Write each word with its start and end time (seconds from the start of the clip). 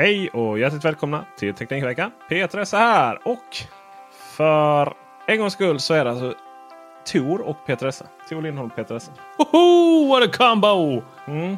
Hej 0.00 0.28
och 0.28 0.58
hjärtligt 0.58 0.84
välkomna 0.84 1.24
till 1.38 1.54
Teknikveckan. 1.54 2.10
Peter 2.28 2.58
Esse 2.58 2.76
här 2.76 3.18
och 3.24 3.56
för 4.36 4.94
en 5.26 5.38
gångs 5.38 5.52
skull 5.52 5.80
så 5.80 5.94
är 5.94 6.04
det 6.04 6.10
alltså 6.10 6.34
Tor 7.12 7.40
och 7.40 7.56
Peter 7.66 7.86
Esse. 7.86 8.06
Tor 8.28 8.42
Lindholm 8.42 8.70
och 8.70 8.76
Peter 8.76 8.96
Esse. 8.96 9.12
Hoho, 9.36 10.08
what 10.08 10.28
a 10.28 10.32
combo! 10.32 11.02
Mm. 11.26 11.56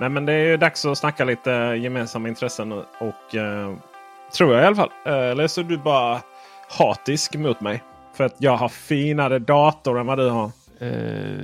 Nej, 0.00 0.08
men 0.08 0.26
det 0.26 0.32
är 0.32 0.44
ju 0.44 0.56
dags 0.56 0.84
att 0.84 0.98
snacka 0.98 1.24
lite 1.24 1.50
gemensamma 1.50 2.28
intressen 2.28 2.72
och, 2.72 2.84
och 2.98 3.34
eh, 3.34 3.74
tror 4.32 4.54
jag 4.54 4.62
i 4.62 4.66
alla 4.66 4.76
fall. 4.76 4.90
Eh, 5.06 5.30
eller 5.30 5.46
så 5.46 5.60
är 5.60 5.64
du 5.64 5.78
bara 5.78 6.20
hatisk 6.78 7.34
mot 7.34 7.60
mig. 7.60 7.82
För 8.16 8.24
att 8.24 8.34
jag 8.38 8.56
har 8.56 8.68
finare 8.68 9.38
dator 9.38 10.00
än 10.00 10.06
vad 10.06 10.18
du 10.18 10.30
har. 10.30 10.50
Uh, 10.84 11.40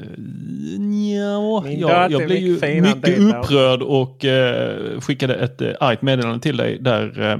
ja, 1.13 1.65
jag, 1.69 2.11
jag 2.11 2.27
blev 2.27 2.39
ju 2.39 2.81
mycket 2.81 3.19
upprörd 3.19 3.83
och 3.83 4.25
eh, 4.25 5.01
skickade 5.01 5.35
ett 5.35 5.63
uh, 5.63 5.73
argt 5.81 6.03
meddelande 6.03 6.41
till 6.41 6.57
dig 6.57 6.79
där 6.81 7.21
eh, 7.31 7.39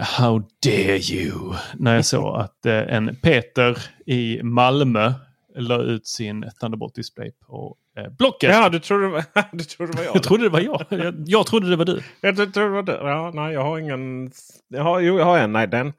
How 0.00 0.38
dare 0.64 0.98
you? 0.98 1.54
När 1.74 1.94
jag 1.94 2.04
såg 2.04 2.36
att 2.40 2.66
en 2.66 3.16
Peter 3.22 3.78
i 4.06 4.42
Malmö 4.42 5.12
la 5.56 5.82
ut 5.82 6.06
sin 6.06 6.44
Thunderbolt-display 6.60 7.32
på 7.46 7.76
eh, 7.98 8.08
Blocket. 8.18 8.50
Ja, 8.50 8.68
du 8.68 8.78
trodde, 8.78 9.08
var- 9.08 9.24
du 9.56 9.64
trodde 9.64 9.92
det 9.92 9.96
var 9.98 10.04
jag. 10.04 10.16
Jag 10.16 10.22
trodde 10.22 10.42
det 10.44 10.48
var 10.50 10.60
jag. 10.60 10.84
jag. 10.88 11.14
Jag 11.26 11.46
trodde 11.46 11.70
det 11.70 11.76
var 11.76 11.84
du. 11.84 12.00
Jag 12.20 12.36
trodde 12.36 12.60
det 12.60 12.68
var 12.68 12.82
du. 12.82 12.92
Ja, 12.92 13.30
nej, 13.34 13.52
jag 13.54 13.62
har 13.62 13.78
ingen. 13.78 14.30
Jag 14.68 14.82
har, 14.82 15.00
jo, 15.00 15.18
jag 15.18 15.24
har 15.24 15.38
en. 15.38 15.52
Nej, 15.52 15.66
den, 15.66 15.92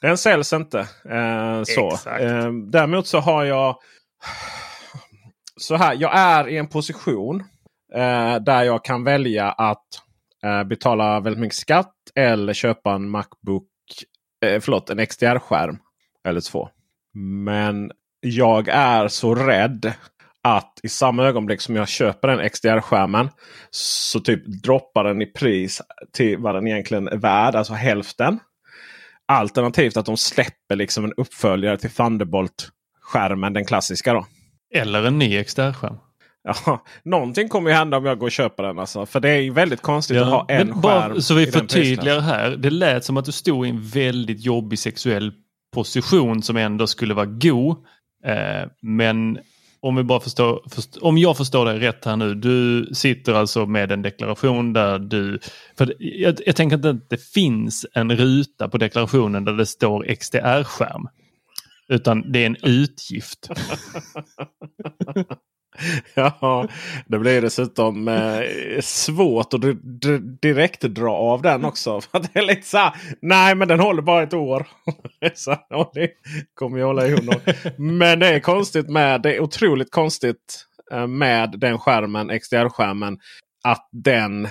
den 0.00 0.18
säljs 0.18 0.52
inte. 0.52 0.78
Eh, 1.10 1.62
så. 1.64 1.88
Eh, 2.20 2.52
däremot 2.52 3.06
så 3.06 3.18
har 3.18 3.44
jag. 3.44 3.76
Så 5.56 5.76
här, 5.76 5.96
jag 6.00 6.18
är 6.18 6.48
i 6.48 6.56
en 6.56 6.68
position 6.68 7.40
eh, 7.94 8.36
där 8.36 8.62
jag 8.62 8.84
kan 8.84 9.04
välja 9.04 9.52
att 9.52 9.86
eh, 10.44 10.64
betala 10.64 11.20
väldigt 11.20 11.40
mycket 11.40 11.58
skatt 11.58 11.94
eller 12.14 12.52
köpa 12.52 12.92
en 12.94 13.08
Macbook. 13.08 13.68
Eh, 14.44 14.60
förlåt, 14.60 14.90
en 14.90 15.06
XDR-skärm. 15.06 15.78
Eller 16.28 16.40
två. 16.40 16.68
Men 17.44 17.92
jag 18.20 18.68
är 18.68 19.08
så 19.08 19.34
rädd 19.34 19.92
att 20.42 20.80
i 20.82 20.88
samma 20.88 21.24
ögonblick 21.24 21.60
som 21.60 21.76
jag 21.76 21.88
köper 21.88 22.28
den 22.28 22.50
XDR-skärmen 22.50 23.28
så 23.70 24.20
typ 24.20 24.46
droppar 24.46 25.04
den 25.04 25.22
i 25.22 25.26
pris 25.26 25.80
till 26.12 26.38
vad 26.38 26.54
den 26.54 26.66
egentligen 26.66 27.08
är 27.08 27.16
värd. 27.16 27.54
Alltså 27.54 27.72
hälften. 27.72 28.38
Alternativt 29.28 29.96
att 29.96 30.06
de 30.06 30.16
släpper 30.16 30.76
liksom 30.76 31.04
en 31.04 31.12
uppföljare 31.16 31.78
till 31.78 31.90
Thunderbolt. 31.90 32.68
Thunderbolt-skärmen. 33.02 33.52
Den 33.52 33.64
klassiska 33.64 34.14
då. 34.14 34.26
Eller 34.74 35.06
en 35.06 35.18
ny 35.18 35.44
XDR-skärm. 35.44 35.96
Ja, 36.44 36.84
någonting 37.04 37.48
kommer 37.48 37.70
ju 37.70 37.76
hända 37.76 37.96
om 37.96 38.04
jag 38.04 38.18
går 38.18 38.26
och 38.26 38.32
köper 38.32 38.62
den. 38.62 38.78
Alltså. 38.78 39.06
För 39.06 39.20
det 39.20 39.30
är 39.30 39.40
ju 39.40 39.52
väldigt 39.52 39.82
konstigt 39.82 40.16
att 40.16 40.26
ha 40.26 40.46
en 40.48 40.66
men 40.66 40.74
skärm. 40.74 40.80
bara 40.80 41.20
så 41.20 41.34
vi 41.34 41.46
förtydligar 41.46 42.20
här. 42.20 42.50
Det 42.50 42.70
lät 42.70 43.04
som 43.04 43.16
att 43.16 43.24
du 43.24 43.32
stod 43.32 43.66
i 43.66 43.70
en 43.70 43.82
väldigt 43.82 44.40
jobbig 44.40 44.78
sexuell 44.78 45.32
position 45.74 46.42
som 46.42 46.56
ändå 46.56 46.86
skulle 46.86 47.14
vara 47.14 47.26
god. 47.26 47.76
Eh, 48.24 48.68
men 48.82 49.38
om, 49.80 49.96
vi 49.96 50.02
bara 50.02 50.20
förstår, 50.20 50.62
först, 50.70 50.96
om 50.96 51.18
jag 51.18 51.36
förstår 51.36 51.66
dig 51.66 51.78
rätt 51.78 52.04
här 52.04 52.16
nu. 52.16 52.34
Du 52.34 52.88
sitter 52.94 53.34
alltså 53.34 53.66
med 53.66 53.92
en 53.92 54.02
deklaration 54.02 54.72
där 54.72 54.98
du... 54.98 55.38
För 55.78 55.94
jag, 55.98 56.38
jag 56.46 56.56
tänker 56.56 56.76
inte 56.76 56.90
att 56.90 57.10
det 57.10 57.22
finns 57.22 57.86
en 57.94 58.16
ruta 58.16 58.68
på 58.68 58.78
deklarationen 58.78 59.44
där 59.44 59.52
det 59.52 59.66
står 59.66 60.14
XDR-skärm. 60.14 61.08
Utan 61.88 62.32
det 62.32 62.38
är 62.42 62.46
en 62.46 62.56
utgift. 62.62 63.48
Ja, 66.14 66.68
det 67.06 67.18
blir 67.18 67.42
dessutom 67.42 68.08
eh, 68.08 68.40
svårt 68.80 69.54
att 69.54 69.60
direkt 70.40 70.80
dra 70.80 71.12
av 71.12 71.42
den 71.42 71.64
också. 71.64 72.00
För 72.12 72.18
det 72.18 72.38
är 72.38 72.46
lite 72.46 72.68
så 72.68 72.78
här, 72.78 72.92
nej 73.22 73.54
men 73.54 73.68
den 73.68 73.80
håller 73.80 74.02
bara 74.02 74.22
ett 74.22 74.34
år. 74.34 74.66
så, 75.34 75.56
det 75.94 76.10
kommer 76.54 76.78
jag 76.78 76.86
hålla 76.86 77.06
i 77.06 77.10
hundra. 77.10 77.40
Men 77.78 78.18
det 78.18 78.28
är 78.28 78.40
konstigt 78.40 78.88
med, 78.88 79.22
det 79.22 79.36
är 79.36 79.40
otroligt 79.40 79.90
konstigt 79.90 80.66
eh, 80.92 81.06
med 81.06 81.54
den 81.58 81.78
skärmen, 81.78 82.40
XDR-skärmen. 82.40 83.18
Att 83.64 83.88
den 83.92 84.48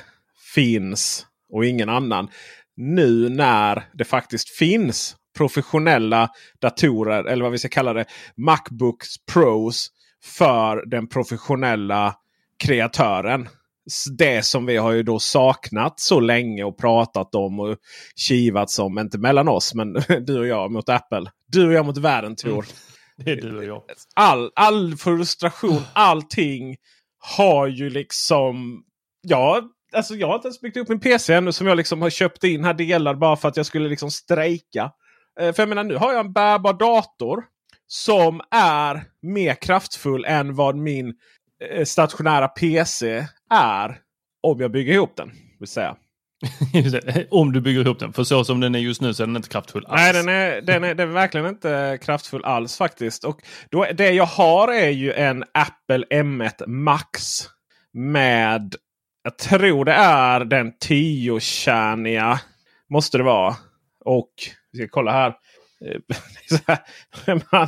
finns 0.55 1.25
och 1.53 1.65
ingen 1.65 1.89
annan. 1.89 2.29
Nu 2.75 3.29
när 3.29 3.83
det 3.93 4.05
faktiskt 4.05 4.49
finns 4.49 5.15
professionella 5.37 6.29
datorer, 6.61 7.23
eller 7.23 7.43
vad 7.43 7.51
vi 7.51 7.57
ska 7.57 7.69
kalla 7.69 7.93
det, 7.93 8.05
Macbooks 8.37 9.25
Pros 9.33 9.89
för 10.23 10.85
den 10.85 11.07
professionella 11.07 12.15
kreatören. 12.63 13.49
Det 14.17 14.45
som 14.45 14.65
vi 14.65 14.77
har 14.77 14.91
ju 14.91 15.03
då 15.03 15.19
saknat 15.19 15.99
så 15.99 16.19
länge 16.19 16.63
och 16.63 16.77
pratat 16.77 17.35
om 17.35 17.59
och 17.59 17.77
kivats 18.15 18.79
om. 18.79 18.99
Inte 18.99 19.17
mellan 19.17 19.47
oss 19.47 19.73
men 19.73 19.93
du 20.25 20.39
och 20.39 20.47
jag 20.47 20.71
mot 20.71 20.89
Apple. 20.89 21.31
Du 21.47 21.67
och 21.67 21.73
jag 21.73 21.85
mot 21.85 21.97
världen 21.97 22.35
Tor. 22.35 22.65
Det 23.17 23.31
är 23.31 23.35
du 23.35 23.57
och 23.57 23.65
jag. 23.65 23.83
All, 24.15 24.51
all 24.55 24.95
frustration, 24.97 25.81
allting 25.93 26.75
har 27.19 27.67
ju 27.67 27.89
liksom... 27.89 28.83
Ja, 29.21 29.61
alltså 29.93 30.15
jag 30.15 30.27
har 30.27 30.35
inte 30.35 30.47
ens 30.47 30.61
byggt 30.61 30.77
upp 30.77 30.89
min 30.89 30.99
PC 30.99 31.33
ännu 31.33 31.51
som 31.51 31.67
jag 31.67 31.77
liksom 31.77 32.01
har 32.01 32.09
köpt 32.09 32.43
in 32.43 32.63
här 32.63 32.73
delar 32.73 33.15
bara 33.15 33.35
för 33.35 33.47
att 33.47 33.57
jag 33.57 33.65
skulle 33.65 33.89
liksom 33.89 34.11
strejka. 34.11 34.91
Eh, 35.39 35.53
För 35.53 35.61
jag 35.61 35.69
menar 35.69 35.83
nu 35.83 35.95
har 35.95 36.11
jag 36.11 36.19
en 36.25 36.33
bärbar 36.33 36.73
dator 36.73 37.43
som 37.87 38.41
är 38.51 39.03
mer 39.21 39.53
kraftfull 39.53 40.25
än 40.25 40.55
vad 40.55 40.75
min 40.75 41.13
eh, 41.71 41.85
stationära 41.85 42.47
PC 42.47 43.25
är. 43.53 43.97
Om 44.43 44.59
jag 44.59 44.71
bygger 44.71 44.93
ihop 44.93 45.15
den. 45.15 45.31
Vill 45.59 45.67
säga. 45.67 45.95
Om 47.29 47.51
du 47.51 47.61
bygger 47.61 47.81
ihop 47.85 47.99
den. 47.99 48.13
För 48.13 48.23
så 48.23 48.43
som 48.43 48.59
den 48.59 48.75
är 48.75 48.79
just 48.79 49.01
nu 49.01 49.13
så 49.13 49.23
är 49.23 49.27
den 49.27 49.35
inte 49.35 49.49
kraftfull 49.49 49.85
alls. 49.85 50.01
Nej, 50.01 50.13
den 50.13 50.29
är, 50.29 50.61
den, 50.61 50.83
är, 50.83 50.95
den 50.95 51.09
är 51.09 51.13
verkligen 51.13 51.47
inte 51.47 51.99
kraftfull 52.01 52.45
alls 52.45 52.77
faktiskt. 52.77 53.23
Och 53.23 53.41
då, 53.69 53.85
det 53.93 54.11
jag 54.11 54.25
har 54.25 54.67
är 54.67 54.89
ju 54.89 55.13
en 55.13 55.43
Apple 55.53 56.05
M1 56.09 56.67
Max. 56.67 57.39
Med, 57.93 58.75
jag 59.23 59.37
tror 59.37 59.85
det 59.85 59.93
är 59.93 60.39
den 60.45 60.71
10-kärniga. 60.85 62.39
Måste 62.89 63.17
det 63.17 63.23
vara. 63.23 63.55
Och 64.05 64.31
vi 64.71 64.79
ska 64.79 64.87
kolla 64.87 65.11
här. 65.11 65.35
Eh, 65.85 67.35
man, 67.51 67.63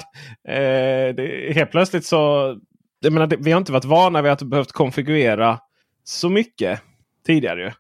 eh, 0.48 1.16
det, 1.16 1.54
helt 1.56 1.72
plötsligt 1.72 2.06
så... 2.06 2.56
Jag 3.00 3.14
menar, 3.14 3.28
det, 3.28 3.38
vi 3.40 3.52
har 3.52 3.58
inte 3.58 3.72
varit 3.72 3.86
vana 3.86 4.22
vid 4.22 4.32
att 4.32 4.42
behövt 4.42 4.72
konfigurera 4.72 5.60
så 6.04 6.30
mycket 6.30 6.82
tidigare. 7.26 7.62
ju. 7.62 7.72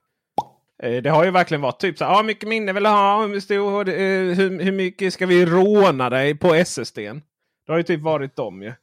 Eh, 0.83 1.01
Det 1.01 1.09
har 1.09 1.23
ju 1.25 1.31
verkligen 1.31 1.61
varit 1.61 1.79
typ 1.79 1.97
så 1.97 2.05
här, 2.05 2.19
ah, 2.19 2.23
mycket 2.23 2.49
minne 2.49 2.73
vill 2.73 2.83
du 2.83 2.89
ha? 2.89 3.25
Hur, 3.27 3.39
stor, 3.39 3.89
eh, 3.89 3.95
hur, 4.35 4.63
hur 4.63 4.71
mycket 4.71 5.13
ska 5.13 5.25
vi 5.25 5.45
råna 5.45 6.09
dig 6.09 6.35
på 6.37 6.53
SSD? 6.55 6.97
Det 7.65 7.71
har 7.71 7.77
ju 7.77 7.83
typ 7.83 8.01
varit 8.01 8.35
dem 8.35 8.61
ju. 8.61 8.73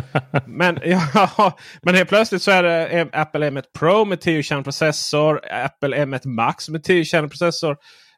men, 0.46 0.78
ja, 0.84 1.56
men 1.82 1.94
helt 1.94 2.08
plötsligt 2.08 2.42
så 2.42 2.50
är 2.50 2.62
det 2.62 3.08
Apple 3.12 3.50
M1 3.50 3.64
Pro 3.78 4.04
med 4.04 4.20
10 4.20 4.42
kärnprocessor. 4.42 5.40
Apple 5.50 6.04
M1 6.04 6.28
Max 6.28 6.68
med 6.68 6.84
10 6.84 7.04
kärnprocessor. 7.04 7.76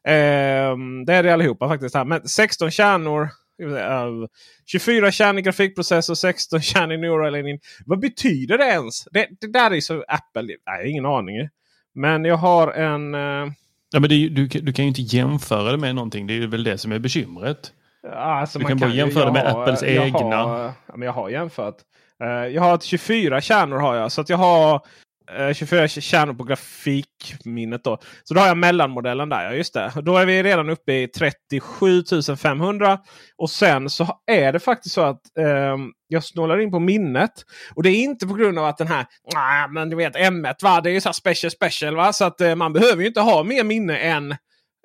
Eh, 0.08 0.76
det 1.06 1.14
är 1.14 1.22
det 1.22 1.32
allihopa 1.32 1.68
faktiskt. 1.68 1.94
här. 1.94 2.04
Men 2.04 2.28
16 2.28 2.70
kärnor. 2.70 3.28
Uh, 3.62 4.26
24 4.66 5.10
kärn 5.12 5.38
i 5.38 5.42
grafikprocessor, 5.42 6.14
16 6.14 6.60
kärn 6.60 6.92
i 6.92 6.96
Neural 6.96 7.34
Engine. 7.34 7.58
Vad 7.86 7.98
betyder 8.00 8.58
det 8.58 8.64
ens? 8.64 9.04
Det, 9.04 9.26
det 9.40 9.52
där 9.52 9.70
är 9.74 9.80
så 9.80 10.04
Apple. 10.08 10.42
Nej, 10.66 10.90
ingen 10.90 11.06
aning. 11.06 11.48
Men 11.94 12.24
jag 12.24 12.36
har 12.36 12.72
en... 12.72 13.14
eh, 13.14 13.52
Ja, 13.92 14.00
men 14.00 14.02
det, 14.10 14.28
du, 14.28 14.46
du 14.46 14.72
kan 14.72 14.84
ju 14.84 14.88
inte 14.88 15.02
jämföra 15.02 15.70
det 15.72 15.78
med 15.78 15.94
någonting. 15.94 16.26
Det 16.26 16.42
är 16.42 16.46
väl 16.46 16.64
det 16.64 16.78
som 16.78 16.92
är 16.92 16.98
bekymret. 16.98 17.72
Alltså 18.14 18.58
Du 18.58 18.62
man 18.62 18.68
kan 18.70 18.78
bara 18.78 18.90
jämföra 18.94 19.24
jag 19.24 19.32
med 19.32 19.52
har- 19.52 19.62
Apples 19.62 19.82
jag 19.82 20.06
egna. 20.06 20.36
Har, 20.36 20.58
ja, 20.64 20.72
men 20.96 21.02
jag 21.02 21.12
har 21.12 21.28
jämfört. 21.30 21.74
Eh, 22.22 22.28
jag 22.28 22.62
har 22.62 22.74
ett 22.74 22.82
24 22.82 23.40
kärnor 23.40 23.78
har 23.78 23.96
jag. 23.96 24.12
Så 24.12 24.20
att 24.20 24.28
jag 24.28 24.36
har 24.36 24.80
Eh, 25.36 25.54
24 25.54 25.88
kärnor 25.88 26.34
på 26.34 26.44
grafikminnet. 26.44 27.84
Då. 27.84 27.98
Så 28.24 28.34
då 28.34 28.40
har 28.40 28.48
jag 28.48 28.56
mellanmodellen 28.56 29.28
där. 29.28 29.44
Ja, 29.44 29.52
just 29.52 29.74
det. 29.74 29.92
Då 30.02 30.16
är 30.16 30.26
vi 30.26 30.42
redan 30.42 30.70
uppe 30.70 30.92
i 30.92 31.08
37 31.08 32.02
500. 32.36 32.98
Och 33.36 33.50
sen 33.50 33.90
så 33.90 34.08
är 34.26 34.52
det 34.52 34.60
faktiskt 34.60 34.94
så 34.94 35.00
att 35.00 35.20
eh, 35.38 35.76
jag 36.08 36.24
snålar 36.24 36.60
in 36.60 36.70
på 36.70 36.78
minnet. 36.78 37.30
Och 37.74 37.82
det 37.82 37.90
är 37.90 38.02
inte 38.02 38.26
på 38.26 38.34
grund 38.34 38.58
av 38.58 38.64
att 38.64 38.78
den 38.78 38.88
här, 38.88 39.06
"Ah, 39.34 39.68
men 39.68 39.90
du 39.90 39.96
vet 39.96 40.16
M1 40.16 40.54
va, 40.62 40.80
det 40.80 40.90
är 40.90 40.94
ju 40.94 41.00
så 41.00 41.08
här 41.08 41.12
special 41.14 41.50
special 41.50 41.96
va. 41.96 42.12
Så 42.12 42.24
att 42.24 42.40
eh, 42.40 42.54
man 42.54 42.72
behöver 42.72 43.02
ju 43.02 43.08
inte 43.08 43.20
ha 43.20 43.42
mer 43.42 43.64
minne 43.64 43.98
än 43.98 44.36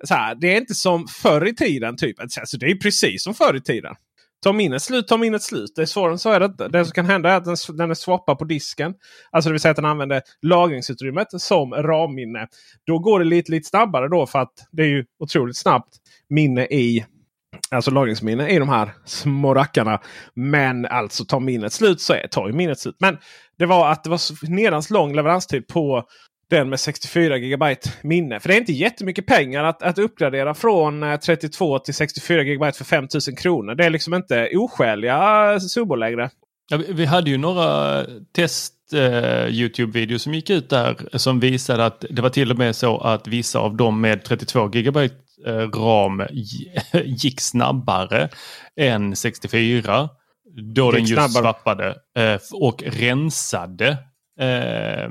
så 0.04 0.13
här, 0.13 0.36
det 0.36 0.54
är 0.54 0.57
inte 0.57 0.74
som 0.75 1.07
förr 1.07 1.48
i 1.48 1.56
tiden. 1.56 1.98
Typ. 1.98 2.19
Alltså, 2.19 2.57
det 2.57 2.66
är 2.66 2.75
precis 2.75 3.24
som 3.24 3.34
förr 3.34 3.56
i 3.56 3.62
tiden. 3.62 3.96
Tar 4.44 4.54
minnet 4.54 4.81
slut, 4.81 5.07
tar 5.07 5.18
minnet 5.18 5.42
slut. 5.42 5.72
Det 5.75 5.81
är 5.81 5.86
svårare 5.86 6.12
än 6.12 6.19
så 6.19 6.30
är 6.30 6.40
det 6.40 6.45
inte. 6.45 6.68
Det 6.68 6.86
som 6.86 6.92
kan 6.92 7.06
hända 7.06 7.31
är 7.31 7.38
att 7.38 7.45
den, 7.45 7.56
den 7.78 7.90
är 7.90 7.94
swappad 7.94 8.38
på 8.38 8.45
disken. 8.45 8.94
Alltså 9.31 9.50
det 9.50 9.51
vill 9.51 9.62
säga 9.62 9.69
att 9.69 9.75
den 9.75 9.86
använder 9.86 10.22
lagringsutrymmet 10.42 11.28
som 11.42 11.74
RAM-minne. 11.74 12.48
Då 12.88 13.00
går 13.00 13.19
det 13.19 13.25
lite, 13.25 13.51
lite 13.51 13.69
snabbare 13.69 14.07
då 14.07 14.25
för 14.25 14.40
att 14.40 14.54
det 14.72 14.84
är 14.84 14.88
ju 14.88 15.06
otroligt 15.19 15.57
snabbt 15.57 15.95
minne 16.30 16.66
i 16.66 17.06
Alltså 17.72 17.92
lagringsminne 17.92 18.50
i 18.50 18.60
de 18.60 18.69
här 18.69 18.94
små 19.06 19.54
rackarna. 19.54 20.01
Men 20.34 20.86
alltså 20.86 21.25
tar 21.25 21.39
minnet 21.39 21.74
slut 21.74 22.01
så 22.01 22.13
är, 22.13 22.28
tar 22.28 22.48
ju 22.48 22.54
minnet 22.54 22.80
slut. 22.80 22.96
Men 23.00 23.18
det 23.57 23.66
var 23.66 23.92
att 23.92 24.04
det 24.04 24.10
var 24.10 24.18
så 24.18 24.34
nedans 24.42 24.89
lång 24.89 25.16
leveranstid 25.16 25.68
på 25.68 26.04
den 26.54 26.70
med 26.70 26.80
64 26.80 27.38
GB 27.40 27.76
minne. 28.02 28.40
För 28.40 28.50
det 28.50 28.56
är 28.56 28.60
inte 28.60 28.74
jättemycket 28.74 29.26
pengar 29.26 29.64
att, 29.64 29.84
att 29.84 29.98
uppgradera 29.98 30.54
från 30.54 31.04
eh, 31.04 31.20
32 31.20 31.80
till 31.80 31.94
64 31.94 32.44
GB 32.44 32.72
för 32.72 32.84
5000 32.86 33.36
kronor. 33.36 33.76
Det 33.76 33.86
är 33.86 33.90
liksom 33.90 34.14
inte 34.14 34.50
oskäliga 34.56 35.52
eh, 35.54 35.60
summor 35.60 35.98
längre. 35.98 36.30
Ja, 36.70 36.80
vi- 36.90 37.06
hade 37.06 37.30
ju 37.30 37.38
några 37.38 38.04
test 38.36 38.74
eh, 38.94 39.00
Youtube-videos 39.50 40.18
som 40.18 40.34
gick 40.34 40.50
ut 40.50 40.70
där 40.70 41.18
som 41.18 41.40
visade 41.40 41.86
att 41.86 42.06
det 42.10 42.22
var 42.22 42.30
till 42.30 42.52
och 42.52 42.58
med 42.58 42.76
så 42.76 42.98
att 42.98 43.28
vissa 43.28 43.60
av 43.60 43.76
dem 43.78 44.02
med 44.02 44.24
32 44.24 44.68
GB 44.68 45.00
eh, 45.46 45.52
ram 45.56 46.22
gi- 46.32 46.70
gick 47.04 47.42
snabbare 47.42 48.30
än 48.80 49.16
64. 49.16 50.10
Då 50.76 50.92
den 50.92 51.02
just 51.06 51.14
snabbare. 51.14 51.44
swappade 51.54 51.88
eh, 52.18 52.40
och 52.54 52.84
rensade 52.86 53.88
eh, 54.40 55.10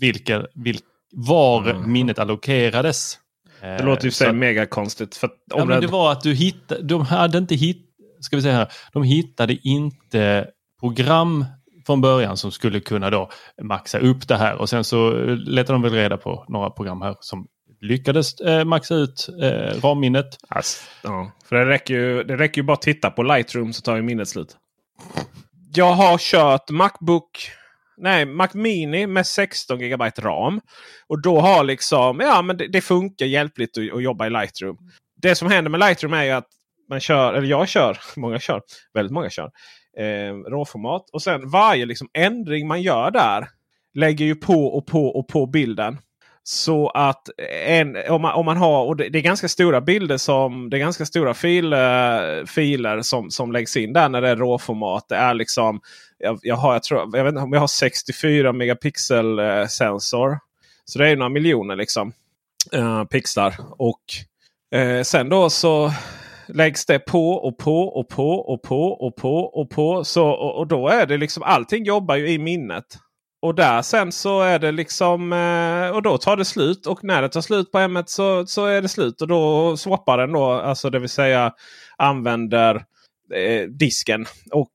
vilka, 0.00 0.46
vil, 0.54 0.78
var 1.12 1.70
Mm. 1.70 1.92
minnet 1.92 2.18
allokerades. 2.18 3.18
Det 3.60 3.82
låter 3.82 4.04
ju 4.04 4.10
för 4.10 4.16
sig 4.16 4.32
mega 4.32 4.66
konstigt. 4.66 5.16
För 5.16 5.26
att 5.26 5.32
om 5.32 5.58
Ja, 5.58 5.64
men 5.64 5.80
det- 5.80 5.86
var 5.86 6.12
att 6.12 6.20
du 6.20 6.34
hittade, 6.34 6.82
de 6.82 7.00
hade 7.02 7.38
inte 7.38 7.54
hitt, 7.54 7.86
ska 8.20 8.36
vi 8.36 8.42
säga 8.42 8.54
här, 8.54 8.72
de 8.92 9.02
hittade 9.02 9.56
inte 9.68 10.46
program 10.80 11.44
från 11.86 12.00
början 12.00 12.36
som 12.36 12.52
skulle 12.52 12.80
kunna 12.80 13.10
då 13.10 13.30
maxa 13.62 13.98
upp 13.98 14.28
det 14.28 14.36
här 14.36 14.54
och 14.56 14.68
sen 14.68 14.84
så 14.84 15.10
letade 15.34 15.72
de 15.72 15.82
väl 15.82 15.92
reda 15.92 16.16
på 16.16 16.44
några 16.48 16.70
program 16.70 17.02
här 17.02 17.16
som 17.20 17.46
lyckades 17.80 18.40
eh, 18.40 18.64
maxa 18.64 18.94
ut 18.94 19.28
eh, 19.42 19.80
RAM-minnet. 19.82 20.26
Alltså, 20.48 20.82
ja. 21.02 21.32
För 21.48 21.56
det 21.56 21.66
räcker, 21.66 21.94
ju, 21.94 22.22
det 22.24 22.36
räcker 22.36 22.60
ju 22.60 22.62
bara 22.66 22.72
att 22.72 22.82
titta 22.82 23.10
på 23.10 23.22
Lightroom 23.22 23.72
så 23.72 23.82
tar 23.82 23.96
ju 23.96 24.02
minnet 24.02 24.28
slut. 24.28 24.56
Jag 25.74 25.92
har 25.92 26.18
kört 26.18 26.70
Macbook 26.70 27.50
Nej, 27.96 28.26
Mac 28.26 28.48
Mini 28.54 29.06
med 29.06 29.26
16 29.26 29.78
GB 29.78 30.10
RAM. 30.18 30.60
Och 31.06 31.22
då 31.22 31.40
har 31.40 31.64
liksom, 31.64 32.20
ja 32.20 32.42
men 32.42 32.56
det, 32.56 32.68
det 32.68 32.80
funkar 32.80 33.26
hjälpligt 33.26 33.78
att, 33.78 33.96
att 33.96 34.02
jobba 34.02 34.26
i 34.26 34.30
Lightroom. 34.30 34.78
Det 35.22 35.34
som 35.34 35.50
händer 35.50 35.70
med 35.70 35.80
Lightroom 35.80 36.12
är 36.12 36.24
ju 36.24 36.30
att 36.30 36.48
man 36.88 37.00
kör, 37.00 37.34
eller 37.34 37.48
jag 37.48 37.68
kör, 37.68 37.98
många 38.16 38.38
kör, 38.38 38.62
väldigt 38.94 39.12
många 39.12 39.30
kör, 39.30 39.50
eh, 39.98 40.34
råformat. 40.50 41.10
Och 41.12 41.22
sen 41.22 41.50
varje 41.50 41.86
liksom 41.86 42.08
ändring 42.14 42.68
man 42.68 42.82
gör 42.82 43.10
där 43.10 43.48
lägger 43.94 44.24
ju 44.24 44.34
på 44.34 44.66
och 44.66 44.86
på 44.86 45.06
och 45.06 45.28
på 45.28 45.46
bilden. 45.46 45.98
Så 46.46 46.88
att 46.88 47.28
en, 47.66 47.96
om, 48.08 48.22
man, 48.22 48.34
om 48.34 48.46
man 48.46 48.56
har, 48.56 48.84
och 48.84 48.96
det, 48.96 49.08
det 49.08 49.18
är 49.18 49.22
ganska 49.22 49.48
stora 49.48 49.80
bilder 49.80 50.16
som, 50.16 50.70
det 50.70 50.76
är 50.76 50.78
ganska 50.78 51.06
stora 51.06 51.34
fil, 51.34 51.72
eh, 51.72 51.78
filer 52.46 53.02
som, 53.02 53.30
som 53.30 53.52
läggs 53.52 53.76
in 53.76 53.92
där 53.92 54.08
när 54.08 54.20
det 54.20 54.28
är 54.28 54.36
råformat. 54.36 55.06
Det 55.08 55.16
är 55.16 55.34
liksom, 55.34 55.80
jag, 56.18 56.38
jag, 56.42 56.56
har, 56.56 56.72
jag, 56.72 56.82
tror, 56.82 57.16
jag 57.16 57.24
vet 57.24 57.30
inte 57.30 57.42
om 57.42 57.52
jag 57.52 57.60
har 57.60 57.66
64 57.66 58.52
megapixel 58.52 59.38
eh, 59.38 59.66
sensor. 59.66 60.38
Så 60.84 60.98
det 60.98 61.04
är 61.04 61.10
ju 61.10 61.16
några 61.16 61.28
miljoner 61.28 61.76
liksom 61.76 62.12
eh, 62.72 63.04
pixlar. 63.04 63.54
Och 63.78 64.04
eh, 64.78 65.02
sen 65.02 65.28
då 65.28 65.50
så 65.50 65.92
läggs 66.48 66.86
det 66.86 66.98
på 66.98 67.30
och 67.30 67.58
på 67.58 67.82
och 67.82 68.08
på 68.08 68.32
och 68.32 68.62
på 68.62 68.86
och 68.86 69.16
på 69.16 69.38
och 69.38 69.70
på. 69.70 70.04
Så, 70.04 70.28
och, 70.28 70.58
och 70.58 70.66
då 70.66 70.88
är 70.88 71.06
det 71.06 71.16
liksom 71.16 71.42
allting 71.42 71.84
jobbar 71.84 72.16
ju 72.16 72.28
i 72.28 72.38
minnet. 72.38 72.84
Och 73.42 73.54
där 73.54 73.82
sen 73.82 74.12
så 74.12 74.40
är 74.40 74.58
det 74.58 74.72
liksom 74.72 75.32
eh, 75.32 75.96
och 75.96 76.02
då 76.02 76.18
tar 76.18 76.36
det 76.36 76.44
slut. 76.44 76.86
Och 76.86 77.04
när 77.04 77.22
det 77.22 77.28
tar 77.28 77.40
slut 77.40 77.72
på 77.72 77.78
M1 77.78 78.04
så, 78.06 78.46
så 78.46 78.66
är 78.66 78.82
det 78.82 78.88
slut. 78.88 79.22
Och 79.22 79.28
då 79.28 79.76
swappar 79.76 80.18
den 80.18 80.32
då. 80.32 80.50
Alltså 80.50 80.90
det 80.90 80.98
vill 80.98 81.08
säga 81.08 81.52
använder 81.96 82.74
eh, 83.34 83.68
disken. 83.68 84.26
Och 84.52 84.72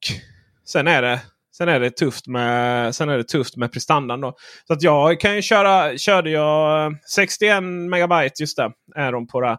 sen 0.72 0.88
är 0.88 1.02
det 1.02 1.22
Sen 1.60 1.70
är 1.70 1.80
det 1.80 1.90
tufft 1.90 2.28
med, 2.28 2.96
sen 2.96 3.10
är 3.10 3.18
det 3.18 3.24
tufft 3.24 3.58
med 3.58 3.72
prestandan. 3.72 4.22
Då. 4.22 4.36
Så 4.68 4.74
att 4.74 4.82
jag 4.82 5.20
kan 5.20 5.36
ju 5.36 5.42
köra, 5.42 5.98
körde 5.98 6.30
jag 6.30 6.96
61 7.14 7.64
megabyte 7.64 8.44
just 8.44 8.58
det. 8.58 8.72
Är 8.96 9.12
de 9.12 9.28
på 9.28 9.42
det. 9.42 9.58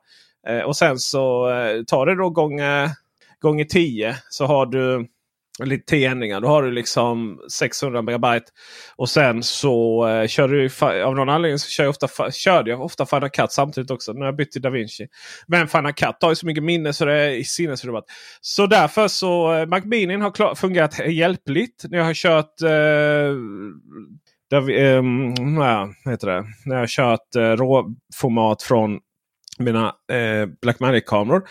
Eh, 0.48 0.60
och 0.60 0.76
sen 0.76 0.98
så 0.98 1.50
eh, 1.50 1.82
tar 1.82 2.06
det 2.06 2.14
då 2.14 2.30
gånger, 2.30 2.90
gånger 3.40 3.64
10 3.64 4.16
så 4.30 4.46
har 4.46 4.66
du 4.66 5.06
lite 5.66 5.84
10 5.84 6.10
ändringar. 6.10 6.40
Då 6.40 6.48
har 6.48 6.62
du 6.62 6.70
liksom 6.70 7.40
600 7.52 8.02
megabyte. 8.02 8.46
Och 8.96 9.08
sen 9.08 9.42
så 9.42 10.08
eh, 10.08 10.26
kör 10.26 10.48
du 10.48 10.70
av 11.04 11.14
någon 11.14 11.28
anledning 11.28 11.58
så 11.58 11.70
kör 11.70 11.84
jag 11.84 11.90
ofta, 11.90 12.30
körde 12.30 12.70
jag 12.70 12.80
ofta 12.80 13.06
Final 13.06 13.30
Cut 13.30 13.52
samtidigt 13.52 13.90
också. 13.90 14.12
När 14.12 14.26
jag 14.26 14.36
bytte 14.36 14.52
till 14.52 14.62
DaVinci. 14.62 15.06
Men 15.46 15.68
Final 15.68 15.92
Cut 15.92 16.16
har 16.20 16.28
ju 16.30 16.34
så 16.34 16.46
mycket 16.46 16.64
minne 16.64 16.92
så 16.92 17.04
det 17.04 17.14
är 17.14 17.42
sinnesrubbat. 17.42 18.04
Så 18.40 18.66
därför 18.66 19.08
så 19.08 19.54
eh, 19.54 19.66
Mac 19.66 19.80
Mini 19.84 20.16
har 20.16 20.30
klar, 20.30 20.54
fungerat 20.54 21.06
hjälpligt. 21.08 21.84
När 21.88 21.98
jag 21.98 22.04
har 22.04 22.14
kört 22.14 22.62
eh, 22.62 23.36
där 24.50 24.70
eh, 24.70 24.96
ehm, 24.96 25.34
heter 26.10 26.26
det? 26.26 26.44
När 26.64 26.74
jag 26.74 26.82
har 26.82 26.86
kört 26.86 27.36
eh, 27.36 27.42
råformat 27.42 28.62
från 28.62 29.00
mina 29.58 29.94
eh, 30.12 30.46
Blackmagic-kameror. 30.62 31.42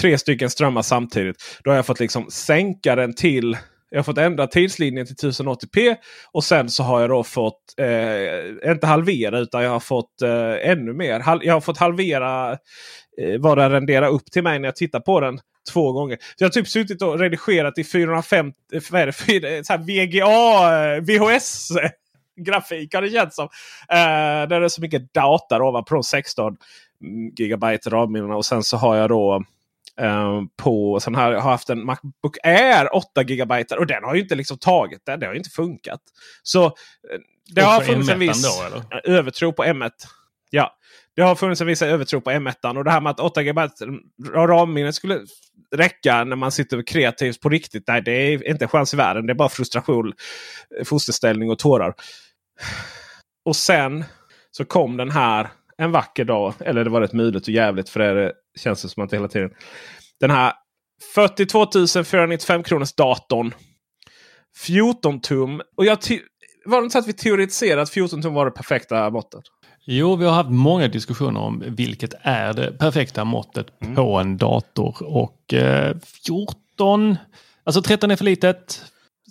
Tre 0.00 0.18
stycken 0.18 0.50
strömmar 0.50 0.82
samtidigt. 0.82 1.60
Då 1.64 1.70
har 1.70 1.76
jag 1.76 1.86
fått 1.86 2.00
liksom 2.00 2.26
sänka 2.30 2.96
den 2.96 3.14
till 3.14 3.56
jag 3.92 3.98
har 3.98 4.04
fått 4.04 4.18
ändra 4.18 4.46
tidslinjen 4.46 5.06
till 5.06 5.16
1080p. 5.16 5.96
Och 6.32 6.44
sen 6.44 6.68
så 6.68 6.82
har 6.82 7.00
jag 7.00 7.10
då 7.10 7.24
fått, 7.24 7.60
eh, 7.78 8.70
inte 8.70 8.86
halvera 8.86 9.38
utan 9.38 9.62
jag 9.62 9.70
har 9.70 9.80
fått 9.80 10.22
eh, 10.22 10.70
ännu 10.70 10.92
mer. 10.92 11.20
Hal 11.20 11.40
jag 11.44 11.54
har 11.54 11.60
fått 11.60 11.78
halvera 11.78 12.52
eh, 12.52 13.38
vad 13.38 13.58
den 13.58 13.70
renderar 13.70 14.08
upp 14.08 14.30
till 14.32 14.42
mig 14.42 14.58
när 14.58 14.68
jag 14.68 14.76
tittar 14.76 15.00
på 15.00 15.20
den 15.20 15.40
två 15.72 15.92
gånger. 15.92 16.16
Så 16.16 16.34
jag 16.38 16.46
har 16.46 16.52
typ 16.52 16.68
suttit 16.68 17.02
och 17.02 17.18
redigerat 17.18 17.78
i 17.78 17.84
450, 17.84 18.58
eh, 18.72 18.82
vad 18.90 19.00
är 19.00 19.06
det, 19.06 19.12
4, 19.12 19.48
eh, 19.48 19.62
så 19.62 19.72
här 19.72 19.80
VGA, 19.80 20.96
eh, 20.96 21.02
VHS 21.02 21.68
grafik 22.40 22.94
har 22.94 23.02
det 23.02 23.10
känts 23.10 23.36
som. 23.36 23.48
Eh, 23.88 24.48
där 24.48 24.60
det 24.60 24.66
är 24.66 24.68
så 24.68 24.80
mycket 24.80 25.14
data 25.14 25.62
ovanpå 25.62 25.94
de 25.94 26.02
16 26.02 26.56
gigabyte 27.38 27.90
ram 27.90 28.30
Och 28.30 28.46
sen 28.46 28.62
så 28.62 28.76
har 28.76 28.96
jag 28.96 29.08
då 29.08 29.44
eh, 30.00 30.42
på 30.56 31.00
här, 31.14 31.32
jag 31.32 31.40
har 31.40 31.50
haft 31.50 31.70
en 31.70 31.84
Macbook 31.84 32.36
Air 32.42 32.96
8 32.96 33.22
gigabyte 33.22 33.76
och 33.76 33.86
den 33.86 34.04
har 34.04 34.14
ju 34.14 34.20
inte 34.20 34.34
liksom 34.34 34.58
tagit 34.58 35.02
det. 35.06 35.16
Det 35.16 35.26
har 35.26 35.34
inte 35.34 35.50
funkat. 35.50 36.00
Så 36.42 36.64
eh, 36.64 36.72
det 37.54 37.60
har 37.60 37.80
funnits 37.80 38.08
en 38.08 38.16
M1 38.16 38.18
viss 38.18 38.42
då, 38.42 38.82
övertro 39.04 39.52
på 39.52 39.64
M1. 39.64 39.90
Ja, 40.50 40.76
det 41.16 41.22
har 41.22 41.34
funnits 41.34 41.60
en 41.60 41.66
viss 41.66 41.82
övertro 41.82 42.20
på 42.20 42.30
M1. 42.30 42.76
Och 42.76 42.84
det 42.84 42.90
här 42.90 43.00
med 43.00 43.10
att 43.10 43.20
8 43.20 43.42
GB 43.42 43.60
ramminnet 44.34 44.94
skulle 44.94 45.20
räcka 45.76 46.24
när 46.24 46.36
man 46.36 46.52
sitter 46.52 46.82
kreativt 46.82 47.40
på 47.40 47.48
riktigt. 47.48 47.84
Nej, 47.86 48.02
det 48.02 48.12
är 48.12 48.48
inte 48.48 48.64
en 48.64 48.68
chans 48.68 48.94
i 48.94 48.96
världen. 48.96 49.26
Det 49.26 49.32
är 49.32 49.34
bara 49.34 49.48
frustration, 49.48 50.12
fosterställning 50.84 51.50
och 51.50 51.58
tårar. 51.58 51.94
och 53.44 53.56
sen 53.56 54.04
så 54.50 54.64
kom 54.64 54.96
den 54.96 55.10
här 55.10 55.48
en 55.78 55.92
vacker 55.92 56.24
dag. 56.24 56.54
Eller 56.60 56.84
det 56.84 56.90
var 56.90 57.00
rätt 57.00 57.12
mulet 57.12 57.42
och 57.42 57.48
jävligt 57.48 57.88
för 57.88 58.14
det 58.14 58.32
känns 58.58 58.82
det 58.82 58.88
som 58.88 59.04
att 59.04 59.10
det 59.10 59.16
hela 59.16 59.28
tiden. 59.28 59.50
Den 60.20 60.30
här 60.30 60.52
42 61.14 61.66
495 62.04 62.62
kronors 62.62 62.92
datorn. 62.92 63.54
14 64.56 65.20
tum. 65.20 65.62
Och 65.76 65.84
jag 65.84 65.98
var 66.64 66.80
det 66.80 66.84
inte 66.84 66.92
så 66.92 66.98
att 66.98 67.06
vi 67.06 67.12
teoretiserade 67.12 67.82
att 67.82 67.90
14 67.90 68.22
tum 68.22 68.34
var 68.34 68.44
det 68.44 68.50
perfekta 68.50 69.10
måttet? 69.10 69.44
Jo, 69.84 70.16
vi 70.16 70.24
har 70.24 70.32
haft 70.32 70.50
många 70.50 70.88
diskussioner 70.88 71.40
om 71.40 71.62
vilket 71.66 72.14
är 72.20 72.52
det 72.52 72.72
perfekta 72.72 73.24
måttet 73.24 73.66
mm. 73.82 73.94
på 73.94 74.18
en 74.18 74.36
dator. 74.36 74.96
Och 75.02 75.54
eh, 75.54 75.96
14, 76.26 77.16
alltså 77.64 77.82
13 77.82 78.10
är 78.10 78.16
för 78.16 78.24
litet, 78.24 78.84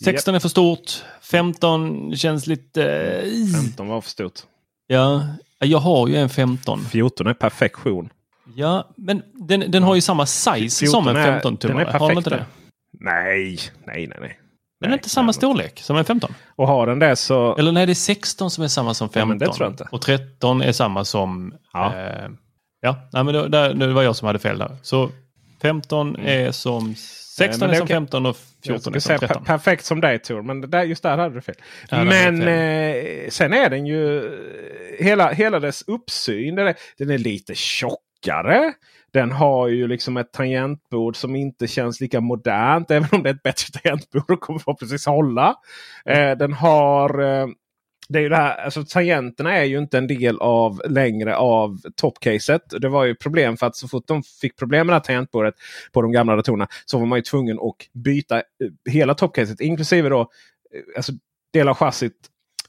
16 0.04 0.34
yep. 0.34 0.40
är 0.40 0.42
för 0.42 0.50
stort, 0.50 1.04
15 1.22 2.16
känns 2.16 2.48
lite... 2.48 2.84
Eh, 2.84 3.62
15 3.62 3.88
var 3.88 4.01
för 4.01 4.10
stort. 4.10 4.40
Ja, 4.88 5.28
jag 5.60 5.80
har 5.80 6.08
ju 6.08 6.16
en 6.16 6.30
15. 6.30 6.86
14 6.86 7.28
är 7.28 7.34
perfektion. 7.34 8.10
Ja, 8.55 8.93
men 8.98 9.22
den, 9.34 9.72
den 9.72 9.84
har 9.84 9.96
ju 9.96 10.01
samma 10.01 10.25
size 10.25 10.88
som 10.88 11.08
en 11.08 11.15
15-tummare. 11.15 11.98
Har 11.98 12.08
den 12.08 12.17
inte 12.17 12.29
det? 12.29 12.46
Nej, 13.00 13.60
nej, 13.86 14.08
nej. 14.08 14.17
nej. 14.22 14.38
Men 14.81 14.88
är 14.88 14.91
det 14.91 15.00
inte 15.00 15.10
samma 15.10 15.34
storlek 15.34 15.79
som 15.79 15.98
en 15.98 16.05
15? 16.05 16.34
Och 16.55 16.67
har 16.67 16.88
den 16.88 17.00
det 17.00 17.15
så... 17.15 17.55
Eller 17.55 17.72
nej, 17.72 17.86
det 17.86 17.91
är 17.91 17.93
16 17.93 18.51
som 18.51 18.63
är 18.63 18.67
samma 18.67 18.93
som 18.93 19.10
15. 19.10 19.39
Ja, 19.39 19.48
det 19.48 19.53
tror 19.53 19.65
jag 19.65 19.74
inte. 19.74 19.88
Och 19.91 20.01
13 20.01 20.62
är 20.62 20.72
samma 20.72 21.05
som... 21.05 21.53
Ja, 21.74 21.96
eh, 21.96 22.29
ja 22.81 23.10
nej, 23.13 23.24
men 23.24 23.51
det, 23.51 23.74
det, 23.74 23.88
var 23.88 24.03
jag 24.03 24.15
som 24.15 24.25
hade 24.25 24.39
fel 24.39 24.58
där. 24.58 24.77
Så 24.81 25.10
15 25.62 26.15
mm. 26.15 26.27
är 26.27 26.51
som 26.51 26.96
16 26.96 27.70
är 27.70 27.74
som 27.74 27.84
okay. 27.84 27.96
15 27.96 28.25
och 28.25 28.38
14 28.63 28.96
är 28.96 29.00
som 29.00 29.17
13. 29.17 29.43
perfekt 29.43 29.86
som 29.86 30.01
dig 30.01 30.20
Tor, 30.20 30.41
men 30.41 30.62
där, 30.70 30.84
just 30.84 31.03
där 31.03 31.17
hade 31.17 31.36
du 31.36 31.41
fel. 31.41 31.55
Ja, 31.89 32.03
men. 32.03 32.41
Eh, 32.41 33.29
sen 33.29 33.53
är 33.53 33.70
den 33.70 33.86
ju... 33.86 34.31
Hela, 35.00 35.31
hela 35.31 35.60
dess 35.60 35.84
uppsyn, 35.88 36.55
den 36.55 36.67
är, 36.67 36.75
den 36.98 37.10
är 37.10 37.17
lite 37.17 37.55
tjockare. 38.22 38.74
Den 39.13 39.32
har 39.32 39.68
ju 39.68 39.88
liksom 39.88 40.18
ett 40.18 40.32
tangentbord 40.32 41.16
som 41.16 41.36
inte 41.36 41.68
känns 41.68 42.01
lika 42.01 42.22
modernt. 42.22 42.92
Även 42.92 43.10
om 43.12 43.24
det 43.24 43.30
är 43.30 43.34
ett 43.34 43.44
bättre 43.44 43.80
tangentbord 43.80 44.32
och 44.32 44.42
kommer 44.42 44.60
förhoppningsvis 44.60 45.06
hålla. 45.06 45.56
Eh, 46.06 46.38
den 46.38 46.54
har... 46.54 47.22
Eh, 47.22 47.48
det 48.10 48.20
är 48.20 48.24
ju 48.24 48.30
det 48.30 48.36
här, 48.36 48.63
alltså 48.63 48.84
tangenterna 48.84 49.58
är 49.58 49.63
ju 49.63 49.78
inte 49.78 49.98
en 49.98 50.08
del 50.08 50.38
av 50.38 50.82
längre 50.90 51.36
av 51.36 51.80
toppcaset. 51.96 52.62
Det 52.82 52.90
var 52.90 53.06
ju 53.06 53.16
problem 53.16 53.58
för 53.58 53.68
att 53.68 53.75
så 53.75 53.88
fort 53.88 54.08
de 54.08 54.24
fick 54.24 54.58
problem 54.58 54.88
med 54.88 54.94
det 54.94 54.96
här 54.96 55.04
tangentbordet 55.04 55.56
på 55.92 56.01
de 56.01 56.12
gamla 56.12 56.36
datorerna 56.36 56.68
så 56.86 57.00
var 57.00 57.06
man 57.06 57.18
ju 57.18 57.24
tvungen 57.24 57.60
att 57.60 58.04
byta 58.04 58.38
eh, 58.38 58.92
hela 58.92 59.13
toppcaset. 59.13 59.62
Inklusive 59.62 60.10
då 60.10 60.20
eh, 60.22 60.28
alltså 60.96 61.12
del 61.54 61.68
av 61.68 61.75
chassit, 61.75 62.18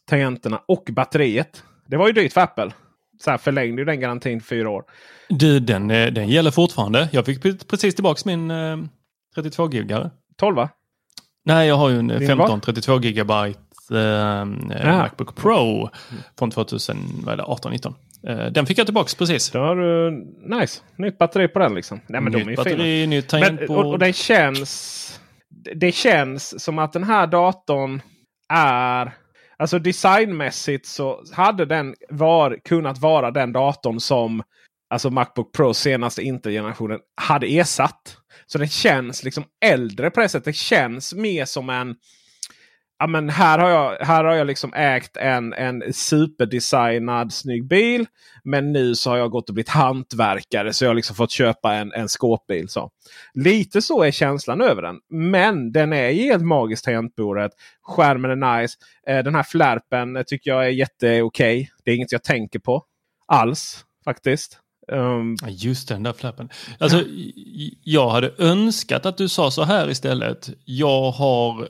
tangenterna 0.09 0.63
och 0.69 0.89
batteriet. 0.93 1.63
Det 1.87 1.97
var 1.97 2.07
ju 2.07 2.13
dyrt 2.13 2.33
för 2.33 2.41
Apple 2.41 2.73
så 3.25 3.31
här 3.31 3.38
förlängde 3.38 3.83
ju 3.83 3.85
den 3.85 4.00
garantin 4.00 4.41
fyra 4.41 4.71
år. 4.71 4.85
Du, 5.29 5.61
den, 5.61 5.91
eh, 5.91 6.12
den 6.12 6.29
gäller 6.29 6.50
fortfarande. 6.50 7.09
Jag 7.12 7.26
fick 7.26 7.69
precis 7.69 7.95
tillbaka 7.95 8.21
min 8.25 8.50
eh, 8.50 8.79
32 9.35 9.71
gigare. 9.71 10.11
12 10.37 10.57
va? 10.57 10.69
Nej, 11.45 11.69
jag 11.69 11.75
har 11.75 11.88
ju 11.88 11.99
en 11.99 12.26
15 12.26 12.61
32 12.61 13.00
gigabyte 13.00 13.59
eh, 13.91 14.45
Macbook 14.85 15.37
Pro 15.37 15.88
från 16.38 16.50
2018-19. 16.50 17.95
Eh, 18.29 18.47
den 18.47 18.67
fick 18.67 18.79
jag 18.79 18.87
tillbaka 18.87 19.11
precis. 19.19 19.50
Då 19.50 19.59
har 19.59 19.76
du 19.76 20.11
nice. 20.59 20.81
Nytt 20.97 21.19
batteri 21.19 21.49
på 21.49 21.59
den 21.59 21.75
liksom. 21.75 22.00
Nej, 22.07 22.21
men 22.21 22.33
nytt 22.33 22.47
de 22.47 22.52
är 22.52 22.57
batteri, 22.57 22.76
fina. 22.76 23.11
nytt 23.11 23.29
tangentbord. 23.29 23.69
Men, 23.69 23.87
och, 23.87 23.93
och 23.93 23.99
det 23.99 24.12
känns... 24.12 24.99
Det 25.75 25.93
känns 25.93 26.64
som 26.64 26.79
att 26.79 26.93
den 26.93 27.05
här 27.05 27.26
datorn 27.26 28.02
är 28.49 29.12
Alltså 29.62 29.78
designmässigt 29.78 30.87
så 30.87 31.25
hade 31.33 31.64
den 31.64 31.95
var, 32.09 32.59
kunnat 32.64 32.99
vara 32.99 33.31
den 33.31 33.52
datorn 33.52 34.00
som 34.00 34.42
alltså 34.90 35.11
Macbook 35.11 35.52
Pro 35.52 35.75
senaste 35.75 36.23
Intel-generationen 36.23 37.00
hade 37.21 37.47
ersatt. 37.47 38.16
Så 38.47 38.59
den 38.59 38.69
känns 38.69 39.25
liksom 39.25 39.45
äldre 39.64 40.11
på 40.11 40.21
det 40.21 40.28
sättet. 40.28 40.45
Det 40.45 40.52
känns 40.52 41.14
mer 41.14 41.45
som 41.45 41.71
en 41.71 41.97
ja, 43.03 43.07
men 43.07 43.29
här 43.29 43.59
har 43.59 43.71
jag, 43.71 43.97
här 44.07 44.25
har 44.25 44.35
jag 44.35 44.47
liksom 44.47 44.75
ägt 44.75 45.17
en, 45.17 45.53
en 45.53 45.93
superdesignad 45.93 47.33
snygg 47.33 47.65
bil. 47.65 48.07
Men 48.45 48.73
nu 48.73 48.95
så 48.95 49.11
har 49.11 49.17
jag 49.17 49.31
gått 49.31 49.49
och 49.49 49.55
blivit 49.55 49.69
hantverkare 49.69 50.73
så 50.73 50.85
jag 50.85 50.91
har 50.91 50.95
liksom 50.95 51.17
fått 51.17 51.31
köpa 51.31 51.75
en, 51.75 51.93
en 51.93 52.09
skåpbil. 52.09 52.69
Så. 52.69 52.91
Lite 53.35 53.83
så 53.83 54.03
är 54.03 54.11
känslan 54.11 54.61
över 54.61 54.83
den. 54.83 54.97
Men 55.11 55.73
den 55.73 55.93
är 55.93 56.13
helt 56.13 56.45
magiskt 56.45 56.85
tangentbordet. 56.85 57.53
Skärmen 57.83 58.43
är 58.43 58.61
nice. 58.61 58.79
Eh, 59.07 59.25
den 59.25 59.35
här 59.35 59.43
flärpen 59.43 60.25
tycker 60.27 60.51
jag 60.51 60.65
är 60.65 60.71
jätteokej. 60.71 61.71
Det 61.85 61.91
är 61.91 61.97
inget 61.97 62.13
jag 62.13 62.25
tänker 62.25 62.59
på 62.59 62.85
alls 63.27 63.85
faktiskt. 64.05 64.59
Um, 64.93 65.37
Just 65.49 65.89
den 65.89 66.03
där 66.03 66.13
flappen. 66.13 66.49
Alltså, 66.79 66.99
ja. 66.99 67.05
Jag 67.85 68.11
hade 68.11 68.33
önskat 68.39 69.07
att 69.07 69.17
du 69.17 69.29
sa 69.29 69.51
så 69.51 69.63
här 69.63 69.91
istället. 69.91 70.51
Jag 70.65 71.11
har 71.11 71.69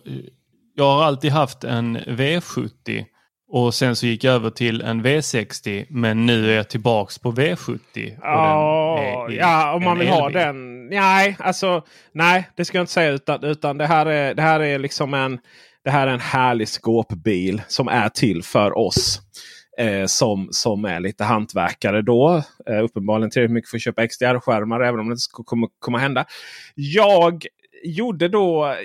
jag 0.75 0.85
har 0.85 1.05
alltid 1.05 1.33
haft 1.33 1.65
en 1.65 1.99
V70 1.99 3.05
och 3.49 3.75
sen 3.75 3.97
så 3.97 4.07
gick 4.07 4.25
jag 4.25 4.35
över 4.35 4.51
till 4.51 4.81
en 4.81 5.07
V60 5.07 5.87
men 5.91 6.27
nu 6.27 6.53
är 6.53 6.57
jag 6.57 6.69
tillbaks 6.69 7.19
på 7.19 7.33
V70. 7.33 7.79
Oh, 8.23 9.33
i, 9.33 9.37
ja, 9.37 9.75
om 9.75 9.85
man 9.85 9.99
vill 9.99 10.09
ha 10.09 10.31
den. 10.31 10.87
Nej, 10.87 11.37
alltså 11.39 11.85
nej, 12.13 12.49
det 12.57 12.65
ska 12.65 12.79
jag 12.79 12.83
inte 12.83 12.93
säga 12.93 13.11
utan, 13.11 13.45
utan 13.45 13.79
det, 13.79 13.87
här 13.87 14.07
är, 14.07 14.35
det 14.35 14.43
här 14.43 14.61
är 14.61 14.79
liksom 14.79 15.15
en, 15.15 15.39
det 15.85 15.91
här 15.91 16.07
är 16.07 16.13
en 16.13 16.21
härlig 16.21 16.69
skåpbil 16.69 17.63
som 17.69 17.89
är 17.89 18.09
till 18.09 18.43
för 18.43 18.79
oss. 18.79 19.21
Eh, 19.79 20.07
som, 20.07 20.49
som 20.51 20.85
är 20.85 21.01
lite 21.01 21.25
hantverkare 21.25 22.03
då. 22.03 22.43
Eh, 22.71 22.85
uppenbarligen 22.85 23.31
tillräckligt 23.31 23.55
mycket 23.55 23.71
för 23.71 23.77
att 23.77 23.83
köpa 23.83 24.07
XDR-skärmar 24.07 24.81
även 24.81 25.01
om 25.01 25.09
det 25.09 25.13
inte 25.13 25.45
kommer 25.45 25.69
komma 25.79 25.99
hända. 25.99 26.25
Jag 26.75 27.47
gjorde 27.85 28.29
då 28.29 28.77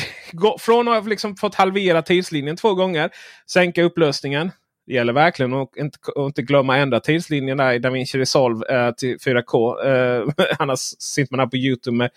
från 0.58 0.88
att 0.88 1.02
ha 1.02 1.08
liksom 1.10 1.36
fått 1.36 1.54
halvera 1.54 2.02
tidslinjen 2.02 2.56
två 2.56 2.74
gånger. 2.74 3.10
Sänka 3.46 3.82
upplösningen. 3.82 4.50
Det 4.86 4.92
gäller 4.92 5.12
verkligen 5.12 5.54
att 5.54 5.76
inte, 5.76 5.98
att 6.16 6.26
inte 6.26 6.42
glömma 6.42 6.78
ändra 6.78 7.00
tidslinjen 7.00 7.56
där 7.56 7.72
i 7.72 7.78
DaVinci 7.78 8.18
Resolve 8.18 8.74
eh, 8.74 8.92
till 8.92 9.18
4K. 9.18 9.86
Eh, 9.86 10.28
annars 10.58 10.80
sitter 10.98 11.32
man 11.32 11.40
här 11.40 11.46
på 11.46 11.56
Youtube 11.56 11.96
med 11.96 12.10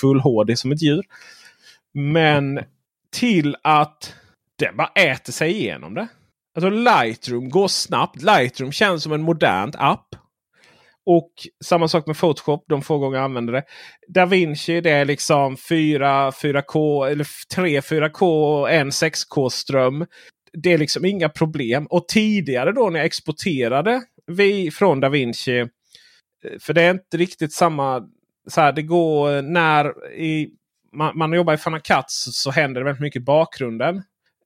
full 0.00 0.20
HD 0.20 0.56
som 0.56 0.72
ett 0.72 0.82
djur. 0.82 1.04
Men 1.92 2.60
till 3.10 3.56
att 3.62 4.14
den 4.58 4.76
bara 4.76 4.90
äter 4.94 5.32
sig 5.32 5.50
igenom 5.50 5.94
det. 5.94 6.08
Alltså 6.54 6.70
Lightroom 6.70 7.50
går 7.50 7.68
snabbt. 7.68 8.22
Lightroom 8.22 8.72
känns 8.72 9.02
som 9.02 9.12
en 9.12 9.22
modern 9.22 9.72
app. 9.78 10.16
Och 11.10 11.32
samma 11.64 11.88
sak 11.88 12.06
med 12.06 12.16
Photoshop. 12.16 12.64
De 12.68 12.82
få 12.82 12.98
gånger 12.98 13.16
jag 13.16 13.24
använder 13.24 13.52
det. 13.52 13.62
DaVinci 14.08 14.80
det 14.80 14.90
är 14.90 15.04
liksom 15.04 15.56
4, 15.56 16.30
4K 16.30 17.06
eller 17.10 17.26
3 17.54 17.80
4K 17.80 18.68
en 18.68 18.90
6K 18.90 19.48
ström. 19.48 20.06
Det 20.52 20.72
är 20.72 20.78
liksom 20.78 21.04
inga 21.04 21.28
problem. 21.28 21.86
Och 21.86 22.08
tidigare 22.08 22.72
då 22.72 22.90
när 22.90 22.98
jag 22.98 23.06
exporterade 23.06 24.02
vi 24.26 24.70
från 24.70 25.00
DaVinci. 25.00 25.52
Vinci. 25.52 25.70
Eh, 26.44 26.58
för 26.60 26.72
det 26.72 26.82
är 26.82 26.90
inte 26.90 27.16
riktigt 27.16 27.52
samma. 27.52 28.08
Så 28.48 28.60
här, 28.60 28.72
det 28.72 28.82
går 28.82 29.36
eh, 29.36 29.42
när 29.42 30.12
i, 30.14 30.50
man, 30.92 31.18
man 31.18 31.32
jobbar 31.32 31.54
i 31.54 31.58
Final 31.58 31.80
Cut 31.80 32.04
så, 32.06 32.32
så 32.32 32.50
händer 32.50 32.80
det 32.80 32.84
väldigt 32.84 33.02
mycket 33.02 33.22
i 33.22 33.24
bakgrunden. 33.24 34.02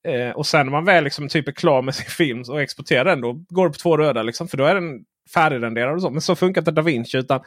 Eh, 0.08 0.30
och 0.30 0.46
sen 0.46 0.66
när 0.66 0.70
man 0.70 0.84
väl 0.84 1.04
liksom 1.04 1.28
typ 1.28 1.48
är 1.48 1.52
klar 1.52 1.82
med 1.82 1.94
sin 1.94 2.10
film 2.10 2.42
och 2.48 2.62
exporterar 2.62 3.04
den. 3.04 3.20
Då 3.20 3.32
går 3.32 3.66
det 3.66 3.72
på 3.72 3.78
två 3.78 3.96
röda. 3.96 4.22
Liksom, 4.22 4.48
för 4.48 4.56
då 4.56 4.64
är 4.64 4.74
den 4.74 5.04
färdigrenderad. 5.34 5.94
Och 5.94 6.02
så. 6.02 6.10
Men 6.10 6.20
så 6.20 6.36
funkar 6.36 6.60
inte 6.60 6.70
DaVinci. 6.70 7.18
Utan 7.18 7.40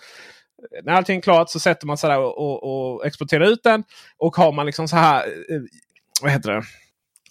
när 0.84 0.94
allting 0.94 1.18
är 1.18 1.22
klart 1.22 1.50
så 1.50 1.60
sätter 1.60 1.88
man 1.88 1.98
sig 1.98 2.10
där 2.10 2.20
och, 2.20 2.38
och, 2.38 2.94
och 2.94 3.06
exporterar 3.06 3.46
ut 3.46 3.64
den. 3.64 3.84
Och 4.18 4.36
har 4.36 4.52
man 4.52 4.66
liksom 4.66 4.88
så 4.88 4.96
här. 4.96 5.26
Eh, 5.26 5.62
vad 6.22 6.32
heter 6.32 6.52
det? 6.52 6.64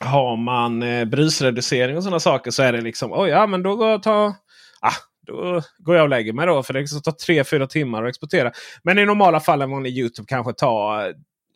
Har 0.01 0.37
man 0.37 0.83
eh, 0.83 1.05
brusreducering 1.05 1.97
och 1.97 2.03
sådana 2.03 2.21
saker 2.21 2.51
så 2.51 2.63
är 2.63 2.73
det 2.73 2.81
liksom. 2.81 3.13
Oj, 3.13 3.31
ja 3.31 3.47
men 3.47 3.63
då 3.63 3.77
går 3.77 3.89
jag 3.89 4.03
ta. 4.03 4.35
Ah, 4.81 4.95
då 5.27 5.63
går 5.79 5.97
jag 5.97 6.03
och 6.03 6.09
lägger 6.09 6.33
mig 6.33 6.47
då. 6.47 6.63
För 6.63 6.73
det 6.73 6.81
liksom 6.81 7.03
tar 7.03 7.13
3-4 7.13 7.67
timmar 7.67 8.05
att 8.05 8.09
exportera. 8.09 8.53
Men 8.83 8.99
i 8.99 9.07
normala 9.07 9.41
fall 9.41 9.63
en 9.63 9.71
vanlig 9.71 9.99
Youtube 9.99 10.27
kanske 10.29 10.53
tar. 10.53 11.03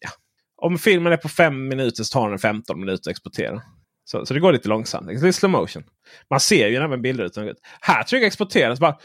Ja, 0.01 0.11
om 0.57 0.79
filmen 0.79 1.13
är 1.13 1.17
på 1.17 1.29
5 1.29 1.69
minuter 1.69 2.05
så 2.05 2.13
tar 2.13 2.31
den 2.31 2.39
15 2.39 2.81
minuter 2.81 3.11
att 3.11 3.13
exportera. 3.13 3.63
Så, 4.11 4.27
så 4.27 4.35
det 4.35 4.41
går 4.41 4.53
lite 4.53 4.69
långsamt. 4.69 5.07
Det 5.07 5.29
är 5.29 5.33
slow 5.33 5.51
motion. 5.51 5.85
Man 6.31 6.41
ser 6.41 6.69
ju 6.69 6.77
även 6.77 7.03
bilder 7.03 7.25
ut. 7.25 7.61
Här 7.81 8.03
trycker 8.03 8.23
jag 8.23 8.27
exportera. 8.27 8.77
Så 8.77 8.81
bara, 8.81 8.99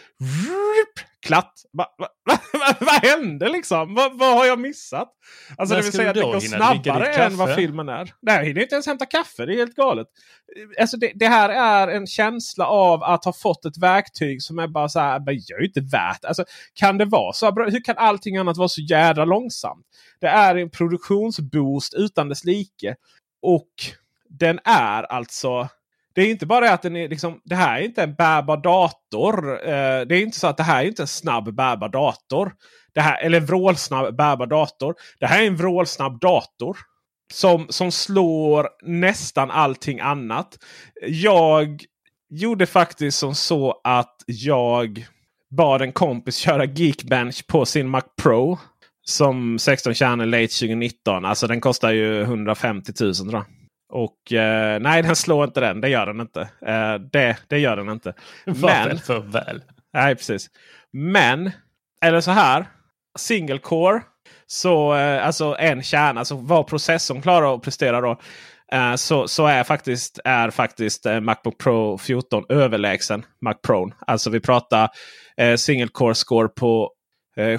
klatt. 1.25 1.53
Vad 1.71 1.87
va, 1.97 2.07
va, 2.29 2.37
va, 2.53 2.73
va 2.79 2.91
hände 2.91 3.49
liksom? 3.49 3.95
Vad 3.95 4.37
har 4.37 4.45
jag 4.45 4.59
missat? 4.59 5.09
Alltså 5.57 5.75
det 5.75 5.81
vill 5.81 5.91
säga 5.91 6.09
att 6.09 6.15
det 6.15 6.21
går 6.21 6.39
snabbare 6.39 7.13
än 7.13 7.37
vad 7.37 7.55
filmen 7.55 7.89
är. 7.89 8.13
Nej, 8.21 8.35
jag 8.35 8.45
hinner 8.45 8.61
inte 8.61 8.75
ens 8.75 8.87
hämta 8.87 9.05
kaffe. 9.05 9.45
Det 9.45 9.53
är 9.53 9.57
helt 9.57 9.75
galet. 9.75 10.07
Alltså 10.79 10.97
det, 10.97 11.11
det, 11.15 11.27
här 11.27 11.49
är 11.49 11.87
en 11.87 12.07
känsla 12.07 12.65
av 12.65 13.03
att 13.03 13.25
ha 13.25 13.33
fått 13.33 13.65
ett 13.65 13.77
verktyg 13.77 14.41
som 14.41 14.59
är 14.59 14.67
bara 14.67 14.89
så 14.89 14.99
här. 14.99 15.19
Men 15.19 15.41
jag 15.47 15.59
är 15.59 15.65
inte 15.65 15.81
värt. 15.81 16.25
Alltså, 16.25 16.45
kan 16.73 16.97
det 16.97 17.05
vara 17.05 17.33
så? 17.33 17.51
Hur 17.51 17.83
kan 17.83 17.97
allting 17.97 18.37
annat 18.37 18.57
vara 18.57 18.69
så 18.69 18.81
jädra 18.81 19.25
långsamt? 19.25 19.85
Det 20.19 20.27
är 20.27 20.55
en 20.55 20.69
produktionsboost 20.69 21.93
utan 21.93 22.29
dess 22.29 22.43
like. 22.43 22.95
Och 23.41 23.69
den 24.39 24.59
är 24.63 25.03
alltså 25.03 25.69
det 26.15 26.21
är 26.21 26.31
inte 26.31 26.45
bara 26.45 26.65
det 26.65 26.73
att 26.73 26.81
den 26.81 26.95
är 26.95 27.09
liksom, 27.09 27.41
det 27.43 27.55
här 27.55 27.79
är 27.79 27.85
inte 27.85 28.03
en 28.03 28.13
bärbar 28.13 28.57
dator. 28.57 29.67
Eh, 29.67 30.01
det 30.01 30.15
är 30.15 30.21
inte 30.21 30.39
så 30.39 30.47
att 30.47 30.57
det 30.57 30.63
här 30.63 30.83
är 30.83 30.87
inte 30.87 31.03
en 31.03 31.07
snabb 31.07 31.55
bärbar 31.55 31.89
dator. 31.89 32.53
Det 32.93 33.01
här, 33.01 33.21
eller 33.21 33.39
vrålsnabb 33.39 34.15
bärbar 34.15 34.45
dator. 34.47 34.95
Det 35.19 35.25
här 35.25 35.43
är 35.43 35.47
en 35.47 35.55
vrålsnabb 35.55 36.19
dator. 36.19 36.77
Som, 37.33 37.65
som 37.69 37.91
slår 37.91 38.69
nästan 38.83 39.51
allting 39.51 39.99
annat. 39.99 40.57
Jag 41.07 41.83
gjorde 42.29 42.65
faktiskt 42.65 43.17
som 43.17 43.35
så 43.35 43.81
att 43.83 44.15
jag 44.27 45.05
bad 45.57 45.81
en 45.81 45.91
kompis 45.91 46.35
köra 46.37 46.65
Geekbench 46.65 47.47
på 47.47 47.65
sin 47.65 47.89
Mac 47.89 48.03
Pro. 48.21 48.59
Som 49.05 49.59
16 49.59 49.93
kärnor 49.93 50.25
late 50.25 50.47
2019. 50.47 51.25
Alltså 51.25 51.47
den 51.47 51.61
kostar 51.61 51.91
ju 51.91 52.21
150 52.21 52.93
000 52.99 53.15
tror 53.15 53.33
jag. 53.33 53.45
Och 53.93 54.33
eh, 54.33 54.79
nej, 54.79 55.01
den 55.01 55.15
slår 55.15 55.43
inte 55.43 55.59
den. 55.59 55.81
Det 55.81 55.89
gör 55.89 56.05
den 56.05 56.21
inte. 56.21 56.41
Eh, 56.41 56.95
det, 57.11 57.37
det 57.47 57.59
gör 57.59 57.77
den 57.77 57.89
inte. 57.89 58.13
Men, 58.45 58.99
för 58.99 59.19
väl. 59.19 59.61
Nej, 59.93 60.15
precis. 60.15 60.49
Men, 60.91 61.51
eller 62.01 62.21
så 62.21 62.31
här. 62.31 62.65
Single 63.17 63.57
core. 63.57 64.01
Så 64.47 64.95
eh, 64.95 65.25
alltså 65.25 65.55
en 65.59 65.83
kärna, 65.83 66.19
alltså 66.19 66.35
vad 66.35 66.67
processorn 66.67 67.21
klarar 67.21 67.55
att 67.55 67.61
prestera 67.61 68.01
då. 68.01 68.19
Eh, 68.71 68.95
så, 68.95 69.27
så 69.27 69.45
är 69.47 69.63
faktiskt, 69.63 70.19
är 70.23 70.49
faktiskt 70.49 71.05
eh, 71.05 71.19
Macbook 71.19 71.57
Pro 71.57 71.97
14 71.97 72.45
överlägsen 72.49 73.25
Mac 73.41 73.53
Pro. 73.53 73.91
Alltså 74.07 74.29
vi 74.29 74.39
pratar 74.39 74.89
eh, 75.37 75.55
single 75.55 75.87
core 75.87 76.15
score 76.15 76.47
på 76.47 76.91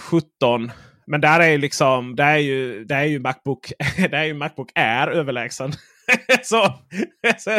17 0.01 0.71
men 1.07 1.21
där 1.21 1.41
är 1.41 1.49
ju 1.49 1.59
liksom, 1.59 2.17
det 2.17 2.23
är 2.23 2.39
ju, 2.39 2.85
det 2.85 2.95
är 2.95 3.05
ju 3.05 3.19
Macbook, 3.19 3.73
det 4.11 4.17
är 4.17 4.25
ju 4.25 4.35
Macbook 4.35 4.71
Air 4.75 5.09
överlägsen. 5.09 5.73
så, 6.43 6.75
så 7.39 7.51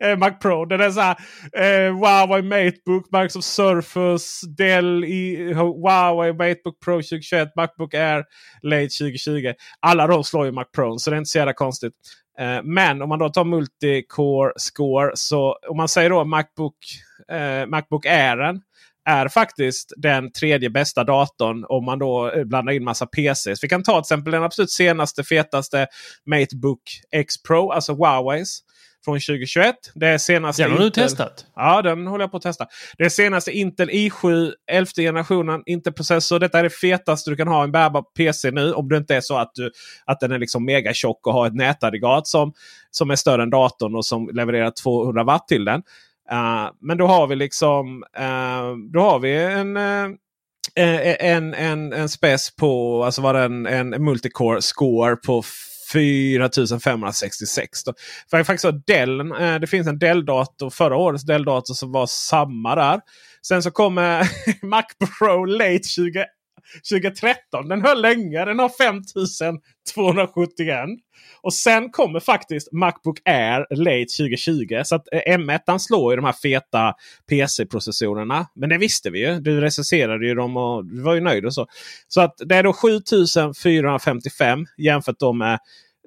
eh, 0.00 0.18
Mac 0.18 0.30
Pro. 0.30 0.64
Den 0.64 0.80
är 0.80 0.90
så 0.90 1.00
här. 1.00 1.16
Eh, 1.52 1.96
Huawei 1.96 2.42
Matebook, 2.42 3.06
Microsoft 3.12 3.46
Surface, 3.46 4.46
Dell 4.46 5.04
i 5.04 5.52
Huawei 5.52 6.32
Matebook 6.32 6.80
Pro 6.84 6.94
2021, 6.94 7.48
Macbook 7.56 7.94
Air 7.94 8.24
Late 8.62 8.88
2020. 8.88 9.52
Alla 9.80 10.06
de 10.06 10.24
slår 10.24 10.46
ju 10.46 10.52
Mac 10.52 10.64
Pro 10.64 10.98
så 10.98 11.10
det 11.10 11.16
är 11.16 11.18
inte 11.18 11.30
så 11.30 11.38
jävla 11.38 11.52
konstigt. 11.52 11.92
Eh, 12.38 12.62
men 12.64 13.02
om 13.02 13.08
man 13.08 13.18
då 13.18 13.28
tar 13.28 13.44
multicore 13.44 14.52
score 14.56 15.10
så 15.14 15.58
om 15.68 15.76
man 15.76 15.88
säger 15.88 16.10
då 16.10 16.24
Macbook, 16.24 16.76
eh, 17.32 17.66
Macbook 17.66 18.06
Airen 18.06 18.60
är 19.04 19.28
faktiskt 19.28 19.92
den 19.96 20.32
tredje 20.32 20.70
bästa 20.70 21.04
datorn 21.04 21.64
om 21.68 21.84
man 21.84 21.98
då 21.98 22.30
eh, 22.30 22.44
blandar 22.44 22.72
in 22.72 22.84
massa 22.84 23.06
PCs. 23.06 23.64
Vi 23.64 23.68
kan 23.68 23.82
ta 23.82 23.92
till 23.92 24.00
exempel 24.00 24.32
den 24.32 24.42
absolut 24.42 24.70
senaste 24.70 25.24
fetaste 25.24 25.86
Matebook 26.26 26.82
X 27.10 27.42
Pro, 27.42 27.70
alltså 27.70 27.92
Huaweis. 27.94 28.60
Från 29.04 29.14
2021. 29.14 29.74
Det 29.94 30.06
är 30.06 30.18
senaste 30.18 30.62
den 30.62 30.72
har 30.72 30.78
du 30.78 30.90
testat? 30.90 31.46
Ja, 31.56 31.82
den 31.82 32.06
håller 32.06 32.22
jag 32.22 32.30
på 32.30 32.36
att 32.36 32.42
testa. 32.42 32.66
Det 32.98 33.04
är 33.04 33.08
senaste 33.08 33.52
Intel 33.52 33.90
i7 33.90 34.52
11 34.70 34.86
generationen 34.96 35.62
Intel-processor. 35.66 36.38
Detta 36.38 36.58
är 36.58 36.62
det 36.62 36.70
fetaste 36.70 37.30
du 37.30 37.36
kan 37.36 37.48
ha 37.48 37.64
en 37.64 37.72
bärbar 37.72 38.02
PC 38.02 38.50
nu. 38.50 38.72
Om 38.72 38.88
det 38.88 38.96
inte 38.96 39.16
är 39.16 39.20
så 39.20 39.36
att, 39.36 39.50
du, 39.54 39.72
att 40.04 40.20
den 40.20 40.32
är 40.32 40.38
liksom 40.38 40.64
mega 40.64 40.94
tjock 40.94 41.26
och 41.26 41.32
har 41.32 41.46
ett 41.46 41.54
nätaggregat 41.54 42.26
som, 42.26 42.52
som 42.90 43.10
är 43.10 43.16
större 43.16 43.42
än 43.42 43.50
datorn 43.50 43.94
och 43.94 44.06
som 44.06 44.30
levererar 44.32 44.70
200 44.70 45.24
watt 45.24 45.48
till 45.48 45.64
den. 45.64 45.82
Uh, 46.32 46.70
men 46.80 46.98
då 46.98 47.06
har 47.06 47.26
vi 47.26 47.36
liksom 47.36 48.04
uh, 48.18 48.76
då 48.92 49.00
har 49.00 49.18
vi 49.18 49.36
en, 49.42 49.76
uh, 49.76 50.10
en, 50.74 51.54
en, 51.54 51.92
en 51.92 52.08
spec 52.08 52.56
på 52.56 53.04
alltså 53.04 53.22
var 53.22 53.34
en, 53.34 53.66
en 53.66 54.04
multicore 54.04 54.62
score 54.62 55.16
på 55.16 55.42
4566. 55.92 57.84
Då. 57.84 57.92
För 58.30 58.44
faktiskt 58.44 58.86
Dell, 58.86 59.18
det 59.60 59.66
finns 59.66 59.86
en 59.86 59.98
Dell-dator, 59.98 60.70
förra 60.70 60.96
årets 60.96 61.24
Dell-dator 61.24 61.74
som 61.74 61.92
var 61.92 62.06
samma 62.06 62.74
där. 62.74 63.00
Sen 63.46 63.62
så 63.62 63.70
kommer 63.70 64.28
Mac 64.66 64.84
Pro 65.18 65.44
Late 65.44 65.88
20, 65.88 66.24
2013. 66.90 67.68
Den 67.68 67.82
höll 67.82 68.02
länge. 68.02 68.44
Den 68.44 68.58
har 68.58 68.68
5271. 68.68 70.88
Och 71.40 71.54
sen 71.54 71.90
kommer 71.90 72.20
faktiskt 72.20 72.72
Macbook 72.72 73.20
Air 73.24 73.66
Late 73.70 74.06
2020. 74.18 74.82
Så 74.84 74.94
att 74.94 75.08
eh, 75.12 75.38
M1 75.38 75.78
slår 75.78 76.12
ju 76.12 76.16
de 76.16 76.24
här 76.24 76.32
feta 76.32 76.94
PC-processorerna. 77.28 78.46
Men 78.54 78.68
det 78.68 78.78
visste 78.78 79.10
vi 79.10 79.26
ju. 79.26 79.40
Du 79.40 79.60
recenserade 79.60 80.26
ju 80.26 80.34
dem 80.34 80.56
och 80.56 80.84
du 80.84 81.02
var 81.02 81.14
ju 81.14 81.20
nöjd 81.20 81.46
och 81.46 81.54
så. 81.54 81.66
Så 82.08 82.20
att 82.20 82.34
det 82.46 82.54
är 82.54 82.62
då 82.62 82.72
7455 82.72 84.66
jämfört 84.78 85.18
då 85.18 85.32
med 85.32 85.58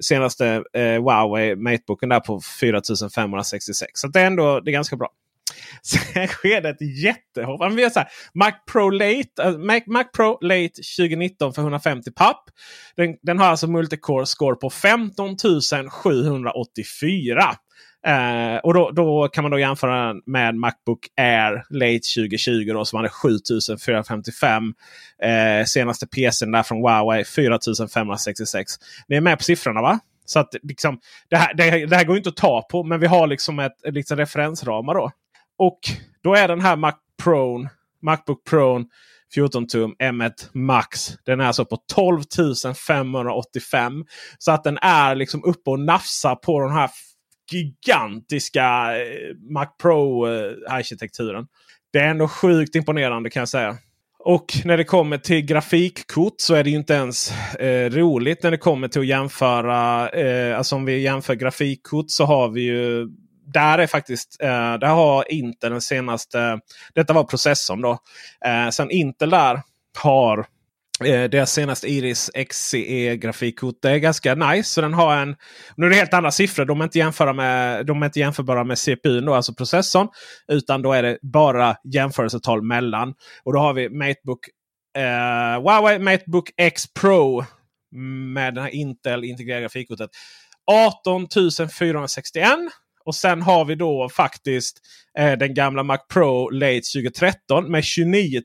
senaste 0.01 0.63
eh, 0.73 1.03
Huawei 1.03 1.55
Matebooken 1.55 2.09
där 2.09 2.19
på 2.19 2.41
4566. 2.59 3.91
Så 3.93 4.07
det 4.07 4.19
är 4.19 4.25
ändå 4.25 4.59
det 4.59 4.71
är 4.71 4.73
ganska 4.73 4.95
bra. 4.95 5.09
Sen 5.81 6.27
sker 6.27 6.61
det 6.61 6.69
ett 6.69 7.03
jättehopp. 7.03 7.73
Vi 7.73 7.89
så 7.89 7.99
här, 7.99 8.09
Mac 8.33 8.51
Pro 8.71 8.89
Late, 8.89 9.43
äh, 9.43 9.57
Mac, 9.57 9.81
Mac 9.87 10.03
Pro 10.03 10.37
Late 10.41 10.81
2019 10.97 11.53
för 11.53 11.61
150 11.61 12.11
papp. 12.11 12.43
Den, 12.95 13.15
den 13.21 13.39
har 13.39 13.47
alltså 13.47 13.67
multicore 13.67 14.25
score 14.25 14.55
på 14.55 14.69
15 14.69 15.37
784. 15.89 17.55
Uh, 18.07 18.57
och 18.63 18.73
då, 18.73 18.91
då, 18.91 19.27
kan 19.27 19.43
man 19.43 19.51
då 19.51 19.59
jämföra 19.59 20.15
med 20.25 20.55
Macbook 20.55 20.99
Air 21.17 21.65
Late 21.69 21.99
2020 22.15 22.73
då, 22.73 22.85
som 22.85 22.97
hade 22.97 23.09
7455. 23.09 24.73
Uh, 25.23 25.29
eh, 25.29 25.65
senaste 25.65 26.07
PCn 26.07 26.51
där 26.51 26.63
från 26.63 26.77
Huawei 26.77 27.23
4566. 27.23 28.73
Ni 29.07 29.15
är 29.15 29.21
med 29.21 29.37
på 29.37 29.43
siffrorna 29.43 29.81
va? 29.81 29.99
Så 30.25 30.39
att 30.39 30.55
liksom, 30.63 30.99
det, 31.29 31.35
här, 31.37 31.53
det, 31.53 31.85
det 31.85 31.95
här 31.95 32.03
går 32.03 32.17
inte 32.17 32.29
att 32.29 32.35
ta 32.35 32.61
på 32.61 32.83
men 32.83 32.99
vi 32.99 33.07
har 33.07 33.27
liksom 33.27 33.59
ett 33.59 33.77
liksom 33.83 34.17
referensramar 34.17 34.93
då. 34.93 35.11
Och 35.57 35.79
då 36.23 36.35
är 36.35 36.47
den 36.47 36.61
här 36.61 36.75
Mac 36.75 36.93
Pro, 37.23 37.67
Macbook 38.01 38.43
Pro 38.43 38.85
14 39.33 39.67
tum 39.67 39.95
M1 39.99 40.31
Max. 40.53 41.17
Den 41.25 41.39
är 41.39 41.45
alltså 41.45 41.65
på 41.65 41.77
12 41.93 42.21
585. 42.87 44.05
Så 44.37 44.51
att 44.51 44.63
den 44.63 44.77
är 44.81 45.15
liksom 45.15 45.43
uppe 45.43 45.69
och 45.69 45.79
nafsar 45.79 46.35
på 46.35 46.61
den 46.61 46.71
här 46.71 46.89
gigantiska 47.51 48.97
eh, 48.97 49.35
Mac 49.53 49.67
Pro-arkitekturen. 49.81 51.41
Eh, 51.41 51.47
det 51.93 51.99
är 51.99 52.07
ändå 52.09 52.27
sjukt 52.27 52.75
imponerande 52.75 53.29
kan 53.29 53.41
jag 53.41 53.49
säga. 53.49 53.77
Och 54.19 54.45
när 54.65 54.77
det 54.77 54.83
kommer 54.83 55.17
till 55.17 55.41
grafikkort 55.41 56.33
så 56.37 56.53
är 56.53 56.63
det 56.63 56.69
inte 56.69 56.93
ens 56.93 57.31
eh, 57.59 57.89
roligt 57.89 58.43
när 58.43 58.51
det 58.51 58.57
kommer 58.57 58.87
till 58.87 59.01
att 59.01 59.07
jämföra. 59.07 60.09
Eh, 60.09 60.57
alltså 60.57 60.75
om 60.75 60.85
vi 60.85 60.99
jämför 60.99 61.35
grafikkort 61.35 62.05
så 62.07 62.25
har 62.25 62.49
vi 62.49 62.61
ju 62.61 63.07
där 63.53 63.77
är 63.77 63.87
faktiskt, 63.87 64.41
eh, 64.41 64.77
där 64.77 64.87
har 64.87 65.31
Intel 65.31 65.71
den 65.71 65.81
senaste, 65.81 66.59
detta 66.95 67.13
var 67.13 67.23
processorn 67.23 67.81
då. 67.81 67.97
Eh, 68.45 68.69
sen 68.69 68.91
Intel 68.91 69.29
där 69.29 69.61
har 69.99 70.39
eh, 71.05 71.23
deras 71.23 71.51
senaste 71.51 71.87
Iris 71.87 72.31
XCE 72.49 73.17
grafikkort. 73.17 73.75
Det 73.81 73.91
är 73.91 73.97
ganska 73.97 74.35
nice. 74.35 74.69
Så 74.69 74.81
den 74.81 74.93
har 74.93 75.15
en, 75.15 75.35
nu 75.77 75.85
är 75.85 75.89
det 75.89 75.95
helt 75.95 76.13
andra 76.13 76.31
siffror. 76.31 76.65
De 76.65 76.81
är 76.81 76.83
inte, 76.83 76.97
jämföra 76.97 77.33
med, 77.33 77.85
de 77.85 78.01
är 78.01 78.05
inte 78.05 78.19
jämförbara 78.19 78.63
med 78.63 78.77
CPUn, 78.77 79.25
då, 79.25 79.33
alltså 79.33 79.53
processorn. 79.53 80.07
Utan 80.47 80.81
då 80.81 80.93
är 80.93 81.03
det 81.03 81.17
bara 81.21 81.75
jämförelsetal 81.93 82.61
mellan. 82.61 83.13
Och 83.43 83.53
då 83.53 83.59
har 83.59 83.73
vi 83.73 83.89
Matebook 83.89 84.39
eh, 84.97 85.61
Huawei 85.61 85.99
Matebook 85.99 86.49
X 86.57 86.93
Pro 86.93 87.43
med 88.33 88.53
den 88.53 88.63
här 88.63 88.75
Intel 88.75 89.23
integrerade 89.23 89.61
grafikkortet. 89.61 90.09
18 90.71 91.27
461. 91.79 92.49
Och 93.07 93.15
sen 93.15 93.41
har 93.41 93.65
vi 93.65 93.75
då 93.75 94.09
faktiskt 94.09 94.81
eh, 95.17 95.37
den 95.37 95.53
gamla 95.53 95.83
Mac 95.83 95.97
Pro 95.97 96.49
Late 96.49 96.81
2013 96.93 97.71
med 97.71 97.83
29 97.83 98.41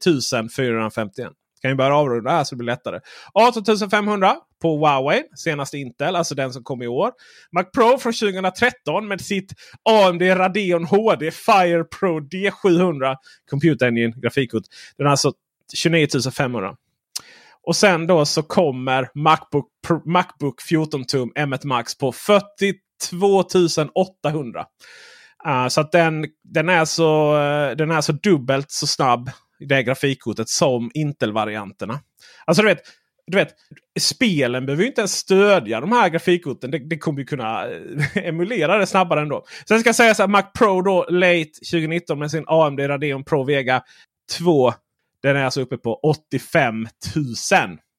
451. 0.56 1.28
Kan 1.62 1.70
ju 1.70 1.74
bara 1.74 1.96
avrunda 1.96 2.30
här 2.30 2.44
så 2.44 2.54
det 2.54 2.58
blir 2.58 2.66
lättare. 2.66 3.00
18 3.34 3.90
500 3.90 4.36
på 4.62 4.76
Huawei. 4.76 5.22
Senaste 5.36 5.78
Intel, 5.78 6.16
alltså 6.16 6.34
den 6.34 6.52
som 6.52 6.64
kom 6.64 6.82
i 6.82 6.86
år. 6.86 7.10
Mac 7.52 7.64
Pro 7.64 7.98
från 7.98 8.12
2013 8.12 9.08
med 9.08 9.20
sitt 9.20 9.52
AMD 9.82 10.22
Radeon 10.22 10.84
HD 10.84 11.30
Fire 11.30 11.84
Pro 11.84 12.20
D700 12.20 13.16
Computer 13.50 13.86
Engine 13.86 14.14
grafikkort. 14.16 14.64
Den 14.96 15.06
är 15.06 15.10
alltså 15.10 15.32
29 15.74 16.08
500. 16.36 16.76
Och 17.62 17.76
sen 17.76 18.06
då 18.06 18.24
så 18.26 18.42
kommer 18.42 19.08
Macbook, 19.14 19.68
Macbook 20.04 20.62
14 20.62 21.04
tum 21.04 21.32
M1 21.36 21.66
Max 21.66 21.98
på 21.98 22.12
40 22.12 22.74
2800. 23.10 24.66
Uh, 25.46 25.52
eh, 25.52 25.68
så 25.68 25.80
att 25.80 25.92
den, 25.92 26.26
den, 26.44 26.68
är 26.68 26.84
så, 26.84 27.34
uh, 27.34 27.76
den 27.76 27.90
är 27.90 28.00
så 28.00 28.12
dubbelt 28.12 28.70
så 28.70 28.86
snabb 28.86 29.30
det 29.68 29.82
grafikkortet 29.82 30.48
som 30.48 30.90
Intel-varianterna. 30.94 32.00
Alltså 32.46 32.62
du 32.62 32.68
vet, 32.68 32.82
du 33.26 33.36
vet, 33.36 33.54
spelen 34.00 34.66
behöver 34.66 34.82
ju 34.82 34.88
inte 34.88 35.00
ens 35.00 35.16
stödja 35.16 35.80
de 35.80 35.92
här 35.92 36.08
grafikkorten. 36.08 36.70
Det, 36.70 36.78
det 36.78 36.98
kommer 36.98 37.18
ju 37.18 37.24
kunna 37.24 37.70
eh, 37.70 37.80
emulera 38.28 38.78
det 38.78 38.86
snabbare 38.86 39.20
ändå. 39.20 39.44
Sen 39.68 39.80
ska 39.80 39.88
jag 39.88 39.96
säga 39.96 40.14
så 40.14 40.22
här, 40.22 40.28
Mac 40.28 40.42
Pro 40.58 40.82
då 40.82 41.06
Late 41.08 41.50
2019 41.72 42.18
med 42.18 42.30
sin 42.30 42.44
AMD 42.46 42.80
Radeon 42.80 43.24
Pro 43.24 43.44
Vega 43.44 43.82
2. 44.38 44.72
Den 45.22 45.36
är 45.36 45.44
alltså 45.44 45.60
uppe 45.60 45.76
på 45.76 45.94
85 45.94 46.86
000. 47.16 47.24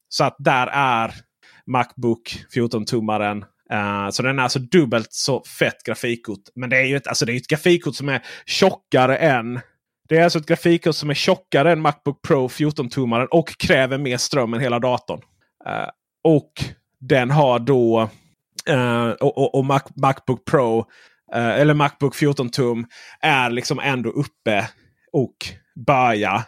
Så 0.09 0.23
att 0.23 0.35
där 0.39 0.67
är 0.67 1.13
Macbook 1.65 2.45
14-tummaren 2.55 3.43
Uh, 3.73 4.09
så 4.09 4.23
den 4.23 4.39
är 4.39 4.43
alltså 4.43 4.59
dubbelt 4.59 5.13
så 5.13 5.43
fett 5.43 5.83
grafikkort. 5.83 6.39
Men 6.55 6.69
det 6.69 6.77
är 6.77 6.85
ju 6.85 6.95
ett, 6.95 7.07
alltså 7.07 7.25
det 7.25 7.33
är 7.33 7.37
ett 7.37 7.47
grafikkort 7.47 7.95
som 7.95 8.09
är 8.09 8.21
tjockare 8.45 9.17
än 9.17 9.59
det 10.09 10.17
är 10.17 10.23
alltså 10.23 10.39
ett 10.39 10.45
grafikkort 10.45 10.95
som 10.95 11.09
är 11.09 11.13
tjockare 11.13 11.71
än 11.71 11.81
Macbook 11.81 12.21
Pro 12.21 12.47
14-tummaren 12.47 13.27
och 13.31 13.57
kräver 13.57 13.97
mer 13.97 14.17
ström 14.17 14.53
än 14.53 14.59
hela 14.59 14.79
datorn. 14.79 15.21
Uh, 15.67 15.89
och 16.23 16.51
den 16.99 17.31
har 17.31 17.59
då 17.59 18.09
uh, 18.69 19.09
och, 19.09 19.37
och, 19.37 19.55
och 19.55 19.65
Mac, 19.65 19.81
Macbook 19.95 20.45
Pro 20.45 20.79
uh, 21.35 21.59
eller 21.59 21.73
Macbook 21.73 22.15
14 22.15 22.49
tum 22.49 22.85
är 23.21 23.49
liksom 23.49 23.79
ändå 23.79 24.09
uppe 24.09 24.67
och 25.11 25.35
börjar 25.85 26.41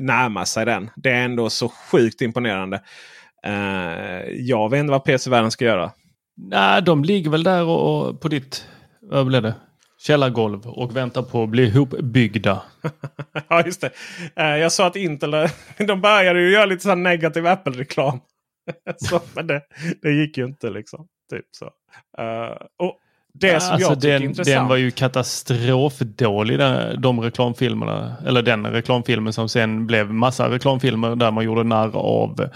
närma 0.00 0.44
sig 0.44 0.66
den. 0.66 0.90
Det 0.96 1.10
är 1.10 1.24
ändå 1.24 1.50
så 1.50 1.68
sjukt 1.68 2.20
imponerande. 2.20 2.82
jag 4.30 4.70
vet 4.70 4.80
inte 4.80 4.90
vad 4.90 5.04
PC-världen 5.04 5.50
ska 5.50 5.64
göra. 5.64 5.92
Nej, 6.36 6.82
de 6.82 7.04
ligger 7.04 7.30
väl 7.30 7.42
där 7.42 7.64
och, 7.64 8.08
och 8.08 8.20
på 8.20 8.28
ditt, 8.28 8.68
vad 9.00 9.26
blev 9.26 9.42
det? 9.42 9.54
källargolv 10.06 10.66
och 10.66 10.96
väntar 10.96 11.22
på 11.22 11.42
att 11.42 11.48
bli 11.48 11.66
ihopbyggda. 11.66 12.62
ja, 13.48 13.62
just 13.66 13.80
det. 13.80 13.90
Eh, 14.36 14.56
jag 14.56 14.72
sa 14.72 14.86
att 14.86 14.96
Intel 14.96 15.30
de 15.78 16.00
började 16.00 16.40
ju 16.40 16.50
göra 16.50 16.66
lite 16.66 16.82
så 16.82 16.94
negativ 16.94 17.46
Apple-reklam. 17.46 18.20
men 19.34 19.46
det, 19.46 19.62
det 20.02 20.10
gick 20.10 20.38
ju 20.38 20.44
inte 20.44 20.70
liksom. 20.70 21.06
Typ 21.30 21.44
så. 21.50 21.64
Uh, 21.64 22.56
och 22.78 22.98
det 23.34 23.60
som 23.60 23.72
alltså 23.72 23.90
jag 23.90 24.00
tycker 24.00 24.12
den, 24.12 24.22
är 24.22 24.26
intressant. 24.26 24.56
Den 24.56 24.68
var 24.68 24.76
ju 24.76 24.90
katastrofdålig 24.90 26.58
de 26.98 27.20
reklamfilmerna. 27.20 28.16
Eller 28.26 28.42
den 28.42 28.66
reklamfilmen 28.66 29.32
som 29.32 29.48
sen 29.48 29.86
blev 29.86 30.12
massa 30.12 30.50
reklamfilmer 30.50 31.16
där 31.16 31.30
man 31.30 31.44
gjorde 31.44 31.64
narr 31.64 31.96
av 31.96 32.48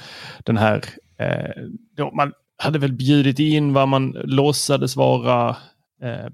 den 0.44 0.56
här. 0.56 0.84
Eh, 1.18 2.06
man 2.12 2.32
hade 2.58 2.78
väl 2.78 2.92
bjudit 2.92 3.38
in 3.38 3.72
vad 3.72 3.88
man 3.88 4.10
låtsades 4.10 4.96
vara 4.96 5.56
eh, 6.02 6.26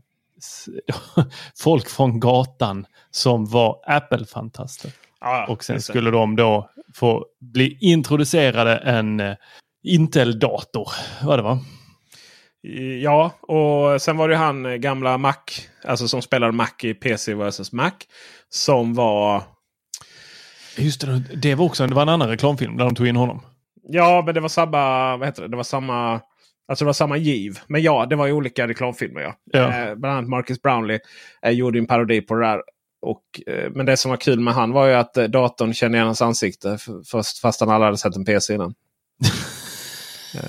folk 1.59 1.89
från 1.89 2.21
gatan 2.21 2.87
som 3.11 3.47
var 3.47 3.81
Apple-fantaster. 3.87 4.91
Ah, 5.19 5.47
och 5.47 5.65
sen 5.65 5.81
skulle 5.81 6.11
de 6.11 6.37
då 6.37 6.71
få 6.95 7.27
bli 7.41 7.79
introducerade 7.81 8.77
en 8.77 9.21
uh, 9.21 9.35
Intel-dator. 9.83 10.89
Vad 11.23 11.39
det 11.39 11.43
var. 11.43 11.59
Ja, 13.03 13.31
och 13.41 14.03
sen 14.03 14.17
var 14.17 14.29
det 14.29 14.37
han 14.37 14.67
eh, 14.67 14.73
gamla 14.73 15.19
Mac, 15.19 15.35
alltså 15.85 16.09
som 16.09 16.23
spelade 16.23 16.53
Mac 16.53 16.71
i 16.83 16.95
PC 16.95 17.35
vs 17.35 17.73
Mac. 17.73 17.93
Som 18.49 18.95
var... 18.95 19.43
Just 20.77 21.01
det, 21.01 21.23
det 21.37 21.55
var 21.55 21.65
också 21.65 21.87
det 21.87 21.95
var 21.95 22.03
en 22.03 22.09
annan 22.09 22.29
reklamfilm 22.29 22.77
där 22.77 22.85
de 22.85 22.95
tog 22.95 23.07
in 23.07 23.17
honom. 23.17 23.41
Ja, 23.89 24.23
men 24.27 24.35
det 24.35 24.41
var 24.41 24.49
samma, 24.49 25.17
vad 25.17 25.29
heter 25.29 25.43
det, 25.43 25.49
det 25.49 25.57
var 25.57 25.65
samma 25.65 26.21
Alltså 26.69 26.85
det 26.85 26.87
var 26.87 26.93
samma 26.93 27.17
giv. 27.17 27.59
Men 27.67 27.83
ja, 27.83 28.07
det 28.07 28.17
var 28.17 28.27
ju 28.27 28.33
olika 28.33 28.69
reklamfilmer. 28.69 29.21
Ja. 29.21 29.35
ja. 29.53 29.61
Eh, 29.61 29.95
bland 29.95 30.19
annat 30.19 30.31
Marcus 30.31 30.63
Brownlee 30.63 30.99
eh, 31.47 31.51
gjorde 31.51 31.79
en 31.79 31.87
parodi 31.87 32.21
på 32.21 32.35
det 32.35 32.47
där. 32.47 32.63
Och, 33.03 33.23
eh, 33.47 33.71
men 33.71 33.87
det 33.87 33.97
som 33.97 34.11
var 34.11 34.17
kul 34.17 34.41
med 34.41 34.55
han 34.55 34.73
var 34.73 34.87
ju 34.87 34.95
att 34.95 35.17
eh, 35.17 35.25
datorn 35.25 35.75
kände 35.75 35.99
igen 35.99 36.07
hans 36.07 36.23
ansikte. 36.23 36.79
Först, 37.11 37.39
fast 37.39 37.61
han 37.61 37.71
aldrig 37.71 37.87
hade 37.87 37.99
sett 37.99 38.17
en 38.17 38.25
PC 38.25 38.55
innan. 38.55 38.75
uh, 40.35 40.45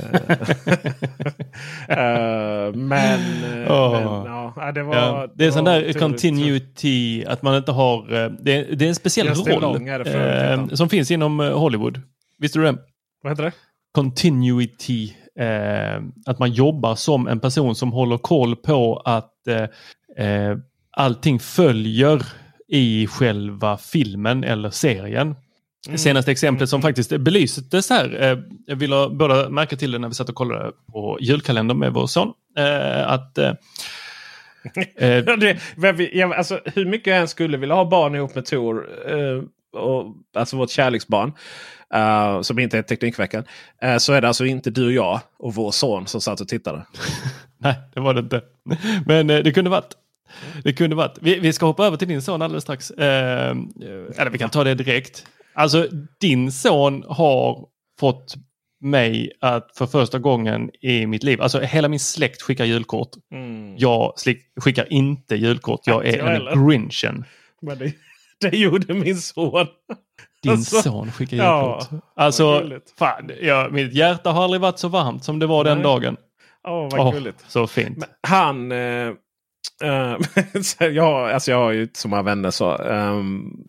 men, 2.75 3.19
oh. 3.67 3.91
men 3.91 4.25
ja, 4.55 4.71
det 4.75 4.83
var... 4.83 4.95
Ja, 4.95 5.27
det 5.35 5.45
är 5.45 5.51
sån 5.51 5.65
där 5.65 5.93
continuity, 5.93 7.25
att 7.25 7.41
man 7.41 7.55
inte 7.55 7.71
har... 7.71 8.07
Det 8.43 8.53
är, 8.53 8.75
det 8.75 8.85
är 8.85 8.89
en 8.89 8.95
speciell 8.95 9.27
roll 9.27 9.87
eh, 9.87 10.67
som 10.67 10.89
finns 10.89 11.11
inom 11.11 11.39
Hollywood. 11.39 12.01
Visste 12.39 12.59
du 12.59 12.65
det? 12.65 12.77
Vad 13.25 13.31
heter 13.31 13.43
det? 13.43 13.51
Continuity 13.91 15.13
eh, 15.39 16.03
att 16.25 16.39
man 16.39 16.51
jobbar 16.51 16.95
som 16.95 17.27
en 17.27 17.39
person 17.39 17.75
som 17.75 17.91
håller 17.91 18.17
koll 18.17 18.55
på 18.55 19.01
att 19.05 19.47
eh, 19.47 20.25
eh, 20.25 20.57
allting 20.91 21.39
följer 21.39 22.25
i 22.67 23.07
själva 23.07 23.77
filmen 23.77 24.43
eller 24.43 24.69
serien. 24.69 25.35
Mm. 25.87 25.97
Senaste 25.97 26.31
exemplet 26.31 26.69
som 26.69 26.81
faktiskt 26.81 27.17
belystes 27.17 27.89
här, 27.89 28.23
eh, 28.23 28.37
jag 28.65 28.75
ville 28.75 29.09
båda 29.09 29.49
märka 29.49 29.75
till 29.75 29.91
det 29.91 29.99
när 29.99 30.07
vi 30.07 30.13
satt 30.13 30.29
och 30.29 30.35
kollade 30.35 30.71
på 30.91 31.17
julkalendern 31.21 31.79
med 31.79 31.93
vår 31.93 32.07
son. 32.07 32.33
Eh, 32.57 33.11
att 33.11 33.37
eh, 33.37 33.53
eh 35.07 35.25
det, 35.25 36.23
alltså, 36.23 36.59
hur 36.65 36.85
mycket 36.85 37.07
jag 37.07 37.17
än 37.17 37.27
skulle 37.27 37.57
vilja 37.57 37.75
ha 37.75 37.89
barn 37.89 38.15
ihop 38.15 38.35
med 38.35 38.45
Tor, 38.45 38.89
eh, 39.11 39.43
och, 39.75 40.15
alltså 40.33 40.57
vårt 40.57 40.69
kärleksbarn, 40.69 41.33
uh, 41.95 42.41
som 42.41 42.59
inte 42.59 42.77
är 42.77 42.81
Teknikveckan. 42.81 43.43
Uh, 43.85 43.97
så 43.97 44.13
är 44.13 44.21
det 44.21 44.27
alltså 44.27 44.45
inte 44.45 44.69
du 44.69 44.85
och 44.85 44.91
jag 44.91 45.19
och 45.37 45.55
vår 45.55 45.71
son 45.71 46.07
som 46.07 46.21
satt 46.21 46.41
och 46.41 46.47
tittade. 46.47 46.85
Nej, 47.57 47.75
det 47.93 47.99
var 47.99 48.13
det 48.13 48.19
inte. 48.19 48.41
Men 49.05 49.29
uh, 49.29 49.43
det 49.43 49.51
kunde 49.51 49.69
varit. 49.69 49.93
Det 50.63 50.73
kunde 50.73 50.95
varit. 50.95 51.17
Vi, 51.21 51.39
vi, 51.39 51.53
ska 51.53 51.65
hoppa 51.65 51.85
över 51.85 51.97
till 51.97 52.07
din 52.07 52.21
son 52.21 52.41
alldeles 52.41 52.63
strax. 52.63 52.91
eller 52.91 54.29
vi 54.29 54.37
kan 54.37 54.49
ta 54.49 54.63
det 54.63 54.75
direkt. 54.75 55.25
Alltså 55.53 55.87
din 56.19 56.51
son 56.51 57.03
har 57.07 57.67
fått 57.99 58.35
mig 58.81 59.31
att 59.41 59.71
för 59.77 59.85
första 59.85 60.19
gången 60.19 60.69
i 60.81 61.05
mitt 61.05 61.23
liv, 61.23 61.41
alltså 61.41 61.59
hela 61.59 61.87
min 61.87 61.99
släkt 61.99 62.41
skickar 62.41 62.65
julkort. 62.65 63.09
Mm. 63.31 63.77
Jag 63.77 64.13
skickar 64.59 64.93
inte 64.93 65.35
julkort, 65.35 65.81
jag 65.85 66.07
är 66.07 66.19
en 66.19 66.67
grinchen. 66.67 67.25
Det, 68.41 68.57
gjorde 68.57 68.93
min 68.93 69.17
son. 69.17 69.67
Din 70.43 70.51
alltså, 70.51 70.81
son 70.81 71.11
skickar 71.11 71.37
julkort. 71.37 71.87
Ja, 71.91 72.01
alltså, 72.15 72.69
fan, 72.97 73.31
ja, 73.41 73.69
mitt 73.71 73.93
hjärta 73.93 74.31
har 74.31 74.43
aldrig 74.43 74.61
varit 74.61 74.79
så 74.79 74.87
varmt 74.87 75.23
som 75.23 75.39
det 75.39 75.47
var 75.47 75.63
den 75.63 75.81
dagen. 75.81 76.17
Åh, 76.67 76.73
oh, 76.73 76.89
vad 76.91 77.07
oh, 77.07 77.13
gulligt. 77.13 77.45
Så 77.47 77.67
fint. 77.67 77.97
Men 77.97 78.09
han... 78.27 78.71
Eh, 78.71 79.13
äh, 79.83 80.17
jag, 80.79 81.31
alltså 81.31 81.51
jag 81.51 81.57
har 81.57 81.71
ju 81.71 81.81
inte 81.81 81.99
så 81.99 82.07
många 82.07 82.23
vänner 82.23 82.51
så. 82.51 82.75
Um, 82.77 83.67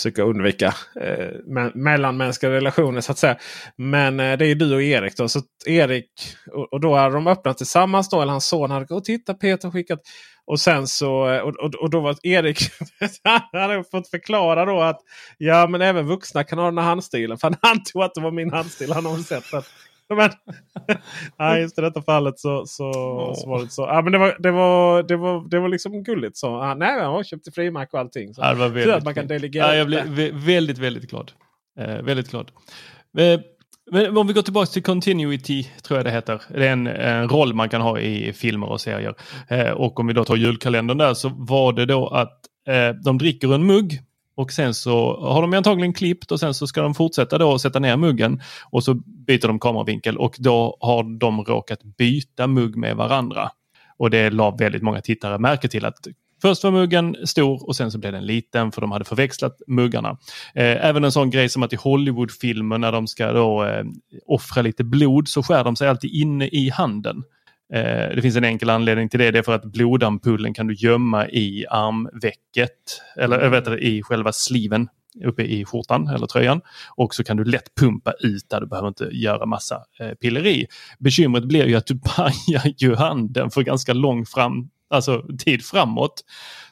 försöka 0.00 0.22
undvika 0.22 0.74
eh, 1.00 1.28
me 1.46 1.70
mellanmänskliga 1.74 2.52
relationer 2.52 3.00
så 3.00 3.12
att 3.12 3.18
säga. 3.18 3.36
Men 3.76 4.20
eh, 4.20 4.38
det 4.38 4.46
är 4.46 4.54
du 4.54 4.74
och 4.74 4.82
Erik 4.82 5.16
då. 5.16 5.28
Så 5.28 5.40
Erik 5.66 6.10
och, 6.52 6.72
och 6.72 6.80
då 6.80 6.96
hade 6.96 7.14
de 7.14 7.26
öppnat 7.26 7.58
tillsammans 7.58 8.08
då. 8.08 8.22
Eller 8.22 8.32
hans 8.32 8.46
son 8.46 8.70
hade 8.70 8.84
gått 8.84 9.04
titta 9.04 9.34
Peter 9.34 9.70
skickat. 9.70 10.00
Och 10.50 10.60
sen 10.60 10.86
så 10.86 11.12
och, 11.42 11.56
och, 11.56 11.74
och 11.74 11.90
då 11.90 12.00
var 12.00 12.16
Erik 12.22 12.58
han 13.52 13.60
hade 13.60 13.84
fått 13.84 14.08
förklara 14.08 14.64
då 14.64 14.80
att 14.80 15.00
ja 15.38 15.66
men 15.66 15.82
även 15.82 16.06
vuxna 16.06 16.44
kan 16.44 16.58
ha 16.58 16.64
den 16.64 16.78
här 16.78 16.84
handstilen. 16.84 17.38
För 17.38 17.48
han 17.48 17.56
antog 17.76 18.02
att 18.02 18.14
det 18.14 18.20
var 18.20 18.30
min 18.30 18.52
handstil. 18.52 18.92
Han 18.92 19.06
har 19.06 19.16
sett 19.18 19.50
den. 19.52 19.62
Men, 20.16 20.30
nej, 21.38 21.62
just 21.62 21.78
i 21.78 21.80
detta 21.80 22.02
fallet 22.02 22.38
så, 22.38 22.66
så, 22.66 22.84
oh. 22.84 23.34
så 23.34 23.48
var 23.48 23.62
det 23.62 23.68
så. 23.70 23.82
Ja, 23.82 24.02
men 24.02 24.12
det, 24.12 24.18
var, 24.18 24.36
det, 24.38 24.50
var, 24.50 25.02
det, 25.02 25.16
var, 25.16 25.48
det 25.48 25.60
var 25.60 25.68
liksom 25.68 26.02
gulligt. 26.02 26.36
Så, 26.36 26.54
ah, 26.54 26.74
nej, 26.74 26.98
jag 26.98 27.10
har 27.10 27.22
köpt 27.22 27.54
frimärke 27.54 27.90
och 27.92 28.00
allting. 28.00 28.34
Så, 28.34 28.42
ja, 28.42 28.48
det 28.48 28.58
var 28.58 28.68
väldigt, 28.68 28.94
att 28.94 29.04
man 29.04 29.14
kan 29.14 29.26
delegera. 29.26 29.66
Ja, 29.66 29.74
jag 29.74 29.86
blev 29.86 30.34
väldigt, 30.34 30.78
väldigt 30.78 31.10
glad. 31.10 31.32
Eh, 31.78 32.02
väldigt 32.02 32.30
glad. 32.30 32.50
Eh, 33.18 33.40
men 33.90 34.16
om 34.16 34.26
vi 34.26 34.32
går 34.32 34.42
tillbaka 34.42 34.66
till 34.66 34.82
continuity, 34.82 35.62
tror 35.82 35.98
jag 35.98 36.06
det 36.06 36.10
heter. 36.10 36.42
Det 36.48 36.66
är 36.66 36.72
en, 36.72 36.86
en 36.86 37.28
roll 37.28 37.54
man 37.54 37.68
kan 37.68 37.80
ha 37.80 37.98
i 37.98 38.32
filmer 38.32 38.66
och 38.68 38.80
serier. 38.80 39.14
Eh, 39.48 39.70
och 39.70 40.00
om 40.00 40.06
vi 40.06 40.12
då 40.12 40.24
tar 40.24 40.36
julkalendern 40.36 40.98
där 40.98 41.14
så 41.14 41.28
var 41.28 41.72
det 41.72 41.86
då 41.86 42.08
att 42.08 42.40
eh, 42.68 42.88
de 43.04 43.18
dricker 43.18 43.54
en 43.54 43.66
mugg 43.66 44.00
och 44.34 44.52
sen 44.52 44.74
så 44.74 45.20
har 45.20 45.42
de 45.42 45.54
antagligen 45.54 45.92
klippt 45.92 46.32
och 46.32 46.40
sen 46.40 46.54
så 46.54 46.66
ska 46.66 46.82
de 46.82 46.94
fortsätta 46.94 47.38
då 47.38 47.58
sätta 47.58 47.78
ner 47.78 47.96
muggen 47.96 48.40
och 48.70 48.84
så 48.84 48.94
byter 49.26 49.46
de 49.46 49.58
kameravinkel 49.58 50.16
och 50.18 50.36
då 50.38 50.76
har 50.80 51.18
de 51.18 51.44
råkat 51.44 51.82
byta 51.82 52.46
mugg 52.46 52.76
med 52.76 52.96
varandra. 52.96 53.50
Och 53.96 54.10
det 54.10 54.30
la 54.30 54.50
väldigt 54.50 54.82
många 54.82 55.00
tittare 55.00 55.38
märke 55.38 55.68
till 55.68 55.84
att 55.84 56.06
Först 56.42 56.64
var 56.64 56.70
muggen 56.70 57.16
stor 57.24 57.68
och 57.68 57.76
sen 57.76 57.90
så 57.90 57.98
blev 57.98 58.12
den 58.12 58.26
liten 58.26 58.72
för 58.72 58.80
de 58.80 58.92
hade 58.92 59.04
förväxlat 59.04 59.62
muggarna. 59.66 60.10
Eh, 60.54 60.86
även 60.86 61.04
en 61.04 61.12
sån 61.12 61.30
grej 61.30 61.48
som 61.48 61.62
att 61.62 61.72
i 61.72 61.76
Hollywoodfilmer 61.76 62.78
när 62.78 62.92
de 62.92 63.06
ska 63.06 63.32
då 63.32 63.64
eh, 63.64 63.84
offra 64.26 64.62
lite 64.62 64.84
blod 64.84 65.28
så 65.28 65.42
skär 65.42 65.64
de 65.64 65.76
sig 65.76 65.88
alltid 65.88 66.10
inne 66.10 66.46
i 66.46 66.70
handen. 66.70 67.22
Eh, 67.72 68.14
det 68.14 68.22
finns 68.22 68.36
en 68.36 68.44
enkel 68.44 68.70
anledning 68.70 69.08
till 69.08 69.18
det. 69.20 69.30
Det 69.30 69.38
är 69.38 69.42
för 69.42 69.54
att 69.54 69.64
blodampullen 69.64 70.54
kan 70.54 70.66
du 70.66 70.74
gömma 70.74 71.28
i 71.28 71.66
armvecket 71.70 73.02
eller 73.16 73.40
jag 73.40 73.50
vet 73.50 73.66
inte, 73.66 73.78
i 73.86 74.02
själva 74.02 74.32
sliven 74.32 74.88
uppe 75.24 75.42
i 75.42 75.64
skjortan 75.64 76.08
eller 76.08 76.26
tröjan. 76.26 76.60
Och 76.96 77.14
så 77.14 77.24
kan 77.24 77.36
du 77.36 77.44
lätt 77.44 77.74
pumpa 77.74 78.12
ut 78.20 78.50
där, 78.50 78.60
du 78.60 78.66
behöver 78.66 78.88
inte 78.88 79.04
göra 79.04 79.46
massa 79.46 79.84
eh, 80.00 80.10
pilleri. 80.10 80.66
Bekymret 80.98 81.44
blir 81.44 81.66
ju 81.66 81.76
att 81.76 81.86
du 81.86 81.98
pajar 82.16 82.74
ju 82.76 82.94
handen 82.94 83.50
för 83.50 83.62
ganska 83.62 83.92
lång 83.92 84.26
fram, 84.26 84.70
alltså 84.90 85.24
tid 85.38 85.64
framåt. 85.64 86.24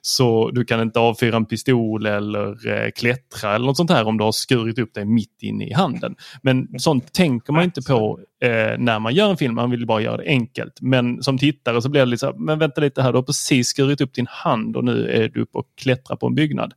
Så 0.02 0.50
du 0.50 0.64
kan 0.64 0.82
inte 0.82 1.00
avfyra 1.00 1.36
en 1.36 1.46
pistol 1.46 2.06
eller 2.06 2.68
eh, 2.68 2.90
klättra 2.90 3.54
eller 3.54 3.66
något 3.66 3.76
sånt 3.76 3.90
här 3.90 4.06
om 4.06 4.18
du 4.18 4.24
har 4.24 4.32
skurit 4.32 4.78
upp 4.78 4.94
dig 4.94 5.04
mitt 5.04 5.42
inne 5.42 5.66
i 5.66 5.72
handen. 5.72 6.16
Men 6.42 6.68
sånt 6.78 7.12
tänker 7.12 7.52
man 7.52 7.64
inte 7.64 7.82
på 7.82 8.20
eh, 8.42 8.78
när 8.78 8.98
man 8.98 9.14
gör 9.14 9.30
en 9.30 9.36
film, 9.36 9.54
man 9.54 9.70
vill 9.70 9.86
bara 9.86 10.00
göra 10.00 10.16
det 10.16 10.26
enkelt. 10.26 10.80
Men 10.80 11.22
som 11.22 11.38
tittare 11.38 11.82
så 11.82 11.88
blir 11.88 12.00
det 12.00 12.06
lite 12.06 12.20
så 12.20 12.26
här, 12.26 12.34
men 12.34 12.58
vänta 12.58 12.80
lite 12.80 13.02
här, 13.02 13.12
du 13.12 13.18
har 13.18 13.22
precis 13.22 13.68
skurit 13.68 14.00
upp 14.00 14.14
din 14.14 14.26
hand 14.28 14.76
och 14.76 14.84
nu 14.84 15.10
är 15.10 15.28
du 15.28 15.42
uppe 15.42 15.58
och 15.58 15.66
klättrar 15.76 16.16
på 16.16 16.26
en 16.26 16.34
byggnad. 16.34 16.74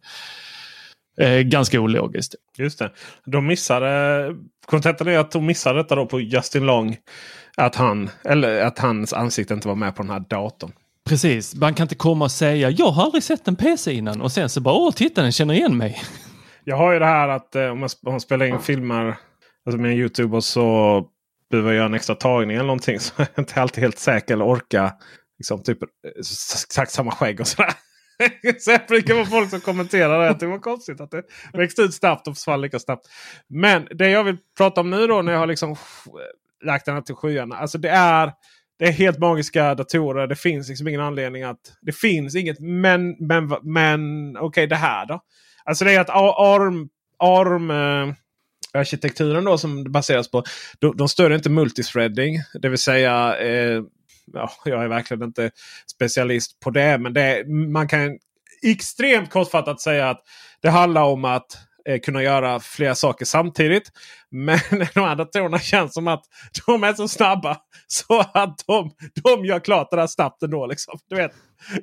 Eh, 1.19 1.39
ganska 1.39 1.80
ologiskt. 1.80 2.36
Just 2.58 2.80
det. 2.80 2.91
De 3.25 3.47
missade... 3.47 4.36
Kontentan 4.65 5.08
är 5.08 5.17
att 5.17 5.32
de 5.32 5.45
missade 5.45 5.80
detta 5.80 5.95
då 5.95 6.06
på 6.06 6.19
Justin 6.19 6.65
Long. 6.65 6.97
Att, 7.58 7.75
han, 7.75 8.10
eller 8.25 8.62
att 8.62 8.80
hans 8.80 9.13
ansikte 9.13 9.54
inte 9.54 9.67
var 9.67 9.75
med 9.75 9.95
på 9.95 10.04
den 10.04 10.12
här 10.12 10.19
datorn. 10.30 10.71
Precis, 11.10 11.56
man 11.56 11.74
kan 11.74 11.84
inte 11.84 11.96
komma 11.96 12.26
och 12.26 12.32
säga 12.32 12.70
jag 12.70 12.86
har 12.86 13.04
aldrig 13.04 13.24
sett 13.24 13.48
en 13.48 13.56
PC 13.56 13.94
innan 13.94 14.22
och 14.22 14.32
sen 14.32 14.50
så 14.50 14.62
bara 14.62 14.76
åh 14.76 14.92
titta 14.92 15.22
den 15.22 15.32
känner 15.32 15.54
igen 15.54 15.78
mig. 15.78 16.02
Jag 16.64 16.78
har 16.78 16.94
ju 16.94 17.00
det 17.00 17.06
här 17.06 17.30
att 17.30 17.56
eh, 17.56 17.66
om, 17.66 17.88
man, 18.04 18.22
spelar 18.22 18.46
in 18.46 18.60
filmer 18.60 19.18
alltså 19.66 19.82
med 19.82 19.98
Youtube 19.98 20.36
och 20.36 20.44
så 20.44 21.06
behöver 21.50 21.70
jag 21.70 21.76
göra 21.76 21.86
en 21.86 21.94
extra 21.94 22.16
tagning 22.16 22.56
eller 22.56 22.68
någonting 22.68 23.00
så 23.00 23.22
är 23.22 23.28
jag 23.36 23.42
inte 23.42 23.62
alltid 23.62 23.84
helt 23.84 24.00
säker 24.00 24.34
eller 24.34 24.46
orka 24.46 24.94
liksom, 25.38 25.64
typ, 25.64 25.78
exakt 26.66 26.92
samma 26.92 27.12
skägg 27.12 27.40
och 27.40 27.48
sådär. 27.48 27.74
så 28.60 28.72
jag 28.72 28.82
brukar 28.88 29.14
vara 29.14 29.26
folk 29.26 29.50
som 29.50 29.62
kommenterar 29.62 30.20
det. 30.20 30.30
Att 30.30 30.40
det 30.40 30.48
var 30.48 30.60
konstigt 30.60 31.02
att 31.02 31.12
det 31.12 31.24
växte 31.54 31.82
ut 31.82 31.94
snabbt 31.94 32.28
och 32.28 32.36
försvann 32.36 32.62
lika 32.62 32.80
snabbt. 32.80 33.08
Men 33.48 33.88
det 33.92 34.10
jag 34.10 34.24
vill 34.24 34.38
prata 34.58 34.82
om 34.82 34.90
nu 34.90 35.08
då 35.08 35.22
när 35.22 35.32
jag 35.32 35.40
har 35.40 35.48
liksom 35.48 35.76
lagt 36.64 36.86
den 36.86 36.96
här 36.96 37.02
till 37.02 37.16
skyarna. 37.16 37.56
Alltså 37.56 37.78
det 37.78 37.90
är, 37.90 38.32
det 38.82 38.88
är 38.88 38.91
helt 38.91 39.20
magiska 39.20 39.76
datorer. 39.76 40.28
Det 40.28 40.36
finns 40.36 40.70
liksom 40.70 40.88
ingen 40.88 41.02
anledning 41.02 41.44
att... 41.44 41.78
Det 41.82 41.91
finns 41.91 42.36
inget 42.36 42.60
men, 42.60 43.15
men, 43.20 43.56
men 43.62 44.32
okej 44.38 44.48
okay, 44.48 44.65
det 44.65 44.76
här 44.76 45.06
då. 45.06 45.22
Alltså 45.63 45.86
det 45.86 45.94
är 45.94 46.00
att 46.00 46.10
ARM, 46.10 46.89
ARM 47.20 47.72
eh, 47.72 48.15
arkitekturen 48.74 49.44
då 49.44 49.58
som 49.58 49.84
det 49.84 49.89
baseras 49.89 50.32
på. 50.32 50.44
De, 50.80 50.98
de 50.98 51.10
stöder 51.10 51.36
inte 51.36 51.50
multithreading. 51.50 52.38
Det 52.62 52.70
vill 52.70 52.80
säga 52.80 53.38
eh, 53.39 53.82
ja, 54.34 54.52
jag 54.65 54.84
är 54.84 54.88
verkligen 54.88 55.24
inte 55.24 55.52
specialist 55.91 56.60
på 56.60 56.70
det. 56.70 56.98
Men 56.98 57.13
det, 57.13 57.48
man 57.48 57.88
kan 57.88 58.17
extremt 58.63 59.30
kortfattat 59.30 59.82
säga 59.82 60.10
att 60.10 60.22
det 60.62 60.70
handlar 60.70 61.04
om 61.04 61.26
att 61.26 61.58
Eh, 61.89 62.00
kunna 62.00 62.24
göra 62.24 62.60
flera 62.60 62.96
saker 62.96 63.26
samtidigt. 63.26 63.91
Men 64.32 64.60
de 64.94 65.00
här 65.00 65.15
datorerna 65.15 65.60
känns 65.60 65.94
som 65.94 66.08
att 66.08 66.24
de 66.65 66.84
är 66.84 66.94
så 66.94 67.08
snabba 67.08 67.58
så 67.88 68.20
att 68.20 68.63
de, 68.67 68.91
de 69.24 69.46
gör 69.46 69.60
klart 69.60 69.91
det 69.91 69.98
där 69.98 70.08
snabbt 70.08 70.44
ändå. 70.44 70.65
Liksom. 70.67 71.00
Du 71.10 71.15
vet, 71.15 71.32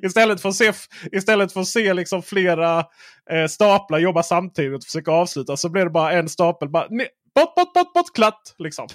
istället 0.01 0.41
för 0.41 0.49
att 0.49 0.55
se, 0.55 0.73
istället 1.11 1.53
för 1.53 1.61
att 1.61 1.67
se 1.67 1.93
liksom 1.93 2.23
flera 2.23 2.79
eh, 3.31 3.47
staplar 3.49 3.99
jobba 3.99 4.23
samtidigt 4.23 4.77
och 4.77 4.83
försöka 4.83 5.11
avsluta 5.11 5.57
så 5.57 5.69
blir 5.69 5.83
det 5.83 5.89
bara 5.89 6.11
en 6.11 6.29
stapel. 6.29 6.69
Bara, 6.69 6.87
bort, 7.35 7.55
bort, 7.55 7.73
bort, 7.73 7.93
bort, 7.93 8.15
klatt! 8.15 8.55
Liksom. 8.57 8.87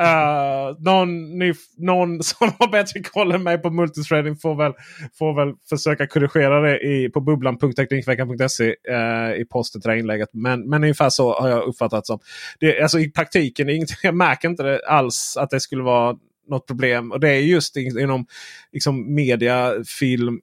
Uh, 0.00 0.76
någon, 0.78 1.38
ni, 1.38 1.54
någon 1.76 2.22
som 2.22 2.52
har 2.58 2.68
bättre 2.68 3.00
koll 3.00 3.32
än 3.32 3.42
mig 3.42 3.58
på 3.58 3.70
multithreading 3.70 4.36
får 4.36 4.54
väl, 4.54 4.72
får 5.18 5.34
väl 5.34 5.54
försöka 5.68 6.06
korrigera 6.06 6.60
det 6.60 6.78
i, 6.78 7.08
på 7.08 7.20
bubblan.teknikveckan.se 7.20 8.64
uh, 8.64 8.96
eh, 8.96 9.34
i 9.40 9.44
posten 9.44 9.80
till 9.80 9.88
det 9.88 9.92
här 9.92 10.00
inlägget. 10.00 10.28
Men, 10.32 10.68
men 10.68 10.82
ungefär 10.82 11.10
så 11.10 11.40
har 11.40 11.48
jag 11.48 11.62
uppfattat 11.62 12.06
som. 12.06 12.18
Det, 12.60 12.82
alltså, 12.82 12.98
I 12.98 13.10
praktiken, 13.10 13.68
inget, 13.68 13.88
jag 14.02 14.14
märker 14.14 14.48
inte 14.48 14.62
det 14.62 14.86
alls 14.86 15.36
att 15.36 15.50
det 15.50 15.60
skulle 15.60 15.82
vara 15.82 16.16
något 16.48 16.66
problem. 16.66 17.12
Och 17.12 17.20
det 17.20 17.30
är 17.30 17.40
just 17.40 17.76
inom 17.76 18.26
liksom, 18.72 19.14
media, 19.14 19.72
film, 19.98 20.40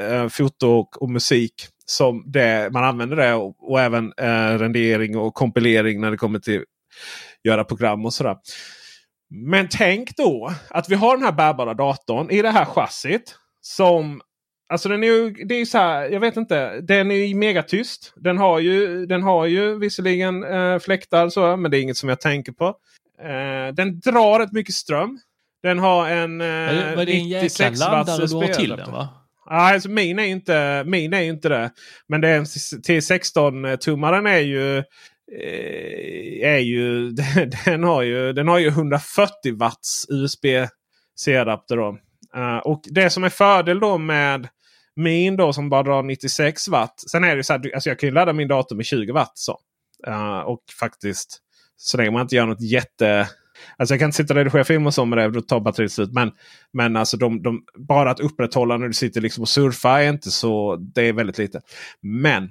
uh, 0.00 0.28
foto 0.28 0.68
och, 0.68 1.02
och 1.02 1.10
musik 1.10 1.54
som 1.86 2.24
det, 2.26 2.72
man 2.72 2.84
använder 2.84 3.16
det. 3.16 3.34
Och, 3.34 3.70
och 3.70 3.80
även 3.80 4.12
rendering 4.58 5.16
och 5.16 5.34
kompilering 5.34 6.00
när 6.00 6.10
det 6.10 6.16
kommer 6.16 6.38
till 6.38 6.64
göra 7.44 7.64
program 7.64 8.04
och 8.04 8.14
sådär. 8.14 8.36
Men 9.34 9.68
tänk 9.70 10.16
då 10.16 10.52
att 10.68 10.88
vi 10.88 10.94
har 10.94 11.16
den 11.16 11.24
här 11.24 11.32
bärbara 11.32 11.74
datorn 11.74 12.30
i 12.30 12.42
det 12.42 12.50
här 12.50 12.64
chassit. 12.64 13.36
Som 13.60 14.20
Alltså 14.68 14.88
den 14.88 15.02
är 15.04 15.06
ju, 15.06 15.30
det 15.30 15.54
är 15.54 15.64
så 15.64 15.78
här, 15.78 16.08
jag 16.08 16.20
vet 16.20 16.36
inte. 16.36 16.80
Den 16.80 17.10
är 17.10 17.34
megatyst. 17.34 18.12
Den 18.16 18.38
har 18.38 18.58
ju, 18.58 19.06
den 19.06 19.22
har 19.22 19.46
ju 19.46 19.78
visserligen 19.78 20.44
eh, 20.44 20.78
fläktar 20.78 21.28
så, 21.28 21.56
men 21.56 21.70
det 21.70 21.78
är 21.78 21.82
inget 21.82 21.96
som 21.96 22.08
jag 22.08 22.20
tänker 22.20 22.52
på. 22.52 22.66
Eh, 23.22 23.74
den 23.74 24.00
drar 24.00 24.38
rätt 24.38 24.52
mycket 24.52 24.74
ström. 24.74 25.18
Den 25.62 25.78
har 25.78 26.08
en 26.08 26.40
eh, 26.40 26.96
var 26.96 27.04
det 27.04 27.12
en 27.12 27.28
96 27.28 27.80
watts 27.80 28.16
den 28.16 28.92
va? 28.92 29.08
Nej, 29.50 29.74
alltså 29.74 29.88
min 29.88 30.18
är 30.18 30.24
inte, 30.24 30.84
min 30.86 31.14
är 31.14 31.22
inte 31.22 31.48
det. 31.48 31.70
Men 32.06 32.20
det 32.20 32.28
är 32.28 32.36
en 32.36 32.44
T16-tummaren 32.44 34.26
är 34.26 34.40
ju 34.40 34.84
Eh, 35.32 36.48
är 36.48 36.58
ju, 36.58 37.10
den, 37.64 37.84
har 37.84 38.02
ju, 38.02 38.32
den 38.32 38.48
har 38.48 38.58
ju 38.58 38.68
140 38.68 39.56
watts 39.56 40.06
USB-C-adapter. 40.08 41.78
Uh, 42.36 42.58
och 42.64 42.82
det 42.84 43.10
som 43.10 43.24
är 43.24 43.28
fördel 43.28 43.80
då 43.80 43.98
med 43.98 44.48
min 44.96 45.36
då 45.36 45.52
som 45.52 45.70
bara 45.70 45.82
drar 45.82 46.02
96 46.02 46.68
watt. 46.68 47.10
Sen 47.10 47.24
är 47.24 47.36
det 47.36 47.44
så 47.44 47.52
här, 47.52 47.74
alltså 47.74 47.90
jag 47.90 47.98
kan 47.98 48.08
ju 48.08 48.14
ladda 48.14 48.32
min 48.32 48.48
dator 48.48 48.76
med 48.76 48.86
20 48.86 49.12
watt. 49.12 49.32
Så. 49.34 49.58
Uh, 50.08 50.38
och 50.38 50.62
faktiskt 50.80 51.40
så 51.76 51.96
länge 51.96 52.10
man 52.10 52.22
inte 52.22 52.36
gör 52.36 52.46
något 52.46 52.62
jätte... 52.62 53.28
Alltså 53.76 53.94
jag 53.94 54.00
kan 54.00 54.08
inte 54.08 54.16
sitta 54.16 54.34
och 54.34 54.36
redigera 54.36 54.64
film 54.64 54.86
och 54.86 54.94
så 54.94 55.04
med 55.04 55.18
det. 55.18 55.30
Då 55.30 55.40
tar 55.40 55.60
batteriet 55.60 55.92
slut. 55.92 56.12
Men, 56.12 56.32
men 56.72 56.96
alltså 56.96 57.16
de, 57.16 57.42
de, 57.42 57.64
bara 57.74 58.10
att 58.10 58.20
upprätthålla 58.20 58.76
när 58.76 58.86
du 58.86 58.92
sitter 58.92 59.20
liksom 59.20 59.42
och 59.42 59.48
surfar 59.48 60.00
är 60.00 60.08
inte 60.08 60.30
så... 60.30 60.76
Det 60.76 61.02
är 61.02 61.12
väldigt 61.12 61.38
lite. 61.38 61.60
Men 62.00 62.50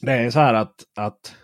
det 0.00 0.12
är 0.12 0.30
så 0.30 0.40
här 0.40 0.54
att, 0.54 0.74
att 0.96 1.34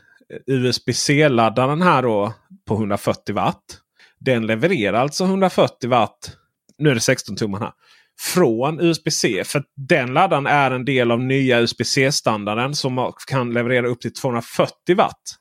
USB-C-laddaren 0.46 1.82
här 1.82 2.02
då 2.02 2.34
på 2.66 2.74
140 2.74 3.34
watt. 3.34 3.80
Den 4.18 4.46
levererar 4.46 5.00
alltså 5.00 5.24
140 5.24 5.90
watt. 5.90 6.36
Nu 6.78 6.90
är 6.90 6.94
det 6.94 7.00
16 7.00 7.36
tummar 7.36 7.58
här. 7.58 7.72
Från 8.20 8.80
USB-C. 8.80 9.44
För 9.44 9.64
den 9.76 10.14
laddaren 10.14 10.46
är 10.46 10.70
en 10.70 10.84
del 10.84 11.10
av 11.10 11.20
nya 11.20 11.60
USB-C-standarden 11.60 12.74
som 12.74 13.12
kan 13.28 13.52
leverera 13.52 13.88
upp 13.88 14.00
till 14.00 14.12
240 14.12 14.96
watt. 14.96 15.36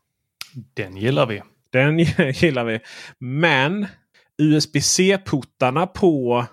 Den 0.73 0.97
gillar 0.97 1.25
vi. 1.25 1.41
Den 1.71 1.99
gillar 2.33 2.65
vi. 2.65 2.79
Men 3.19 3.87
USB-C-puttarna 4.37 5.87
på 5.87 6.45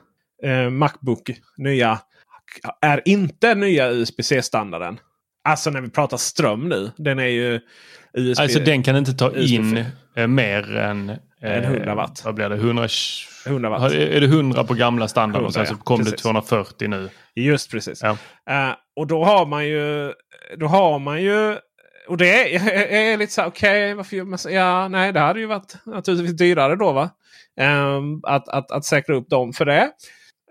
eh, 0.42 0.70
Macbook 0.70 1.30
nya 1.56 1.98
är 2.80 3.02
inte 3.04 3.54
nya 3.54 3.90
USB-C-standarden. 3.90 4.98
Alltså 5.44 5.70
när 5.70 5.80
vi 5.80 5.90
pratar 5.90 6.16
ström 6.16 6.68
nu. 6.68 6.90
Den 6.96 7.18
är 7.18 7.26
ju 7.26 7.60
USB. 8.12 8.40
Alltså 8.40 8.58
den 8.58 8.82
kan 8.82 8.96
inte 8.96 9.12
ta 9.12 9.36
in 9.36 9.84
eh, 10.16 10.26
mer 10.26 10.76
än, 10.76 11.10
än 11.40 11.64
100 11.64 11.90
eh, 11.90 11.96
watt. 11.96 12.22
Vad 12.24 12.34
blir 12.34 12.48
det? 12.48 12.56
100, 12.56 12.88
100 13.46 13.70
watt. 13.70 13.92
Är 13.92 14.20
det 14.20 14.26
100 14.26 14.64
på 14.64 14.74
gamla 14.74 15.08
standard 15.08 15.42
100, 15.42 15.46
och 15.46 15.54
sen 15.54 15.66
så 15.66 15.76
kom 15.76 15.98
precis. 15.98 16.12
det 16.12 16.18
240 16.18 16.88
nu? 16.88 17.10
Just 17.34 17.70
precis. 17.70 18.02
Ja. 18.02 18.10
Uh, 18.10 18.74
och 18.96 19.06
då 19.06 19.24
har 19.24 19.46
man 19.46 19.66
ju... 19.66 20.12
Då 20.56 20.66
har 20.66 20.98
man 20.98 21.22
ju... 21.22 21.58
Och 22.08 22.16
det 22.16 22.54
är, 22.54 22.68
är, 22.92 23.12
är 23.12 23.16
lite 23.16 23.32
så 23.32 23.44
okej, 23.44 23.84
okay, 23.84 23.94
varför 23.94 24.16
gör 24.16 24.24
man 24.24 24.38
så? 24.38 24.50
Ja, 24.50 24.88
nej, 24.88 25.12
det 25.12 25.20
hade 25.20 25.40
ju 25.40 25.46
varit 25.46 25.76
naturligtvis 25.86 26.36
dyrare 26.36 26.76
då 26.76 26.92
va? 26.92 27.10
Um, 27.60 28.20
att, 28.24 28.48
att, 28.48 28.70
att 28.70 28.84
säkra 28.84 29.16
upp 29.16 29.30
dem 29.30 29.52
för 29.52 29.64
det. 29.64 29.90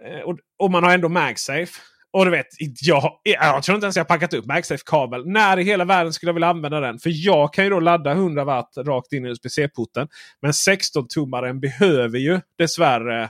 Uh, 0.08 0.21
och, 0.21 0.38
och 0.60 0.71
man 0.71 0.84
har 0.84 0.93
ändå 0.93 1.10
MagSafe. 1.10 1.82
Och 2.13 2.26
du 2.26 2.32
vet, 2.32 2.47
jag, 2.82 3.19
jag 3.24 3.63
tror 3.63 3.76
inte 3.76 3.86
ens 3.86 3.97
jag 3.97 4.08
packat 4.08 4.34
upp 4.34 4.45
MagSafe-kabel. 4.45 5.28
När 5.28 5.60
i 5.60 5.63
hela 5.63 5.86
världen 5.86 6.13
skulle 6.13 6.30
jag 6.30 6.34
vilja 6.34 6.47
använda 6.47 6.80
den? 6.80 7.00
För 7.00 7.12
jag 7.13 7.54
kan 7.54 7.63
ju 7.63 7.69
då 7.69 7.80
ladda 7.80 8.12
100 8.12 8.43
watt 8.43 8.74
rakt 8.78 9.13
in 9.13 9.26
i 9.26 9.30
USB-C-porten. 9.30 10.08
Men 10.41 10.52
16-tummaren 10.52 11.60
behöver 11.60 12.19
ju 12.19 12.39
dessvärre 12.58 13.30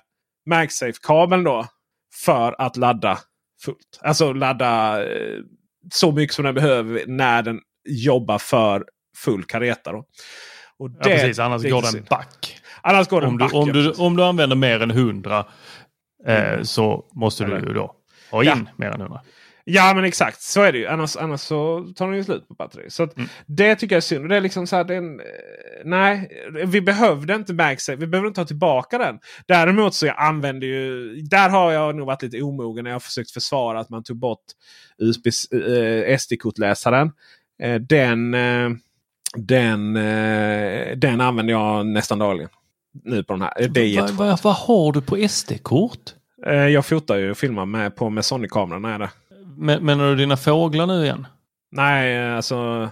MagSafe-kabeln 0.49 1.43
då. 1.43 1.65
För 2.25 2.61
att 2.61 2.77
ladda 2.77 3.19
fullt. 3.65 3.99
Alltså 4.01 4.33
ladda 4.33 5.03
eh, 5.03 5.39
så 5.93 6.11
mycket 6.11 6.35
som 6.35 6.45
den 6.45 6.55
behöver 6.55 7.03
när 7.07 7.43
den 7.43 7.59
jobbar 7.89 8.37
för 8.37 8.85
full 9.17 9.43
kareta. 9.43 9.91
Då. 9.91 10.05
Och 10.77 10.91
det, 10.91 10.97
ja, 11.09 11.15
precis, 11.15 11.39
annars 11.39 11.63
går 11.63 11.81
den 11.81 12.05
back. 12.09 12.61
Annars 12.81 13.07
går 13.07 13.21
den 13.21 13.29
om, 13.29 13.37
back, 13.37 13.51
du, 13.51 13.57
om, 13.57 13.73
du, 13.73 13.91
om 13.91 14.17
du 14.17 14.23
använder 14.23 14.55
mer 14.55 14.79
än 14.79 14.91
100 14.91 15.45
eh, 16.27 16.53
mm. 16.53 16.65
så 16.65 17.05
måste 17.13 17.43
Eller, 17.43 17.61
du 17.61 17.73
då 17.73 17.95
ha 18.31 18.43
in 18.43 18.49
ja. 18.49 18.73
mer 18.75 18.87
än 18.87 19.01
100. 19.01 19.21
Ja 19.63 19.93
men 19.95 20.03
exakt 20.03 20.41
så 20.41 20.61
är 20.61 20.71
det 20.71 20.77
ju. 20.77 20.87
Annars, 20.87 21.17
annars 21.17 21.41
så 21.41 21.87
tar 21.95 22.07
den 22.07 22.15
ju 22.15 22.23
slut 22.23 22.47
på 22.47 22.53
batteri. 22.53 22.89
Så 22.89 23.03
mm. 23.03 23.29
Det 23.45 23.75
tycker 23.75 23.95
jag 23.95 23.97
är 23.97 24.01
synd. 24.01 24.29
Det 24.29 24.37
är 24.37 24.41
liksom 24.41 24.67
så 24.67 24.75
här, 24.75 24.83
den, 24.83 25.19
eh, 25.19 25.25
nej, 25.85 26.29
vi 26.65 26.81
behövde 26.81 27.35
inte 27.35 27.53
MagSafe. 27.53 27.95
Vi 27.95 28.07
behöver 28.07 28.27
inte 28.27 28.41
ta 28.41 28.47
tillbaka 28.47 28.97
den. 28.97 29.19
Däremot 29.47 29.95
så 29.95 30.05
jag 30.05 30.15
använder 30.19 30.67
ju. 30.67 31.15
Där 31.21 31.49
har 31.49 31.71
jag 31.71 31.95
nog 31.95 32.07
varit 32.07 32.21
lite 32.21 32.41
omogen 32.41 32.83
när 32.83 32.91
jag 32.91 33.03
försökt 33.03 33.31
försvara 33.31 33.79
att 33.79 33.89
man 33.89 34.03
tog 34.03 34.17
bort 34.17 34.43
USB, 34.97 35.27
eh, 35.27 36.17
SD-kortläsaren. 36.17 37.11
Eh, 37.63 37.75
den, 37.75 38.33
eh, 38.33 38.69
den, 39.35 39.95
eh, 39.95 40.97
den 40.97 41.21
använder 41.21 41.53
jag 41.53 41.85
nästan 41.85 42.19
dagligen. 42.19 42.49
Nu 43.03 43.23
på 43.23 43.33
den 43.33 43.41
här. 43.41 43.67
Det 43.67 43.81
är 43.81 44.01
vad, 44.01 44.11
vad, 44.11 44.43
vad 44.43 44.55
har 44.55 44.91
du 44.91 45.01
på 45.01 45.27
SD-kort? 45.29 46.13
Eh, 46.45 46.67
jag 46.67 46.85
fotar 46.85 47.17
ju 47.17 47.31
och 47.31 47.37
filmar 47.37 47.65
med, 47.65 47.95
på 47.95 48.09
med 48.09 48.25
Sony-kameran. 48.25 49.07
Men, 49.57 49.85
menar 49.85 50.09
du 50.09 50.15
dina 50.15 50.37
fåglar 50.37 50.87
nu 50.87 51.03
igen? 51.03 51.27
Nej, 51.71 52.31
alltså 52.31 52.89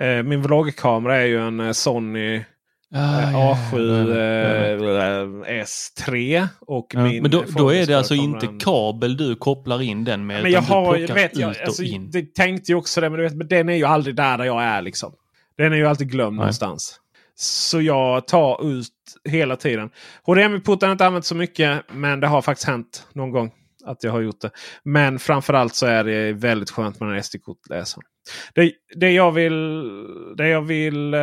eh, 0.00 0.22
min 0.22 0.42
vloggkamera 0.42 1.16
är 1.16 1.26
ju 1.26 1.46
en 1.46 1.60
eh, 1.60 1.72
Sony 1.72 2.44
Ah, 2.94 3.54
A7 3.54 4.10
eh, 5.46 5.62
S3 5.64 6.48
och 6.60 6.94
min 6.94 7.22
Men 7.22 7.30
då, 7.30 7.44
då 7.56 7.74
är 7.74 7.86
det 7.86 7.94
alltså 7.94 8.14
inte 8.14 8.46
kabel 8.60 9.16
du 9.16 9.36
kopplar 9.36 9.82
in 9.82 10.04
den 10.04 10.26
med. 10.26 10.42
Men 10.42 10.52
jag 10.52 10.62
har 10.62 10.96
du 10.96 11.06
vet 11.06 11.36
jag, 11.36 11.56
alltså, 11.64 11.82
in. 11.82 12.10
det 12.10 12.34
tänkte 12.34 12.72
ju 12.72 12.78
också 12.78 13.00
det, 13.00 13.10
men, 13.10 13.18
du 13.18 13.24
vet, 13.24 13.36
men 13.36 13.48
den 13.48 13.68
är 13.68 13.74
ju 13.74 13.84
aldrig 13.84 14.16
där, 14.16 14.38
där 14.38 14.44
jag 14.44 14.62
är 14.62 14.82
liksom. 14.82 15.12
Den 15.56 15.72
är 15.72 15.76
ju 15.76 15.86
alltid 15.86 16.10
glömd 16.10 16.36
Nej. 16.36 16.42
någonstans. 16.42 17.00
Så 17.34 17.80
jag 17.80 18.26
tar 18.26 18.78
ut 18.78 18.88
hela 19.28 19.56
tiden. 19.56 19.90
HDMI-porten 20.22 20.86
har 20.86 20.90
jag 20.90 20.94
inte 20.94 21.06
använt 21.06 21.24
så 21.24 21.34
mycket, 21.34 21.82
men 21.92 22.20
det 22.20 22.26
har 22.26 22.42
faktiskt 22.42 22.68
hänt 22.68 23.06
någon 23.12 23.30
gång 23.30 23.52
att 23.84 24.04
jag 24.04 24.12
har 24.12 24.20
gjort 24.20 24.40
det. 24.40 24.50
Men 24.84 25.18
framförallt 25.18 25.74
så 25.74 25.86
är 25.86 26.04
det 26.04 26.32
väldigt 26.32 26.70
skönt 26.70 27.00
med 27.00 27.08
den 27.08 27.22
SD-kortläsaren. 27.22 28.04
Det, 28.54 28.72
det 28.96 29.12
jag 29.12 29.32
vill, 29.32 29.82
det 30.36 30.48
jag 30.48 30.62
vill 30.62 31.14
eh, 31.14 31.20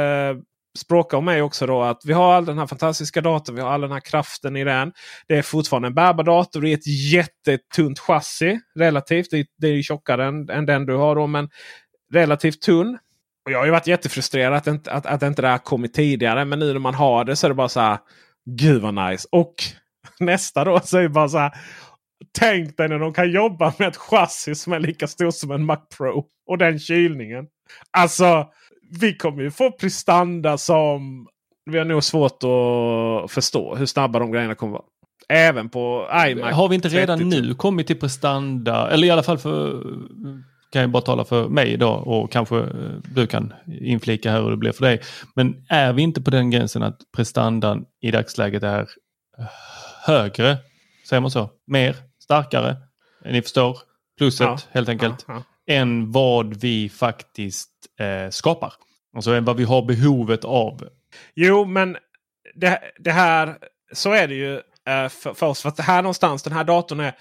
språka 0.78 1.18
om 1.18 1.28
är 1.28 1.42
också 1.42 1.66
då 1.66 1.82
att 1.82 2.02
vi 2.06 2.14
har 2.14 2.34
all 2.34 2.46
den 2.46 2.58
här 2.58 2.68
fantastiska 2.68 3.22
datorn. 3.22 3.56
Vi 3.56 3.62
har 3.62 3.70
all 3.70 3.82
den 3.82 3.92
här 3.92 4.00
kraften 4.00 4.56
i 4.56 4.64
den. 4.64 4.92
Det 5.28 5.38
är 5.38 5.42
fortfarande 5.42 5.88
en 5.88 5.94
bärbar 5.94 6.24
dator. 6.24 6.62
Det 6.62 6.70
är 6.70 6.74
ett 6.74 7.12
jättetunt 7.12 8.00
chassi 8.00 8.60
relativt. 8.80 9.32
Det, 9.32 9.46
det 9.58 9.68
är 9.68 9.74
ju 9.74 9.84
tjockare 9.84 10.26
än, 10.26 10.50
än 10.50 10.66
den 10.66 10.86
du 10.86 10.96
har 10.96 11.16
då, 11.16 11.28
men 11.28 11.50
relativt 12.14 12.62
tunn. 12.62 12.98
Och 13.48 13.54
jag 13.54 13.60
har 13.60 13.66
ju 13.66 13.72
varit 13.72 13.88
jättefrustrerad 13.88 14.54
att, 14.54 14.68
inte, 14.68 14.92
att, 14.92 15.06
att 15.06 15.24
inte 15.24 15.42
det 15.42 15.48
här 15.48 15.58
kommit 15.58 15.94
tidigare. 15.94 16.46
Men 16.46 16.60
nu 16.60 16.74
när 16.74 16.80
man 16.80 16.94
har 16.94 17.26
det 17.26 17.36
så 17.36 17.48
är 17.48 17.50
det 17.50 17.56
bara 17.56 17.70
så 17.70 17.80
här. 17.80 17.98
Gud 18.46 18.82
vad 18.82 18.94
nice. 18.94 19.28
Och 19.32 19.54
nästa 20.20 20.64
då 20.64 20.80
så 20.80 20.98
är 20.98 21.02
det 21.02 21.10
bara 21.10 21.30
så 21.30 21.38
här. 21.38 21.52
Tänk 22.40 22.78
dig 22.78 22.90
när 22.90 23.00
de 23.00 23.14
kan 23.14 23.32
jobba 23.32 23.74
med 23.80 23.88
ett 23.88 23.98
chassi 23.98 24.56
som 24.56 24.74
är 24.74 24.80
lika 24.80 25.08
stort 25.08 25.36
som 25.36 25.52
en 25.52 25.66
Mac 25.66 25.78
Pro. 25.98 26.26
Och 26.48 26.58
den 26.58 26.80
kylningen. 26.80 27.46
Alltså, 27.98 28.48
vi 29.00 29.18
kommer 29.18 29.44
ju 29.44 29.52
få 29.52 29.72
prestanda 29.72 30.58
som... 30.58 31.28
Vi 31.66 31.78
har 31.78 31.86
nog 31.86 32.04
svårt 32.04 32.44
att 32.44 33.32
förstå 33.32 33.76
hur 33.76 33.86
snabba 33.86 34.20
de 34.20 34.32
grejerna 34.32 34.56
kommer 34.56 34.74
vara. 34.74 34.86
Även 35.30 35.70
på 35.70 36.10
iMac. 36.28 36.54
Har 36.54 36.70
vi 36.70 36.76
inte 36.76 36.90
redan 36.90 37.20
30 37.20 37.42
nu 37.42 37.56
kommit 37.56 37.88
till 37.88 38.00
prestanda, 38.00 38.92
eller 38.92 39.08
i 39.08 39.10
alla 39.12 39.24
fall 39.24 39.38
för, 39.38 39.84
kan 40.78 40.82
jag 40.82 40.92
bara 40.92 41.04
tala 41.04 41.26
för 41.26 41.50
mig 41.50 41.74
idag 41.74 42.08
och 42.08 42.32
kanske 42.32 42.58
eh, 42.58 42.70
du 43.04 43.28
kan 43.28 43.54
inflika 43.82 44.32
här 44.32 44.42
hur 44.42 44.52
det 44.52 44.58
blir 44.58 44.72
för 44.72 44.82
dig. 44.82 45.02
Men 45.36 45.66
är 45.70 45.94
vi 45.94 46.02
inte 46.02 46.22
på 46.22 46.30
den 46.30 46.50
gränsen 46.50 46.84
att 46.84 46.98
prestandan 47.16 47.86
i 48.02 48.12
dagsläget 48.12 48.64
är 48.64 48.88
högre, 50.06 50.58
säger 51.10 51.22
man 51.22 51.32
så, 51.32 51.50
mer, 51.68 51.96
starkare, 52.24 52.76
ni 53.26 53.42
förstår, 53.42 53.78
plusset 54.18 54.48
Ja, 54.48 54.58
helt 54.72 54.90
enkelt, 54.90 55.26
Ja, 55.28 55.44
ja. 55.66 55.74
än 55.74 56.12
vad 56.12 56.54
vi 56.54 56.90
faktiskt 56.90 57.72
eh, 58.00 58.30
skapar. 58.30 58.74
Alltså 59.16 59.32
än 59.32 59.46
vad 59.46 59.58
vi 59.58 59.64
har 59.64 59.82
behovet 59.82 60.46
av. 60.46 60.88
Jo, 61.36 61.66
men 61.66 61.98
det, 62.56 62.80
det 63.00 63.12
här 63.12 63.58
så 63.94 64.12
är 64.12 64.28
det 64.28 64.36
ju 64.36 64.56
eh, 64.88 65.10
för, 65.10 65.34
för 65.34 65.46
oss. 65.46 65.62
För 65.62 65.70
att 65.70 65.78
det 65.78 65.84
här 65.84 66.02
någonstans, 66.02 66.44
den 66.44 66.54
här 66.54 66.64
datorn 66.64 67.00
är 67.00 67.14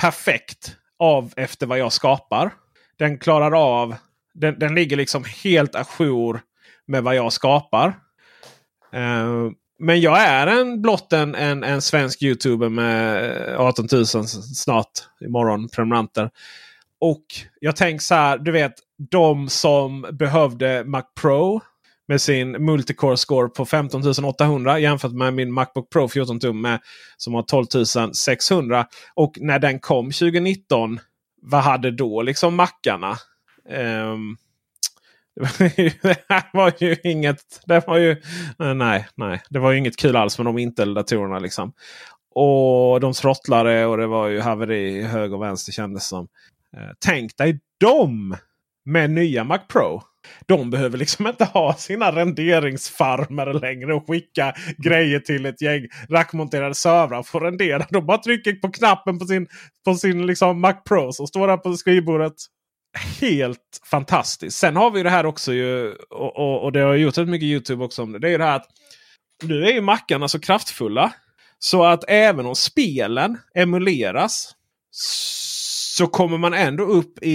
perfekt 0.00 0.76
av 0.98 1.32
efter 1.36 1.66
vad 1.66 1.78
jag 1.78 1.92
skapar. 1.92 2.50
Den 2.98 3.18
klarar 3.18 3.52
av, 3.52 3.94
den, 4.34 4.58
den 4.58 4.74
ligger 4.74 4.96
liksom 4.96 5.24
helt 5.44 5.74
ajour 5.74 6.40
med 6.86 7.02
vad 7.02 7.14
jag 7.14 7.32
skapar. 7.32 7.88
Eh, 8.92 9.50
men 9.78 10.00
jag 10.00 10.22
är 10.22 10.46
en 10.46 10.82
blott 10.82 11.12
en, 11.12 11.34
en, 11.34 11.64
en 11.64 11.82
svensk 11.82 12.22
youtuber 12.22 12.68
med 12.68 13.30
eh, 13.48 13.60
18 13.60 13.88
000 13.92 14.06
snart 14.06 14.90
imorgon 15.20 15.68
prenumeranter. 15.68 16.30
Och 17.00 17.24
jag 17.60 17.76
tänker 17.76 18.02
så 18.02 18.14
här, 18.14 18.38
du 18.38 18.52
vet 18.52 18.74
de 19.10 19.48
som 19.48 20.06
behövde 20.12 20.84
Mac 20.84 21.02
Pro 21.20 21.60
med 22.08 22.20
sin 22.20 22.50
multicore 22.50 23.16
score 23.16 23.48
på 23.48 23.66
15 23.66 24.24
800 24.24 24.78
jämfört 24.78 25.12
med 25.12 25.34
min 25.34 25.52
Macbook 25.52 25.90
Pro 25.90 26.08
14 26.08 26.40
tum 26.40 26.60
med, 26.60 26.80
som 27.16 27.34
har 27.34 27.42
12 27.42 27.66
600. 28.12 28.86
Och 29.14 29.32
när 29.40 29.58
den 29.58 29.80
kom 29.80 30.06
2019, 30.06 31.00
vad 31.44 31.62
hade 31.62 31.90
då 31.90 32.22
liksom 32.22 32.54
mackarna? 32.54 33.16
Um, 33.68 34.36
det 36.28 36.44
var 36.52 36.72
ju 36.78 36.96
inget... 37.04 37.62
Det 37.66 37.86
var 37.86 37.98
ju, 37.98 38.10
eh, 38.58 38.74
nej, 38.74 39.06
nej, 39.14 39.42
det 39.50 39.58
var 39.58 39.72
ju 39.72 39.78
inget 39.78 39.96
kul 39.96 40.16
alls 40.16 40.38
med 40.38 40.46
de 40.46 40.58
Intel-datorerna. 40.58 41.38
Liksom. 41.38 41.72
Och 42.34 43.00
de 43.00 43.12
trottlade 43.12 43.86
och 43.86 43.96
det 43.96 44.06
var 44.06 44.28
ju 44.28 44.40
haveri 44.40 45.02
höger 45.02 45.36
och 45.36 45.42
vänster 45.42 45.72
kändes 45.72 46.08
som. 46.08 46.28
Eh, 46.76 46.90
tänk 46.98 47.36
dig 47.36 47.60
dem 47.80 48.36
med 48.84 49.10
nya 49.10 49.44
Mac 49.44 49.58
Pro. 49.58 50.02
De 50.46 50.70
behöver 50.70 50.98
liksom 50.98 51.26
inte 51.26 51.44
ha 51.44 51.74
sina 51.74 52.12
renderingsfarmer 52.12 53.52
längre 53.52 53.94
och 53.94 54.06
skicka 54.06 54.54
grejer 54.78 55.20
till 55.20 55.46
ett 55.46 55.62
gäng 55.62 55.86
rackmonterade 56.08 56.74
servrar 56.74 57.22
för 57.22 57.38
att 57.38 57.44
rendera. 57.44 57.86
De 57.90 58.06
bara 58.06 58.18
trycker 58.18 58.52
på 58.52 58.70
knappen 58.70 59.18
på 59.18 59.26
sin, 59.26 59.46
på 59.84 59.94
sin 59.94 60.26
liksom 60.26 60.60
Mac 60.60 60.74
Pro 60.88 61.12
som 61.12 61.26
står 61.26 61.48
där 61.48 61.56
på 61.56 61.76
skrivbordet. 61.76 62.34
Helt 63.20 63.80
fantastiskt. 63.90 64.58
Sen 64.58 64.76
har 64.76 64.90
vi 64.90 65.02
det 65.02 65.10
här 65.10 65.26
också 65.26 65.52
ju 65.52 65.92
och, 66.10 66.36
och, 66.36 66.64
och 66.64 66.72
det 66.72 66.80
har 66.80 66.88
jag 66.88 66.98
gjort 66.98 67.18
rätt 67.18 67.28
mycket 67.28 67.46
Youtube 67.46 67.84
också 67.84 68.02
om 68.02 68.12
det. 68.12 68.18
Det 68.18 68.28
är 68.28 68.30
ju 68.30 68.38
det 68.38 68.44
här 68.44 68.56
att 68.56 68.66
nu 69.42 69.64
är 69.64 69.72
ju 69.72 69.80
mackarna 69.80 70.28
så 70.28 70.40
kraftfulla. 70.40 71.12
Så 71.58 71.84
att 71.84 72.04
även 72.08 72.46
om 72.46 72.54
spelen 72.54 73.38
emuleras 73.54 74.54
så 75.96 76.06
kommer 76.06 76.38
man 76.38 76.54
ändå 76.54 76.84
upp 76.84 77.18
i, 77.22 77.30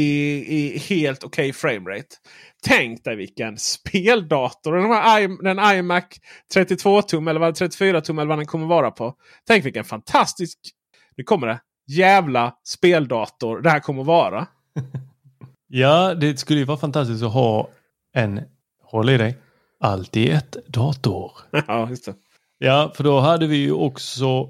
i 0.57 0.77
helt 0.77 1.23
okej 1.23 1.53
framerate. 1.53 2.15
Tänk 2.63 3.03
dig 3.03 3.15
vilken 3.15 3.57
speldator 3.57 4.75
den, 4.75 4.85
här, 4.91 5.19
i- 5.21 5.37
den 5.41 5.59
iMac 5.77 6.03
32 6.53 7.01
tum 7.01 7.27
eller 7.27 7.39
vad 7.39 7.55
34 7.55 8.01
tum 8.01 8.19
eller 8.19 8.29
vad 8.29 8.37
den 8.37 8.45
kommer 8.45 8.65
vara 8.67 8.91
på. 8.91 9.13
Tänk 9.47 9.65
vilken 9.65 9.83
fantastisk, 9.83 10.57
nu 11.17 11.23
kommer 11.23 11.47
det, 11.47 11.59
jävla 11.87 12.55
speldator 12.67 13.61
det 13.61 13.69
här 13.69 13.79
kommer 13.79 14.03
vara. 14.03 14.47
Ja, 15.71 16.13
det 16.13 16.37
skulle 16.39 16.59
ju 16.59 16.65
vara 16.65 16.77
fantastiskt 16.77 17.23
att 17.23 17.33
ha 17.33 17.69
en, 18.15 18.41
håll 18.83 19.09
i 19.09 19.17
dig, 19.17 19.37
allt 19.79 20.17
i 20.17 20.29
ett 20.29 20.57
dator. 20.67 21.31
ja, 21.67 21.89
just 21.89 22.05
det. 22.05 22.13
Ja, 22.57 22.91
för 22.95 23.03
då 23.03 23.19
hade 23.19 23.47
vi 23.47 23.55
ju 23.57 23.71
också 23.71 24.49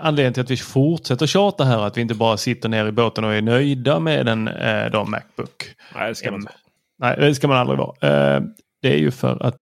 anledningen 0.00 0.32
till 0.34 0.42
att 0.42 0.50
vi 0.50 0.56
fortsätter 0.56 1.26
tjata 1.26 1.64
här 1.64 1.78
att 1.78 1.96
vi 1.96 2.00
inte 2.00 2.14
bara 2.14 2.36
sitter 2.36 2.68
ner 2.68 2.86
i 2.86 2.92
båten 2.92 3.24
och 3.24 3.34
är 3.34 3.42
nöjda 3.42 4.00
med 4.00 4.28
en 4.28 4.48
eh, 4.48 5.04
Macbook. 5.08 5.64
Nej, 5.94 6.08
det 6.08 6.14
ska 6.14 6.30
man 6.30 6.40
inte. 6.40 6.52
Nej, 6.98 7.16
det 7.18 7.34
ska 7.34 7.48
man 7.48 7.56
aldrig 7.56 7.78
vara. 7.78 8.36
Eh, 8.36 8.42
det 8.82 8.88
är 8.88 8.98
ju 8.98 9.10
för 9.10 9.46
att 9.46 9.56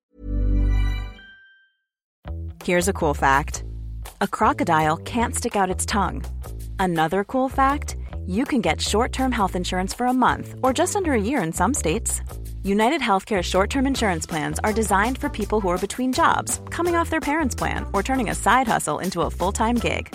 Here's 2.65 2.91
a 2.91 2.93
cool 2.93 3.15
fact 3.15 3.65
a 4.21 4.27
crocodile 4.27 4.97
can't 4.99 5.35
stick 5.35 5.57
out 5.57 5.75
its 5.77 5.87
tongue. 5.87 6.23
Another 6.79 7.25
cool 7.25 7.51
fact 7.51 7.97
you 8.27 8.45
can 8.45 8.61
get 8.61 8.81
short 8.81 9.13
term 9.13 9.33
health 9.33 9.57
insurance 9.57 9.97
for 9.97 10.07
a 10.07 10.13
month 10.13 10.55
or 10.63 10.73
just 10.73 10.97
under 10.97 11.13
a 11.13 11.21
year 11.21 11.43
in 11.43 11.53
some 11.53 11.75
states. 11.75 12.23
United 12.65 13.01
Healthcare 13.01 13.43
short 13.43 13.71
term 13.71 13.87
insurance 13.87 14.27
plans 14.27 14.61
are 14.61 14.73
designed 14.73 15.19
for 15.19 15.29
people 15.29 15.61
who 15.61 15.69
are 15.69 15.79
between 15.79 16.13
jobs, 16.13 16.61
coming 16.71 16.95
off 16.95 17.11
their 17.11 17.21
parents' 17.21 17.55
plan, 17.55 17.87
or 17.93 18.03
turning 18.03 18.31
a 18.31 18.35
side 18.35 18.69
hustle 18.69 19.01
into 19.01 19.23
a 19.23 19.31
full 19.31 19.53
time 19.53 19.77
gig. 19.77 20.15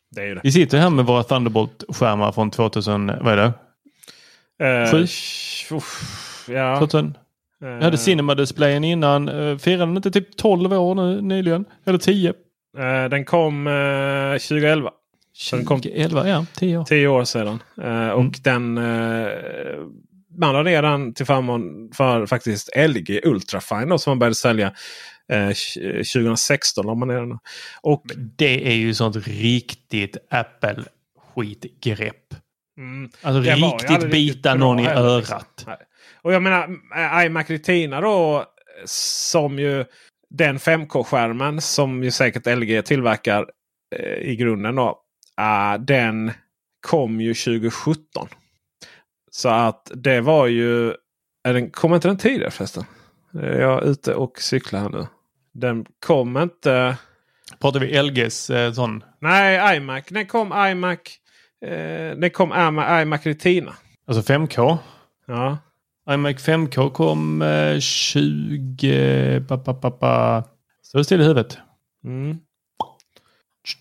Det, 0.11 0.21
är 0.21 0.35
det. 0.35 0.41
Vi 0.43 0.51
sitter 0.51 0.77
här 0.77 0.89
med 0.89 1.05
våra 1.05 1.23
Thunderbolt-skärmar 1.23 2.31
från 2.31 2.51
2000, 2.51 3.11
vad 3.21 3.33
är 3.33 3.37
det? 3.37 3.53
Eh, 4.67 4.91
Sju? 4.91 5.05
ja. 6.53 6.79
2000. 6.79 7.17
Jag 7.59 7.67
hade 7.73 7.87
Eh, 7.87 7.93
Cinema-displayen 7.99 8.83
innan. 8.83 9.29
Eh, 9.29 9.57
Firade 9.57 9.85
den 9.85 9.95
inte 9.95 10.11
typ 10.11 10.37
12 10.37 10.73
år 10.73 10.95
nu 10.95 11.21
nyligen? 11.21 11.65
Eller 11.85 11.97
10? 11.99 12.29
eh, 12.77 13.09
den 13.09 13.25
kom 13.25 13.67
eh, 13.67 13.73
2011. 14.33 14.91
Så 15.33 15.55
den 15.55 15.65
kom 15.65 15.81
2011, 15.81 16.27
ja. 16.29 16.45
10 16.55 16.77
år. 16.77 16.83
tio 16.83 17.07
år 17.07 17.23
sedan. 17.23 17.59
Eh, 17.81 18.09
och 18.09 18.19
Mm. 18.21 18.31
den 18.43 18.73
man 20.37 20.53
la 20.53 20.63
ner 20.63 20.81
den 20.81 21.13
till 21.13 21.25
förmån 21.25 21.91
för 21.93 22.25
faktiskt 22.25 22.69
LG 22.77 23.19
Ultrafine 23.23 23.85
då, 23.89 23.97
som 23.97 24.11
man 24.11 24.19
började 24.19 24.35
sälja 24.35 24.71
2016. 25.31 26.85
La 26.85 26.95
man 26.95 27.07
ner 27.07 27.19
den. 27.19 27.39
Och 27.81 28.03
Det 28.37 28.67
är 28.67 28.75
ju 28.75 28.93
sånt 28.93 29.27
riktigt 29.27 30.17
Apple-skitgrepp. 30.29 32.33
Mm. 32.77 33.09
Alltså 33.21 33.41
var 33.61 33.71
riktigt 33.71 33.89
aldrig 33.89 34.11
bita 34.11 34.55
någon 34.55 34.79
i 34.79 34.83
heller, 34.83 35.17
liksom. 35.17 35.35
örat. 35.35 35.63
Nej. 35.67 35.77
Och 36.21 36.33
jag 36.33 36.43
menar 36.43 36.69
eh, 36.95 37.25
iMac 37.25 37.49
Retina 37.49 38.01
då. 38.01 38.45
Som 38.85 39.59
ju 39.59 39.85
den 40.29 40.57
5K-skärmen 40.57 41.61
som 41.61 42.03
ju 42.03 42.11
säkert 42.11 42.57
LG 42.57 42.81
tillverkar 42.81 43.45
eh, 43.95 44.29
i 44.29 44.35
grunden. 44.35 44.75
då. 44.75 44.99
eh, 45.39 45.73
den 45.79 46.31
kom 46.87 47.21
ju 47.21 47.33
2017. 47.33 48.27
Så 49.31 49.49
att 49.49 49.91
det 49.95 50.21
var 50.21 50.47
ju... 50.47 50.89
Är 51.43 51.53
den, 51.53 51.69
kom 51.69 51.93
inte 51.93 52.07
den 52.07 52.17
tidigare 52.17 52.51
förresten? 52.51 52.83
Är 53.33 53.59
jag 53.59 53.83
ute 53.83 54.15
och 54.15 54.41
cyklar 54.41 54.79
här 54.79 54.89
nu? 54.89 55.07
Den 55.53 55.85
kom 56.05 56.37
inte... 56.37 56.97
Pratar 57.59 57.79
vi 57.79 58.01
LGs 58.01 58.49
eh, 58.49 58.73
sån? 58.73 59.03
Nej, 59.19 59.77
iMac. 59.77 60.05
Den 60.09 60.25
kom 60.25 60.53
iMac. 60.53 60.99
Eh, 61.65 62.17
den 62.17 62.29
kom 62.29 62.51
iMac, 63.01 63.25
Retina. 63.25 63.73
Alltså 64.07 64.33
5K? 64.33 64.77
Ja. 65.27 65.57
iMac 66.09 66.35
5K 66.35 66.91
kom 66.91 67.41
eh, 67.41 67.79
20... 67.79 69.45
Pa, 69.47 69.57
pa, 69.57 69.73
pa, 69.73 69.91
pa. 69.91 70.43
Står 70.83 70.99
det 70.99 71.05
still 71.05 71.21
i 71.21 71.23
huvudet? 71.23 71.57
Mm. 72.03 72.37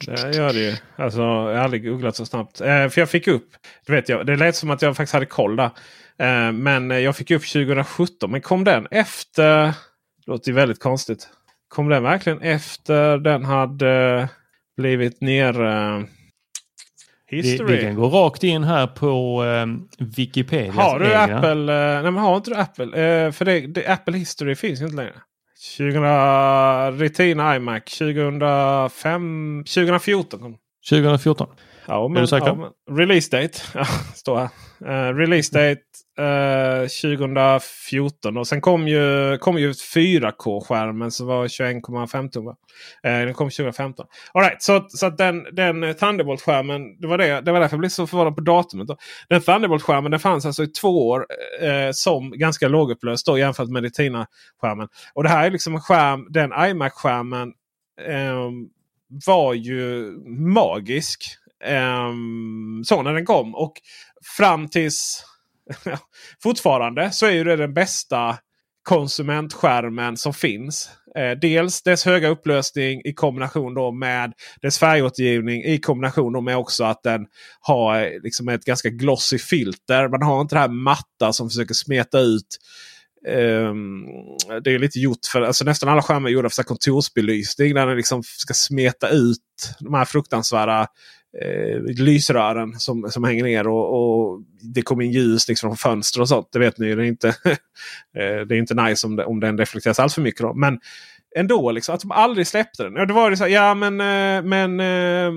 Det 0.07 0.37
gör 0.37 0.53
det 0.53 0.61
ju. 0.61 0.77
Alltså, 0.97 1.21
jag 1.21 1.27
har 1.27 1.55
aldrig 1.55 1.85
googlat 1.85 2.17
så 2.17 2.27
snabbt. 2.27 2.61
Eh, 2.61 2.89
för 2.89 3.01
jag 3.01 3.11
fick 3.11 3.29
upp. 3.29 3.49
Du 3.87 3.93
vet, 3.93 4.09
jag, 4.09 4.27
det 4.27 4.37
lät 4.37 4.57
som 4.57 4.71
att 4.71 4.83
jag 4.83 4.97
faktiskt 4.97 5.15
hade 5.15 5.27
koll 5.27 5.57
där. 5.57 5.71
Eh, 6.19 6.53
men 6.53 6.91
jag 6.91 7.17
fick 7.17 7.31
upp 7.31 7.43
2017. 7.43 8.31
Men 8.31 8.41
kom 8.41 8.65
den 8.65 8.87
efter? 8.91 9.67
Det 9.67 9.75
låter 10.27 10.49
ju 10.49 10.55
väldigt 10.55 10.81
konstigt. 10.81 11.29
Kom 11.71 11.89
den 11.89 12.03
verkligen 12.03 12.41
efter 12.41 13.19
den 13.19 13.45
hade 13.45 14.29
blivit 14.77 15.21
ner... 15.21 15.63
Eh, 15.63 16.01
Vi, 17.31 17.37
history? 17.37 17.77
vi 17.77 17.83
kan 17.83 17.95
gå 17.95 18.09
rakt 18.09 18.45
in 18.45 18.65
här 18.65 18.87
på 18.87 19.45
eh, 19.45 19.67
Wikipedia. 20.07 20.73
Har 20.73 20.99
du 20.99 21.15
Apple? 21.15 21.51
Eh, 21.51 22.03
nej 22.03 22.13
men 22.13 22.17
har 22.17 22.37
inte 22.37 22.51
du 22.51 22.57
Apple? 22.57 22.85
Eh, 22.85 23.33
för 23.33 23.45
det, 23.45 23.61
det, 23.61 23.87
Apple 23.87 24.19
History 24.19 24.55
finns 24.55 24.81
inte 24.81 24.97
längre. 24.97 25.15
2000 25.77 26.99
Retina 26.99 27.57
iMac 27.57 27.85
2005, 27.85 29.65
2014 29.65 30.41
kom. 30.41 30.57
2014. 30.91 31.49
Ja, 31.87 32.09
men, 32.09 32.17
är 32.17 32.21
du 32.21 32.27
säker? 32.27 32.47
Ja, 32.47 32.55
men, 32.55 32.99
release 32.99 33.37
date. 33.37 33.59
Står 34.15 34.37
här. 34.39 34.49
Eh, 34.85 35.15
release 35.15 35.59
date 35.59 35.83
eh, 36.21 36.81
2014. 36.83 38.37
Och 38.37 38.47
sen 38.47 38.61
kom 38.61 38.89
ju, 38.89 39.39
kom 39.39 39.59
ju 39.59 39.73
4K-skärmen 39.73 41.11
som 41.11 41.27
var 41.27 41.49
21,5 41.49 42.31
tum. 42.31 42.47
Eh, 42.49 42.55
den 43.03 43.35
kom 43.35 43.51
2015. 43.51 44.07
All 44.33 44.43
right, 44.43 44.63
så 44.63 44.87
så 44.89 45.07
att 45.07 45.19
den, 45.19 45.47
den 45.53 45.95
Thunderbolt-skärmen. 45.95 47.01
Det 47.01 47.07
var, 47.07 47.19
det, 47.19 47.41
det 47.41 47.53
var 47.53 47.61
därför 47.61 47.75
jag 47.75 47.81
blev 47.81 47.89
så 47.89 48.07
förvånad 48.07 48.35
på 48.35 48.41
datumet. 48.41 48.89
Då. 48.89 48.97
Den 49.29 49.41
Thunderbolt-skärmen 49.41 50.11
den 50.11 50.21
fanns 50.21 50.47
alltså 50.47 50.63
i 50.63 50.67
två 50.67 51.09
år 51.09 51.27
eh, 51.61 51.91
som 51.93 52.31
ganska 52.31 52.69
lågupplöst 52.69 53.27
då, 53.27 53.39
jämfört 53.39 53.69
med 53.69 53.83
Retina-skärmen. 53.83 54.89
Och 55.15 55.23
det 55.23 55.29
här 55.29 55.47
är 55.47 55.51
liksom 55.51 55.75
en 55.75 55.81
skärm. 55.81 56.27
Den 56.31 56.53
iMac-skärmen 56.53 57.53
eh, 58.09 58.51
var 59.27 59.55
ju 59.55 60.13
magisk. 60.55 61.23
Um, 61.65 62.85
så 62.85 63.03
när 63.03 63.15
den 63.15 63.27
kom. 63.27 63.55
Och 63.55 63.73
fram 64.37 64.69
tills 64.69 65.25
fortfarande 66.43 67.11
så 67.11 67.27
är 67.27 67.31
ju 67.31 67.45
det 67.45 67.57
den 67.57 67.75
bästa 67.75 68.39
konsumentskärmen 68.83 70.17
som 70.17 70.35
finns. 70.35 70.91
Eh, 71.17 71.39
dels 71.41 71.83
dess 71.83 72.05
höga 72.05 72.29
upplösning 72.29 73.01
i 73.05 73.13
kombination 73.13 73.75
då 73.75 73.93
med 73.93 74.33
dess 74.63 74.79
färgåtergivning 74.79 75.65
i 75.65 75.79
kombination 75.79 76.33
då 76.33 76.41
med 76.41 76.57
också 76.57 76.85
att 76.85 77.03
den 77.03 77.27
har 77.61 78.03
eh, 78.03 78.09
liksom 78.23 78.49
ett 78.49 78.65
ganska 78.65 78.91
glossy 78.91 79.39
filter. 79.39 80.09
Man 80.09 80.23
har 80.23 80.41
inte 80.41 80.55
det 80.55 80.61
här 80.61 80.69
matta 80.69 81.33
som 81.33 81.49
försöker 81.49 81.75
smeta 81.75 82.21
ut 82.21 82.59
Um, 83.29 84.07
det 84.65 84.75
är 84.75 84.79
lite 84.79 84.99
gjort 84.99 85.27
för 85.33 85.43
alltså 85.43 85.65
nästan 85.65 85.89
alla 85.89 86.03
skärmar 86.03 86.29
är 86.29 86.33
gjorda 86.33 86.51
för 86.51 86.63
kontorsbelysning. 86.63 87.75
Där 87.75 87.87
den 87.87 87.97
liksom 87.97 88.23
ska 88.23 88.55
smeta 88.55 89.09
ut 89.09 89.39
de 89.81 89.95
här 89.95 90.05
fruktansvärda 90.05 90.87
eh, 91.43 91.83
lysrören 91.83 92.79
som, 92.79 93.11
som 93.11 93.25
hänger 93.25 93.45
ner. 93.45 93.69
Och, 93.69 93.95
och 93.95 94.41
Det 94.75 94.83
kommer 94.83 95.05
in 95.05 95.13
ljus 95.13 95.49
liksom 95.49 95.71
från 95.71 95.77
fönster 95.77 96.21
och 96.21 96.29
sånt. 96.29 96.49
Det 96.53 96.59
vet 96.59 96.79
ni 96.79 96.87
ju. 96.87 96.97
Det 96.97 97.03
är 97.03 97.07
inte, 97.07 97.29
eh, 98.19 98.47
det 98.49 98.55
är 98.55 98.59
inte 98.59 98.75
nice 98.75 99.07
om, 99.07 99.17
det, 99.17 99.25
om 99.25 99.41
den 99.41 99.59
reflekteras 99.59 100.01
allt 100.01 100.13
för 100.13 100.23
mycket. 100.23 100.41
Då. 100.41 100.55
Men 100.55 100.81
ändå, 101.37 101.71
liksom, 101.71 101.95
att 101.95 102.01
de 102.01 102.11
aldrig 102.11 102.47
släppte 102.47 102.83
den. 102.83 102.95
Ja, 102.95 103.07
det 103.07 103.13
var 103.13 103.31
det 103.31 103.37
så 103.37 103.45
här, 103.45 103.51
ja 103.51 103.75
men, 103.75 104.01
eh, 104.01 104.43
men 104.43 104.81
eh, 104.81 105.33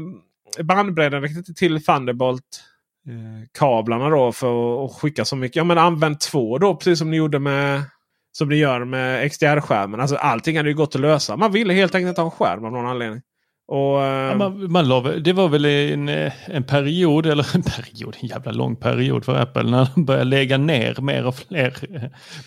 bandbredden 0.64 1.22
räckte 1.22 1.38
inte 1.38 1.54
till 1.54 1.84
Thunderbolt 1.84 2.64
eh, 3.08 3.48
kablarna 3.60 4.10
då 4.10 4.32
för 4.32 4.86
att 4.86 4.94
skicka 4.94 5.26
så 5.26 5.36
mycket. 5.36 5.56
Ja 5.56 5.64
men 5.64 5.78
använd 5.78 6.20
två 6.20 6.58
då 6.58 6.76
precis 6.76 7.00
som 7.00 7.12
ni 7.12 7.18
gjorde 7.18 7.40
med 7.40 7.84
som 8.32 8.50
ni 8.50 8.56
gör 8.56 8.86
med 8.86 9.32
XDR-skärmen. 9.32 10.00
Alltså 10.00 10.16
allting 10.16 10.58
hade 10.58 10.70
ju 10.70 10.76
gått 10.76 10.96
att 10.96 11.02
lösa. 11.02 11.38
Man 11.38 11.52
ville 11.52 11.74
helt 11.74 11.96
enkelt 11.96 12.18
ha 12.18 12.26
en 12.26 12.32
skärm 12.32 12.66
av 12.66 12.72
någon 12.72 12.86
anledning. 12.86 13.22
Och, 13.68 14.02
eh, 14.04 14.28
Ja, 14.30 14.36
man, 14.36 14.72
man 14.72 14.88
la, 14.88 15.02
det 15.02 15.34
var 15.34 15.50
väl 15.50 15.66
en, 15.66 16.10
eh, 16.10 16.34
en 16.46 16.64
period, 16.64 17.26
eller 17.26 17.56
en 17.56 17.64
period, 17.64 18.16
en 18.22 18.28
jävla 18.28 18.52
lång 18.52 18.76
period 18.76 19.26
för 19.26 19.36
Apple 19.36 19.64
när 19.64 19.88
de 19.96 20.06
började 20.06 20.26
lägga 20.26 20.58
ner 20.58 21.02
mer 21.02 21.26
och 21.26 21.36
fler 21.36 21.74
eh, 21.96 22.02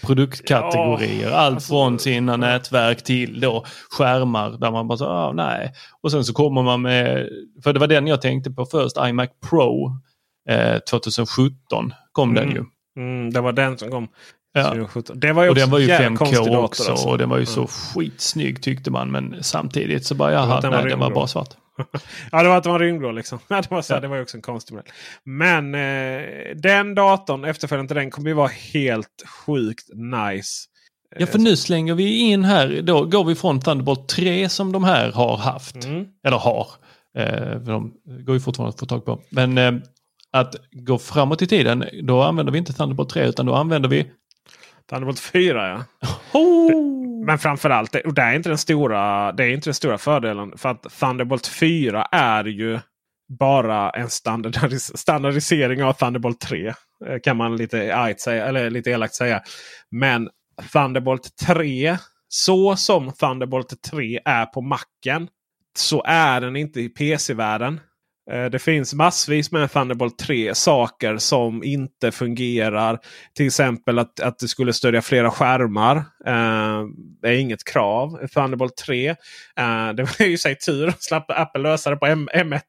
produktkategorier. 0.06 1.30
Ja, 1.30 1.36
Allt 1.36 1.54
alltså- 1.54 1.68
från 1.72 1.98
sina 1.98 2.36
nätverk 2.36 3.04
till 3.04 3.40
då 3.40 3.64
skärmar 3.90 4.50
där 4.50 4.70
man 4.70 4.88
bara 4.88 4.98
så, 4.98 5.06
ah, 5.06 5.32
nej. 5.32 5.72
Och 6.02 6.10
sen 6.10 6.24
så 6.24 6.32
kommer 6.32 6.62
man 6.62 6.82
med, 6.82 7.28
för 7.64 7.72
det 7.72 7.78
var 7.80 7.86
den 7.86 8.06
jag 8.06 8.22
tänkte 8.22 8.50
på 8.50 8.66
först, 8.66 8.96
iMac 9.00 9.28
Pro 9.50 9.90
eh, 10.50 10.78
2017 10.78 11.92
kom 12.12 12.34
den 12.34 12.50
ju. 12.50 12.64
mm, 12.96 13.32
det 13.32 13.40
var 13.40 13.52
den 13.52 13.78
som 13.78 13.90
kom. 13.90 14.08
Ja. 14.56 14.68
2017. 14.68 15.20
Det 15.20 15.32
var 15.32 15.42
ju 15.42 15.48
Och 15.48 15.54
den 15.54 15.70
var 15.70 15.78
ju 15.78 15.84
en 15.84 15.88
jävligt 15.88 16.10
5K 16.10 16.16
konstig 16.16 16.38
dator, 16.38 16.64
också 16.64 16.90
alltså. 16.90 17.08
och 17.08 17.18
den 17.18 17.28
var 17.28 17.36
ju 17.36 17.42
Mm. 17.42 17.54
så 17.54 17.66
skitsnygg 17.66 18.62
tyckte 18.62 18.90
man. 18.90 19.10
Men 19.10 19.36
samtidigt 19.42 20.06
så 20.06 20.14
bara, 20.14 20.32
jaha, 20.32 20.60
den 20.60 20.70
var 20.70 20.80
nej, 20.80 20.90
den 20.90 20.98
var 20.98 21.10
bara 21.10 21.26
svart. 21.26 21.48
ja, 22.32 22.42
det 22.42 22.48
var 22.48 22.56
att 22.56 22.64
det 22.64 22.70
var 22.70 22.78
rymdblå 22.78 23.12
liksom. 23.12 23.38
det, 23.48 23.70
var 23.70 23.82
så, 23.82 23.92
ja. 23.92 24.00
det 24.00 24.08
var 24.08 24.16
ju 24.16 24.22
också 24.22 24.36
en 24.36 24.42
konstig 24.42 24.74
modell. 24.74 24.92
Men 25.24 25.74
eh, 25.74 26.22
den 26.56 26.94
datorn, 26.94 27.44
efterföljande 27.44 27.94
den, 27.94 28.10
kommer 28.10 28.28
ju 28.28 28.34
vara 28.34 28.50
helt 28.74 29.24
sjukt 29.46 29.88
nice. 29.94 30.66
Ja, 31.18 31.26
för 31.26 31.38
nu 31.38 31.56
slänger 31.56 31.94
vi 31.94 32.18
in 32.18 32.44
här, 32.44 32.80
då 32.82 33.04
går 33.04 33.24
vi 33.24 33.34
från 33.34 33.60
Thunderbolt 33.60 34.08
3 34.08 34.48
som 34.48 34.72
de 34.72 34.84
här 34.84 35.12
har 35.12 35.36
haft. 35.36 35.84
Mm. 35.84 36.06
Eller 36.26 36.36
har. 36.38 36.66
Eh, 37.18 37.56
de 37.60 37.92
går 38.24 38.34
ju 38.34 38.40
fortfarande 38.40 38.70
att 38.74 38.80
få 38.80 38.86
tag 38.86 39.04
på. 39.04 39.20
Men 39.30 39.58
eh, 39.58 39.72
att 40.32 40.54
gå 40.72 40.98
framåt 40.98 41.42
i 41.42 41.46
tiden, 41.46 41.84
då 42.02 42.22
använder 42.22 42.52
vi 42.52 42.58
inte 42.58 42.72
Thunderbolt 42.72 43.10
3 43.10 43.24
utan 43.26 43.46
då 43.46 43.54
använder 43.54 43.88
vi 43.88 44.06
Thunderbolt 44.90 45.20
4 45.20 45.68
ja. 45.68 45.84
Oh. 46.32 46.96
Men 47.26 47.38
framförallt, 47.38 47.94
och 47.94 48.14
det 48.14 48.22
är 48.22 48.34
inte 48.34 48.48
den 48.48 48.58
stora, 48.58 49.32
det 49.32 49.44
är 49.44 49.48
inte 49.48 49.68
den 49.68 49.74
stora 49.74 49.98
fördelen. 49.98 50.58
För 50.58 50.68
att 50.68 50.82
Thunderbolt 50.82 51.46
4 51.46 52.08
är 52.12 52.44
ju 52.44 52.78
bara 53.38 53.90
en 53.90 54.10
standardis 54.10 54.98
standardisering 54.98 55.84
av 55.84 55.92
Thunderbolt 55.92 56.40
3. 56.40 56.66
Eh, 56.66 56.74
kan 57.22 57.36
man 57.36 57.56
lite, 57.56 58.14
säga, 58.18 58.46
eller 58.46 58.70
lite 58.70 58.90
elakt 58.90 59.14
säga. 59.14 59.42
Men 59.90 60.28
Thunderbolt 60.72 61.36
3, 61.46 61.98
så 62.28 62.76
som 62.76 63.12
Thunderbolt 63.12 63.82
3 63.90 64.20
är 64.24 64.46
på 64.46 64.60
macken, 64.60 65.28
så 65.78 66.02
är 66.06 66.40
den 66.40 66.56
inte 66.56 66.80
i 66.80 66.88
PC-världen. 66.88 67.80
Eh, 68.30 68.44
det 68.44 68.58
finns 68.58 68.94
massvis 68.94 69.52
med 69.52 69.72
Thunderbolt 69.72 70.18
3 70.18 70.54
saker 70.54 71.16
som 71.16 71.64
inte 71.64 72.12
fungerar. 72.12 72.98
Till 73.36 73.46
exempel 73.46 73.98
att, 73.98 74.20
att 74.20 74.38
det 74.38 74.48
skulle 74.48 74.72
stödja 74.72 75.02
flera 75.02 75.30
skärmar. 75.30 76.04
Eh, 76.26 76.84
det 77.22 77.28
är 77.28 77.38
inget 77.38 77.64
krav. 77.64 78.26
Thunderbolt 78.34 78.76
3. 78.76 79.08
Eh, 79.08 79.16
det 79.96 80.02
var 80.02 80.26
ju 80.26 80.38
sig 80.38 80.58
tur 80.58 80.88
att 80.88 81.02
slapp 81.02 81.24
Apple 81.28 81.62
lösa 81.62 81.90
det 81.90 81.96
på 81.96 82.06
M 82.06 82.52
1 82.52 82.62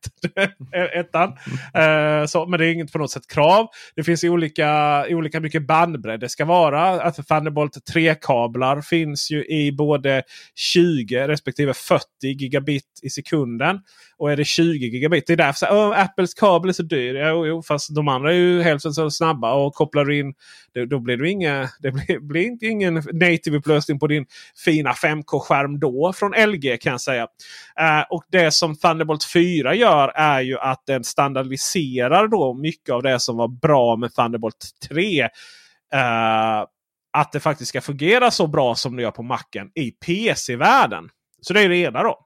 ettan. 0.93 1.29
Eh, 1.73 2.25
så, 2.25 2.45
men 2.45 2.59
det 2.59 2.65
är 2.65 2.73
inget 2.73 2.91
på 2.91 2.97
något 2.97 3.11
sätt 3.11 3.27
krav. 3.27 3.67
Det 3.95 4.03
finns 4.03 4.23
olika, 4.23 5.05
olika 5.09 5.39
mycket 5.39 5.67
bandbredd 5.67 6.19
det 6.19 6.29
ska 6.29 6.45
vara. 6.45 7.01
Att 7.01 7.27
Thunderbolt 7.27 7.77
3-kablar 7.93 8.81
finns 8.81 9.31
ju 9.31 9.45
i 9.45 9.71
både 9.71 10.23
20 10.55 11.27
respektive 11.27 11.73
40 11.73 12.03
gigabit 12.21 12.99
i 13.03 13.09
sekunden. 13.09 13.79
Och 14.17 14.31
är 14.31 14.37
det 14.37 14.45
20 14.45 14.87
gigabit. 14.87 15.27
Det 15.27 15.33
är 15.33 15.37
därför 15.37 15.65
så, 15.65 15.93
Apples 15.93 16.33
kabel 16.33 16.69
är 16.69 16.73
så 16.73 16.83
dyr. 16.83 17.15
Jo, 17.15 17.47
jo, 17.47 17.63
fast 17.63 17.95
de 17.95 18.07
andra 18.07 18.31
är 18.31 18.35
ju 18.35 18.61
hälften 18.61 18.93
så 18.93 19.11
snabba. 19.11 19.53
Och 19.53 19.73
kopplar 19.73 20.05
du 20.05 20.19
in. 20.19 20.33
Då, 20.73 20.85
då 20.85 20.99
blir 20.99 21.17
det, 21.17 21.29
inga, 21.29 21.69
det 21.79 21.91
blir, 21.91 22.19
blir 22.19 22.63
ingen 22.63 22.93
native 22.93 23.46
tv-upplösning 23.47 23.99
på 23.99 24.07
din 24.07 24.25
fina 24.65 24.91
5K-skärm 24.91 25.79
då 25.79 26.13
från 26.13 26.31
LG 26.31 26.77
kan 26.81 26.91
jag 26.91 27.01
säga. 27.01 27.23
Uh, 27.81 28.05
och 28.09 28.23
det 28.31 28.51
som 28.51 28.75
Thunderbolt 28.75 29.23
4 29.23 29.75
gör 29.75 30.07
är 30.15 30.41
ju 30.41 30.59
att 30.59 30.85
den 30.85 31.03
standardiserar 31.03 32.27
då 32.27 32.53
mycket 32.53 32.93
av 32.93 33.03
det 33.03 33.19
som 33.19 33.37
var 33.37 33.47
bra 33.47 33.95
med 33.95 34.15
Thunderbolt 34.15 34.69
3. 34.89 35.23
Uh, 35.23 35.29
eh, 36.01 36.65
att 37.17 37.31
det 37.31 37.39
faktiskt 37.39 37.69
ska 37.69 37.81
fungera 37.81 38.31
så 38.31 38.47
bra 38.47 38.75
som 38.75 38.95
det 38.95 39.01
gör 39.01 39.11
på 39.11 39.23
macken 39.23 39.71
i 39.75 39.91
PC-världen. 39.91 41.09
Så 41.41 41.53
det 41.53 41.61
är 41.61 41.69
det 41.69 41.77
ena 41.77 42.03
då. 42.03 42.19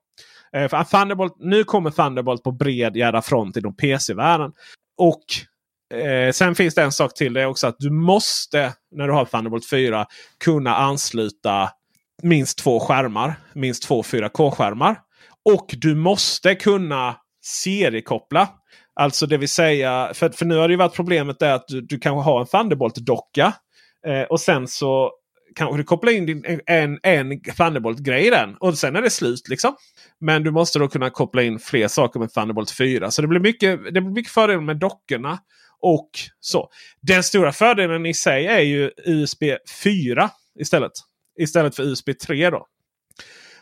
Eh, 0.56 0.68
för 0.68 0.84
Thunderbolt, 0.84 1.36
nu 1.40 1.64
kommer 1.64 1.92
Thunderbolt 1.92 2.44
på 2.44 2.52
bred 2.52 2.96
jädra 2.96 3.22
front 3.22 3.58
inom 3.58 3.76
PC-världen. 3.76 4.52
Och 4.98 5.24
eh, 5.92 6.32
sen 6.32 6.56
finns 6.56 6.76
det 6.76 6.84
en 6.84 6.92
sak 6.92 7.14
till. 7.14 7.34
Det 7.34 7.42
är 7.42 7.46
också 7.46 7.68
att 7.68 7.76
du 7.80 7.90
måste 7.90 8.74
när 8.96 9.08
du 9.08 9.14
har 9.14 9.26
Thunderbolt 9.26 9.70
4 9.70 10.06
kunna 10.44 10.76
ansluta 10.76 11.70
minst 12.24 12.58
två 12.58 12.80
skärmar. 12.80 13.36
Minst 13.54 13.84
två 13.84 14.02
4K-skärmar. 14.02 14.96
Och 15.46 15.66
du 15.78 15.96
måste 15.96 16.56
kunna 16.56 17.16
seriekoppla. 17.44 18.50
Alltså 18.94 19.26
det 19.26 19.38
vill 19.38 19.50
säga, 19.50 20.12
för, 20.14 20.30
för 20.30 20.46
nu 20.46 20.56
har 20.56 20.68
det 20.68 20.76
varit 20.76 20.96
problemet 20.96 21.42
är 21.42 21.54
att 21.54 21.68
du, 21.68 21.82
du 21.82 22.00
kanske 22.00 22.32
har 22.32 22.40
en 22.40 22.46
Thunderbolt-docka. 22.46 23.54
Eh, 24.08 24.22
och 24.22 24.40
sen 24.40 24.68
så 24.68 25.12
kanske 25.56 25.78
du 25.78 25.84
kopplar 25.84 26.12
in 26.12 26.26
din, 26.26 26.62
en, 26.66 27.00
en 27.04 27.42
Thunderbolt-grej 27.42 28.28
i 28.28 28.30
den. 28.30 28.56
Och 28.60 28.78
sen 28.78 28.96
är 28.96 29.02
det 29.02 29.10
slut. 29.10 29.48
liksom. 29.50 29.76
Men 30.20 30.44
du 30.44 30.52
måste 30.52 30.80
då 30.80 30.88
kunna 30.88 31.10
koppla 31.10 31.44
in 31.44 31.60
fler 31.60 31.88
saker 31.88 32.20
med 32.20 32.34
Thunderbolt 32.34 32.72
4. 32.72 33.12
Så 33.12 33.22
det 33.22 33.28
blir 33.28 33.40
mycket, 33.40 33.80
det 33.84 34.02
blir 34.02 34.14
mycket 34.14 34.34
fördelar 34.34 34.62
med 34.62 34.78
dockorna. 34.78 35.40
Och 35.82 36.10
så. 36.40 36.70
Den 37.02 37.24
stora 37.24 37.52
fördelen 37.52 38.06
i 38.06 38.14
sig 38.14 38.48
är 38.48 38.60
ju 38.60 38.92
USB 39.06 39.44
4 39.84 40.30
istället. 40.60 40.92
Istället 41.40 41.76
för 41.76 41.84
USB 41.84 42.10
3 42.26 42.50
då. 42.50 42.68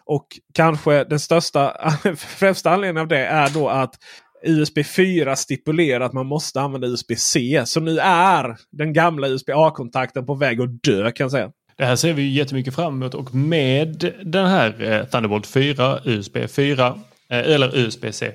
Och 0.05 0.27
kanske 0.53 1.03
den 1.03 1.19
största, 1.19 1.91
främsta 2.17 2.69
anledningen 2.71 3.01
av 3.01 3.07
det 3.07 3.25
är 3.25 3.49
då 3.49 3.69
att 3.69 3.95
USB 4.43 4.85
4 4.85 5.35
stipulerar 5.35 6.05
att 6.05 6.13
man 6.13 6.25
måste 6.25 6.61
använda 6.61 6.87
USB-C. 6.87 7.63
Så 7.65 7.79
nu 7.79 7.99
är 7.99 8.57
den 8.71 8.93
gamla 8.93 9.27
USB-A-kontakten 9.27 10.25
på 10.25 10.35
väg 10.35 10.61
att 10.61 10.83
dö 10.83 11.11
kan 11.11 11.23
jag 11.23 11.31
säga. 11.31 11.51
Det 11.77 11.85
här 11.85 11.95
ser 11.95 12.13
vi 12.13 12.33
jättemycket 12.33 12.75
fram 12.75 12.93
emot 12.93 13.13
och 13.13 13.35
med 13.35 14.13
den 14.23 14.45
här 14.45 14.91
eh, 14.91 15.05
Thunderbolt 15.05 15.47
4, 15.47 15.99
USB 16.05 16.37
4 16.49 16.99
eller 17.29 17.77
USB-C. 17.77 18.31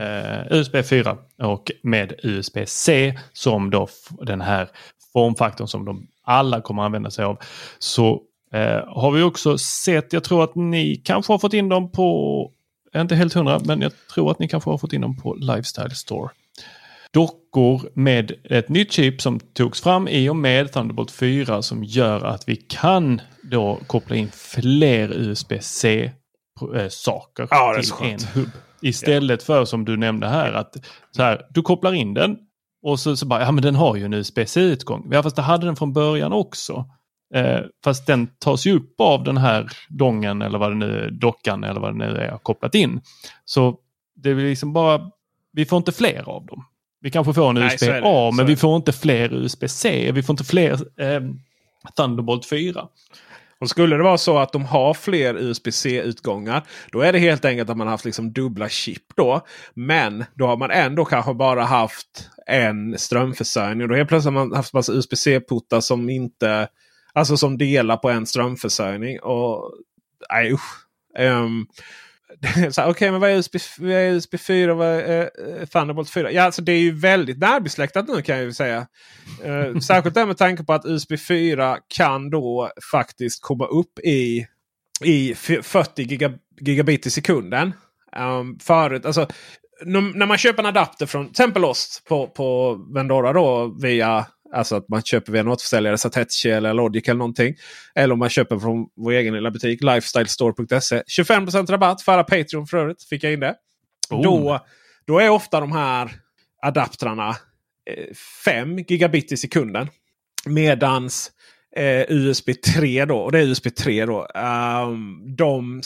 Eh, 0.00 0.58
USB 0.58 0.82
4 0.82 1.16
och 1.42 1.70
med 1.82 2.12
USB-C 2.22 3.18
som 3.32 3.70
då 3.70 3.88
den 4.20 4.40
här 4.40 4.68
formfaktorn 5.12 5.68
som 5.68 5.84
de 5.84 6.06
alla 6.24 6.60
kommer 6.60 6.82
använda 6.82 7.10
sig 7.10 7.24
av. 7.24 7.38
Så 7.78 8.22
eh, 8.52 8.84
har 8.86 9.10
vi 9.10 9.22
också 9.22 9.58
sett, 9.58 10.12
jag 10.12 10.24
tror 10.24 10.44
att 10.44 10.54
ni 10.54 10.96
kanske 10.96 11.32
har 11.32 11.38
fått 11.38 11.54
in 11.54 11.68
dem 11.68 11.92
på, 11.92 12.50
inte 12.96 13.14
helt 13.14 13.34
hundra, 13.34 13.60
men 13.64 13.80
jag 13.80 13.92
tror 14.14 14.30
att 14.30 14.38
ni 14.38 14.48
kanske 14.48 14.70
har 14.70 14.78
fått 14.78 14.92
in 14.92 15.00
dem 15.00 15.16
på 15.16 15.34
Lifestyle 15.34 15.94
Store 15.94 16.30
dockor 17.16 17.90
med 17.94 18.32
ett 18.44 18.68
nytt 18.68 18.92
chip 18.92 19.22
som 19.22 19.40
togs 19.40 19.80
fram 19.82 20.08
i 20.08 20.28
och 20.28 20.36
med 20.36 20.72
Thunderbolt 20.72 21.10
4 21.10 21.62
som 21.62 21.84
gör 21.84 22.24
att 22.24 22.48
vi 22.48 22.56
kan 22.56 23.20
då 23.42 23.78
koppla 23.86 24.16
in 24.16 24.30
fler 24.30 25.12
USB-C 25.12 26.10
eh, 26.74 26.88
saker 26.88 27.48
ja, 27.50 27.80
till 27.80 28.06
en 28.10 28.18
hubb. 28.34 28.50
Istället 28.82 29.42
för 29.42 29.64
som 29.64 29.84
du 29.84 29.96
nämnde 29.96 30.28
här 30.28 30.52
att 30.52 30.76
så 31.10 31.22
här, 31.22 31.46
du 31.50 31.62
kopplar 31.62 31.92
in 31.92 32.14
den 32.14 32.36
och 32.82 33.00
så, 33.00 33.16
så 33.16 33.26
bara, 33.26 33.40
ja 33.40 33.52
men 33.52 33.62
den 33.62 33.74
har 33.74 33.96
ju 33.96 34.04
en 34.04 34.14
USB-C-utgång. 34.14 35.08
Ja 35.10 35.22
fast 35.22 35.36
det 35.36 35.42
hade 35.42 35.66
den 35.66 35.76
från 35.76 35.92
början 35.92 36.32
också. 36.32 36.84
Eh, 37.34 37.60
fast 37.84 38.06
den 38.06 38.28
tas 38.38 38.66
ju 38.66 38.76
upp 38.76 39.00
av 39.00 39.24
den 39.24 39.36
här 39.36 39.68
dongen 39.88 40.42
eller 40.42 40.58
vad 40.58 40.70
det 40.70 40.76
nu 40.76 40.98
är, 40.98 41.10
dockan 41.10 41.64
eller 41.64 41.80
vad 41.80 41.94
det 41.94 41.98
nu 41.98 42.16
är 42.16 42.38
kopplat 42.38 42.74
in. 42.74 43.00
Så 43.44 43.78
det 44.14 44.30
är 44.30 44.34
liksom 44.34 44.72
bara, 44.72 45.10
vi 45.52 45.66
får 45.66 45.76
inte 45.76 45.92
fler 45.92 46.28
av 46.28 46.46
dem. 46.46 46.64
Vi 47.00 47.10
kanske 47.10 47.34
får 47.34 47.50
en 47.50 47.56
USB-A 47.56 48.30
men 48.36 48.46
vi 48.46 48.56
får 48.56 48.76
inte 48.76 48.92
fler 48.92 49.34
USB-C. 49.34 50.12
Vi 50.12 50.22
får 50.22 50.32
inte 50.32 50.44
fler 50.44 50.72
eh, 51.00 51.20
Thunderbolt 51.96 52.46
4. 52.46 52.88
Och 53.60 53.70
skulle 53.70 53.96
det 53.96 54.02
vara 54.02 54.18
så 54.18 54.38
att 54.38 54.52
de 54.52 54.64
har 54.64 54.94
fler 54.94 55.34
USB-C-utgångar. 55.34 56.62
Då 56.92 57.00
är 57.00 57.12
det 57.12 57.18
helt 57.18 57.44
enkelt 57.44 57.70
att 57.70 57.76
man 57.76 57.88
haft 57.88 58.04
liksom 58.04 58.32
dubbla 58.32 58.68
chip 58.68 59.02
då. 59.16 59.46
Men 59.74 60.24
då 60.34 60.46
har 60.46 60.56
man 60.56 60.70
ändå 60.70 61.04
kanske 61.04 61.34
bara 61.34 61.64
haft 61.64 62.30
en 62.46 62.98
strömförsörjning. 62.98 63.88
Då 63.88 63.94
helt 63.94 64.08
plötsligt 64.08 64.34
har 64.34 64.46
man 64.46 64.56
haft 64.56 64.72
massa 64.72 64.92
USB-C-portar 64.92 65.80
som 65.80 66.10
inte... 66.10 66.68
Alltså 67.12 67.36
som 67.36 67.58
delar 67.58 67.96
på 67.96 68.10
en 68.10 68.26
strömförsörjning. 68.26 69.20
Och 69.20 69.72
nej 70.30 70.52
usch. 70.52 70.86
Um, 71.18 71.66
Okej, 72.68 72.90
okay, 72.90 73.10
men 73.10 73.20
vad 73.20 73.30
är, 73.30 73.36
USB, 73.36 73.56
vad 73.78 73.90
är 73.90 74.10
USB 74.10 74.40
4 74.40 74.72
och 74.72 74.78
vad 74.78 74.88
är 74.88 75.20
uh, 75.20 75.66
Thunderbolt 75.66 76.10
4? 76.10 76.32
Ja, 76.32 76.42
alltså 76.42 76.62
det 76.62 76.72
är 76.72 76.78
ju 76.78 76.94
väldigt 76.94 77.38
närbesläktat 77.38 78.08
nu 78.08 78.22
kan 78.22 78.36
jag 78.36 78.44
ju 78.44 78.52
säga. 78.52 78.86
Uh, 79.46 79.78
särskilt 79.80 80.16
med 80.16 80.36
tanke 80.36 80.64
på 80.64 80.72
att 80.72 80.86
USB 80.86 81.12
4 81.28 81.78
kan 81.88 82.30
då 82.30 82.70
faktiskt 82.90 83.42
komma 83.42 83.66
upp 83.66 83.98
i, 83.98 84.46
i 85.04 85.34
40 85.34 86.02
giga, 86.02 86.32
gigabit 86.60 87.06
i 87.06 87.10
sekunden. 87.10 87.72
Um, 88.16 88.58
förut, 88.58 89.06
alltså, 89.06 89.28
när 89.84 90.26
man 90.26 90.38
köper 90.38 90.62
en 90.62 90.66
adapter 90.66 91.06
från 91.06 91.24
till 91.24 91.30
exempel 91.30 91.64
oss 91.64 92.02
på, 92.08 92.26
på 92.26 92.74
Vendora 92.94 93.32
då 93.32 93.76
via 93.82 94.26
Alltså 94.52 94.76
att 94.76 94.88
man 94.88 95.02
köper 95.02 95.32
via 95.32 95.40
en 95.40 95.48
återförsäljare, 95.48 95.98
Satechi 95.98 96.50
eller 96.50 96.74
Logic 96.74 97.08
eller 97.08 97.18
någonting. 97.18 97.54
Eller 97.94 98.12
om 98.12 98.18
man 98.18 98.28
köper 98.28 98.58
från 98.58 98.86
vår 98.96 99.12
egen 99.12 99.34
lilla 99.34 99.50
butik, 99.50 99.82
lifestylestore.se. 99.82 101.02
25 101.06 101.46
rabatt 101.46 102.02
för 102.02 102.12
alla 102.12 102.24
Patreon 102.24 102.66
för 102.66 102.76
övrigt. 102.76 103.04
Fick 103.04 103.24
jag 103.24 103.32
in 103.32 103.40
det. 103.40 103.54
Oh. 104.10 104.22
Då, 104.22 104.60
då 105.06 105.18
är 105.18 105.28
ofta 105.28 105.60
de 105.60 105.72
här 105.72 106.10
adaptrarna 106.62 107.36
5 108.44 108.78
eh, 108.78 108.84
gigabit 108.88 109.32
i 109.32 109.36
sekunden. 109.36 109.88
Medans 110.46 111.30
eh, 111.76 112.04
USB 112.08 112.50
3 112.74 113.04
då, 113.04 113.18
och 113.18 113.32
det 113.32 113.38
är 113.38 113.42
USB 113.42 113.74
3 113.74 114.06
då. 114.06 114.26
Um, 114.34 115.36
de 115.36 115.82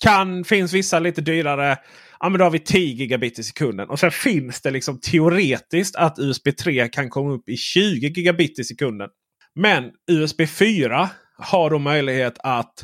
kan, 0.00 0.44
finns 0.44 0.72
vissa 0.72 0.98
lite 0.98 1.20
dyrare 1.20 1.78
ja, 2.20 2.28
men 2.28 2.38
då 2.38 2.44
har 2.44 2.50
vi 2.50 2.58
10 2.58 2.94
gigabit 2.94 3.38
i 3.38 3.42
sekunden. 3.42 3.88
Och 3.88 4.00
sen 4.00 4.10
finns 4.10 4.60
det 4.60 4.70
liksom 4.70 5.00
teoretiskt 5.00 5.96
att 5.96 6.18
USB 6.18 6.48
3 6.62 6.88
kan 6.88 7.10
komma 7.10 7.32
upp 7.32 7.48
i 7.48 7.56
20 7.56 8.08
gigabit 8.08 8.58
i 8.58 8.64
sekunden. 8.64 9.08
Men 9.54 9.90
USB 10.10 10.48
4 10.48 11.10
har 11.38 11.70
då 11.70 11.78
möjlighet 11.78 12.38
att 12.38 12.74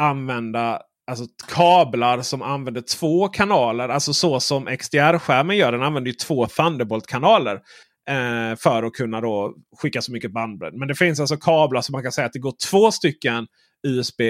använda 0.00 0.80
alltså, 1.06 1.24
kablar 1.48 2.22
som 2.22 2.42
använder 2.42 2.80
två 2.80 3.28
kanaler. 3.28 3.88
Alltså 3.88 4.14
så 4.14 4.40
som 4.40 4.66
XDR-skärmen 4.66 5.56
gör. 5.56 5.72
Den 5.72 5.82
använder 5.82 6.10
ju 6.10 6.14
två 6.14 6.46
Thunderbolt-kanaler. 6.46 7.60
Eh, 8.08 8.56
för 8.58 8.82
att 8.82 8.92
kunna 8.92 9.20
då 9.20 9.54
skicka 9.76 10.02
så 10.02 10.12
mycket 10.12 10.32
bandbredd. 10.32 10.74
Men 10.74 10.88
det 10.88 10.94
finns 10.94 11.20
alltså 11.20 11.36
kablar 11.36 11.80
som 11.80 11.92
man 11.92 12.02
kan 12.02 12.12
säga 12.12 12.26
att 12.26 12.32
det 12.32 12.38
går 12.38 12.54
två 12.70 12.90
stycken 12.90 13.46
USB 13.86 14.20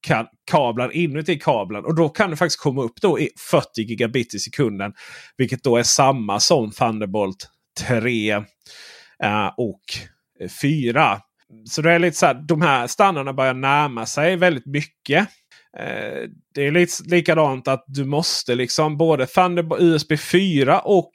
kan 0.00 0.26
kablar 0.50 0.92
inuti 0.92 1.38
kabeln. 1.38 1.84
Och 1.84 1.94
då 1.94 2.08
kan 2.08 2.30
det 2.30 2.36
faktiskt 2.36 2.60
komma 2.60 2.82
upp 2.82 3.00
då 3.00 3.20
i 3.20 3.30
40 3.50 3.82
gigabit 3.82 4.34
i 4.34 4.38
sekunden. 4.38 4.92
Vilket 5.36 5.62
då 5.62 5.76
är 5.76 5.82
samma 5.82 6.40
som 6.40 6.70
Thunderbolt 6.70 7.48
3 7.88 8.30
eh, 8.30 9.50
och 9.56 9.80
4. 10.60 11.20
Så 11.68 11.82
det 11.82 11.92
är 11.92 11.98
lite 11.98 12.16
så 12.16 12.26
här, 12.26 12.34
de 12.34 12.62
här 12.62 12.86
standarderna 12.86 13.32
börjar 13.32 13.54
närma 13.54 14.06
sig 14.06 14.36
väldigt 14.36 14.66
mycket. 14.66 15.28
Eh, 15.78 16.28
det 16.54 16.66
är 16.66 16.70
lite 16.70 16.92
likadant 17.04 17.68
att 17.68 17.84
du 17.86 18.04
måste 18.04 18.54
liksom 18.54 18.96
både 18.96 19.26
Thunderbolt 19.26 19.82
USB 19.82 20.18
4 20.18 20.80
och 20.80 21.10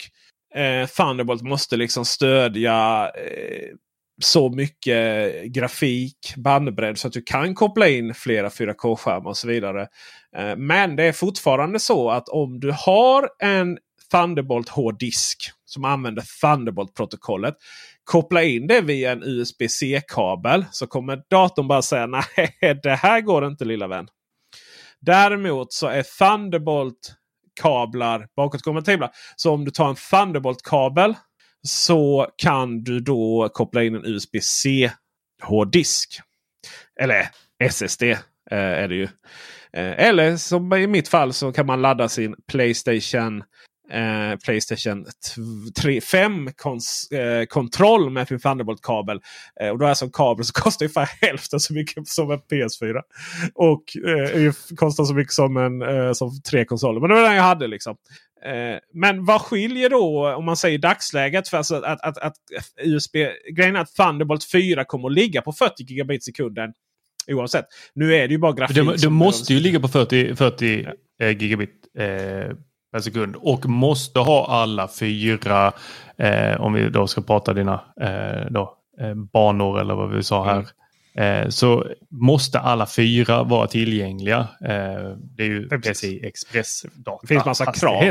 eh, 0.56 0.88
Thunderbolt 0.88 1.42
måste 1.42 1.78
liksom 1.78 2.06
stödja 2.06 3.12
eh, 3.16 3.76
så 4.22 4.50
mycket 4.50 5.44
grafik, 5.44 6.34
bandbredd 6.38 6.98
så 6.98 7.08
att 7.08 7.14
du 7.14 7.22
kan 7.22 7.56
koppla 7.56 7.88
in 7.88 8.14
flera 8.14 8.50
4K-skärmar 8.50 9.30
och 9.30 9.38
så 9.38 9.48
vidare. 9.48 9.88
Eh, 10.38 10.56
men 10.58 10.96
det 10.96 11.04
är 11.04 11.12
fortfarande 11.12 11.80
så 11.80 12.10
att 12.10 12.30
om 12.30 12.60
du 12.60 12.72
har 12.72 13.30
en 13.40 13.78
Thunderbolt 14.12 14.70
hårddisk 14.70 15.52
som 15.66 15.86
använder 15.86 16.22
Thunderbolt-protokollet. 16.42 17.56
Koppla 18.04 18.44
in 18.44 18.68
det 18.68 18.82
via 18.82 19.12
en 19.12 19.24
USB-C-kabel 19.24 20.66
så 20.72 20.88
kommer 20.88 21.24
datorn 21.30 21.68
bara 21.68 21.82
säga 21.82 22.08
nej 22.08 22.80
det 22.84 22.96
här 22.96 23.22
går 23.22 23.48
inte 23.48 23.66
lilla 23.66 23.88
vän. 23.88 24.08
Däremot 25.00 25.74
så 25.74 25.88
är 25.88 26.04
Thunderbolt 26.04 27.16
kablar 27.62 28.28
bakåtkompatibla. 28.36 29.12
Så 29.36 29.54
om 29.54 29.66
du 29.66 29.72
tar 29.72 29.90
en 29.90 29.96
Thunderbolt-kabel 29.96 31.16
så 31.68 32.28
kan 32.36 32.84
du 32.84 33.00
då 33.00 33.50
koppla 33.54 33.84
in 33.84 33.96
en 33.96 34.06
USB-C 34.06 34.92
hårddisk. 35.44 36.22
Eller 37.00 37.30
SSD 37.64 38.04
eh, 38.04 38.18
är 38.52 38.88
det 38.88 38.96
ju. 38.96 39.08
Eh, 39.74 40.08
eller 40.08 40.38
som 40.38 40.74
i 40.74 40.88
mitt 40.88 41.08
fall 41.08 41.34
så 41.34 41.52
kan 41.52 41.66
man 41.66 41.82
ladda 41.82 42.10
sin 42.10 42.36
Playstation 42.48 43.44
eh, 43.92 44.38
Playstation 44.46 45.06
5 46.12 46.50
kons, 46.56 47.12
eh, 47.12 47.46
kontroll 47.46 48.10
med 48.10 48.28
sin 48.28 48.40
Thunderbolt-kabel. 48.40 49.22
Eh, 49.62 49.70
och 49.70 49.80
då 49.80 49.86
är 49.86 49.90
alltså 49.90 50.06
en 50.06 50.12
kabel 50.12 50.46
som 50.46 50.54
kostar 50.62 50.86
ungefär 50.86 51.10
hälften 51.22 51.60
så 51.60 51.74
mycket 51.74 52.08
som 52.08 52.32
en 52.32 52.40
PS4. 52.40 53.02
Och 53.54 53.84
eh, 54.08 54.54
kostar 54.76 55.04
så 55.04 55.14
mycket 55.14 55.34
som, 55.34 55.58
en, 55.58 55.82
eh, 55.82 56.14
som 56.14 56.42
tre 56.42 56.66
konsoler. 56.66 57.00
Men 57.00 57.10
det 57.10 57.16
var 57.16 57.24
den 57.24 57.36
jag 57.36 57.44
hade 57.44 57.68
liksom. 57.68 57.96
Eh, 58.46 58.80
men 58.94 59.26
vad 59.26 59.42
skiljer 59.42 59.90
då 59.90 60.34
om 60.36 60.46
man 60.46 60.58
säger 60.58 60.78
dagsläget? 60.78 61.48
För 61.48 61.58
alltså 61.58 61.76
att, 61.76 62.02
att, 62.02 62.18
att 62.18 62.34
USB, 62.84 63.16
grejen 63.56 63.76
är 63.76 63.80
att 63.80 63.96
Thunderbolt 63.96 64.52
4 64.52 64.86
kommer 64.86 65.08
att 65.10 65.16
ligga 65.16 65.42
på 65.42 65.54
40 65.54 65.84
gigabit 65.84 66.24
sekunden. 66.24 66.74
Oavsett. 67.28 67.66
Nu 67.94 68.16
är 68.16 68.28
det 68.28 68.34
ju 68.34 68.38
bara 68.38 68.54
grafik. 68.54 68.76
Det, 68.76 68.98
det 68.98 69.10
måste 69.10 69.54
ju 69.54 69.60
ligga 69.60 69.80
på 69.80 69.88
40, 69.88 70.36
40 70.36 70.84
ja. 70.84 71.26
Eh, 71.26 71.38
gigabit 71.38 71.72
eh, 71.98 72.56
per 72.92 73.00
sekund. 73.00 73.36
Och 73.36 73.66
måste 73.66 74.20
ha 74.20 74.48
alla 74.48 74.88
fyra, 74.88 75.72
eh, 76.18 76.62
om 76.62 76.74
vi 76.74 76.90
då 76.90 77.08
ska 77.08 77.22
prata 77.22 77.54
dina 77.54 77.74
eh, 78.02 78.52
då, 78.52 78.78
eh, 79.02 79.16
banor 79.16 79.80
eller 79.80 79.96
vad 79.96 80.16
vi 80.16 80.24
sa 80.24 80.46
här. 80.46 80.66
Eh, 81.16 81.50
så 81.50 81.86
måste 82.10 82.60
alla 82.60 82.86
fyra 82.86 83.44
vara 83.44 83.68
tillgängliga. 83.68 84.40
Eh, 84.40 85.18
det 85.38 85.44
är 85.44 85.48
ju 85.48 85.70
PCI 85.70 86.26
Express 86.26 86.86
data. 86.94 87.20
Det 87.22 87.28
finns 87.28 87.46
massa 87.46 87.72
krav. 87.72 88.04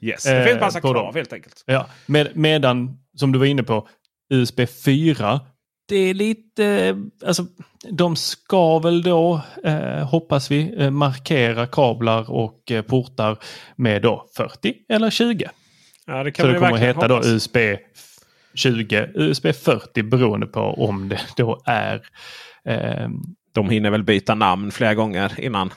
Yes. 0.00 0.22
Det 0.22 0.44
finns 0.44 0.60
massa 0.60 0.80
krav 0.80 0.94
dem. 0.94 1.14
helt 1.14 1.32
enkelt. 1.32 1.62
Ja. 1.66 1.86
Med, 2.06 2.28
medan, 2.34 2.98
som 3.16 3.32
du 3.32 3.38
var 3.38 3.46
inne 3.46 3.62
på, 3.62 3.88
USB 4.30 4.60
4 4.84 5.40
det 5.88 5.96
är 5.96 6.14
lite, 6.14 6.96
alltså 7.26 7.46
de 7.90 8.16
ska 8.16 8.78
väl 8.78 9.02
då, 9.02 9.40
eh, 9.64 10.08
hoppas 10.08 10.50
vi, 10.50 10.74
eh, 10.78 10.90
markera 10.90 11.66
kablar 11.66 12.30
och 12.30 12.70
eh, 12.70 12.82
portar 12.82 13.36
med 13.76 14.02
då 14.02 14.26
40 14.36 14.74
eller 14.88 15.10
20. 15.10 15.50
Ja, 16.06 16.24
det 16.24 16.30
kan 16.30 16.46
Så 16.46 16.52
det 16.52 16.58
kommer 16.58 16.76
heta 16.76 17.00
hoppas. 17.00 17.26
då 17.26 17.32
USB 17.32 17.56
20, 18.58 19.08
USB 19.14 19.46
40 19.54 20.02
beroende 20.02 20.46
på 20.46 20.60
om 20.60 21.08
det 21.08 21.20
då 21.36 21.62
är. 21.66 22.02
Eh, 22.64 23.08
de 23.52 23.70
hinner 23.70 23.90
väl 23.90 24.04
byta 24.04 24.34
namn 24.34 24.70
flera 24.70 24.94
gånger 24.94 25.40
innan. 25.40 25.70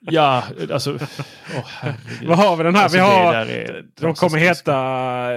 ja, 0.00 0.44
alltså. 0.72 0.92
Oh, 0.92 1.92
Vad 2.26 2.38
har 2.38 2.56
vi 2.56 2.62
den 2.62 2.74
här? 2.74 2.82
Alltså, 2.82 2.98
vi 2.98 3.02
har, 3.02 3.34
är, 3.34 3.84
de 4.00 4.14
kommer 4.14 4.38
heta... 4.38 4.74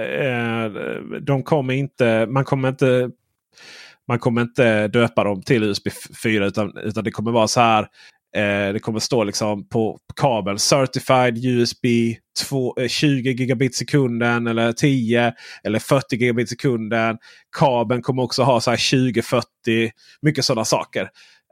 Eh, 0.04 0.70
de 1.20 1.42
kommer 1.42 1.74
inte... 1.74 2.26
Man 2.26 2.44
kommer 2.44 2.68
inte 2.68 3.10
man 4.08 4.18
kommer 4.18 4.42
inte 4.42 4.88
döpa 4.88 5.24
dem 5.24 5.42
till 5.42 5.62
USB 5.62 5.88
4 6.22 6.46
utan, 6.46 6.76
utan 6.76 7.04
det 7.04 7.10
kommer 7.10 7.32
vara 7.32 7.48
så 7.48 7.60
här. 7.60 7.86
Eh, 8.36 8.72
det 8.72 8.80
kommer 8.80 8.98
stå 8.98 9.24
liksom 9.24 9.68
på 9.68 9.98
kabel 10.16 10.58
Certified 10.58 11.44
USB 11.44 11.86
2, 12.48 12.74
eh, 12.80 12.88
20 12.88 13.32
gigabit 13.32 13.74
sekunden 13.74 14.46
eller 14.46 14.72
10 14.72 15.32
eller 15.64 15.78
40 15.78 16.16
gigabit 16.16 16.48
sekunden. 16.48 17.18
Kabeln 17.56 18.02
kommer 18.02 18.22
också 18.22 18.42
ha 18.42 18.60
så 18.60 18.70
här 18.70 18.90
2040. 19.12 19.46
Mycket 20.22 20.44
sådana 20.44 20.64
saker. 20.64 21.08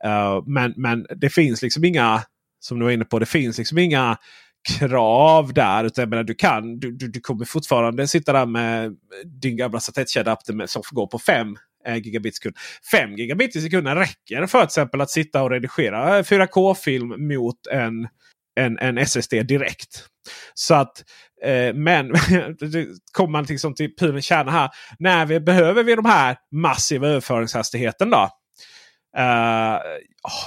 Uh, 0.07 0.43
men, 0.47 0.75
men 0.77 1.07
det 1.17 1.31
finns 1.31 1.63
liksom 1.63 1.85
inga, 1.85 2.23
som 2.61 2.79
du 2.79 2.85
var 2.85 2.93
inne 2.93 3.05
på, 3.05 3.19
det 3.19 3.27
finns 3.27 3.59
liksom 3.59 3.79
inga 3.79 4.17
krav 4.69 5.53
där. 5.53 5.85
Utan 5.85 6.09
menar, 6.09 6.25
du, 6.25 6.35
kan, 6.35 6.79
du, 6.79 6.93
du, 6.97 7.09
du 7.09 7.21
kommer 7.21 7.45
fortfarande 7.45 8.09
sitta 8.09 8.33
där 8.33 8.47
med 8.47 8.97
din 9.25 9.57
gamla 9.57 9.81
satellitkedja 9.81 10.37
som 10.67 10.83
går 10.91 11.07
på 11.07 11.19
5 11.19 11.57
Eh, 11.87 11.97
gigabit 11.97 12.37
sekund. 12.37 12.57
5 12.91 13.17
gigabit 13.17 13.57
i 13.57 13.61
sekunden 13.61 13.97
räcker 13.97 14.47
för 14.47 14.59
till 14.59 14.65
exempel 14.65 15.01
att 15.01 15.11
sitta 15.11 15.43
och 15.43 15.51
redigera 15.51 16.23
4K-film 16.23 17.29
mot 17.29 17.67
en, 17.71 18.09
en, 18.61 18.79
en 18.79 18.99
SSD 18.99 19.33
direkt. 19.33 20.07
Så 20.55 20.75
att, 20.75 21.05
eh, 21.45 21.75
men 21.75 22.13
kommer 23.13 23.31
man 23.31 23.45
liksom 23.45 23.75
till 23.75 23.97
pudelns 23.97 24.25
kärna 24.25 24.51
här. 24.51 24.71
När 24.99 25.27
vi 25.27 25.41
behöver 25.41 25.83
vi 25.83 25.95
de 25.95 26.05
här 26.05 26.37
massiva 26.53 27.09
överföringshastigheten 27.09 28.11
då? 28.11 28.29
Uh, 29.19 29.79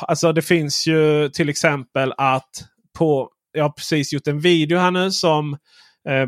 alltså 0.01 0.31
det 0.31 0.41
finns 0.41 0.87
ju 0.87 1.29
till 1.29 1.49
exempel 1.49 2.13
att 2.17 2.49
på 2.97 3.29
jag 3.55 3.63
har 3.63 3.69
precis 3.69 4.13
gjort 4.13 4.27
en 4.27 4.39
video 4.39 4.79
här 4.79 4.91
nu 4.91 5.11
som 5.11 5.53
eh, 6.09 6.27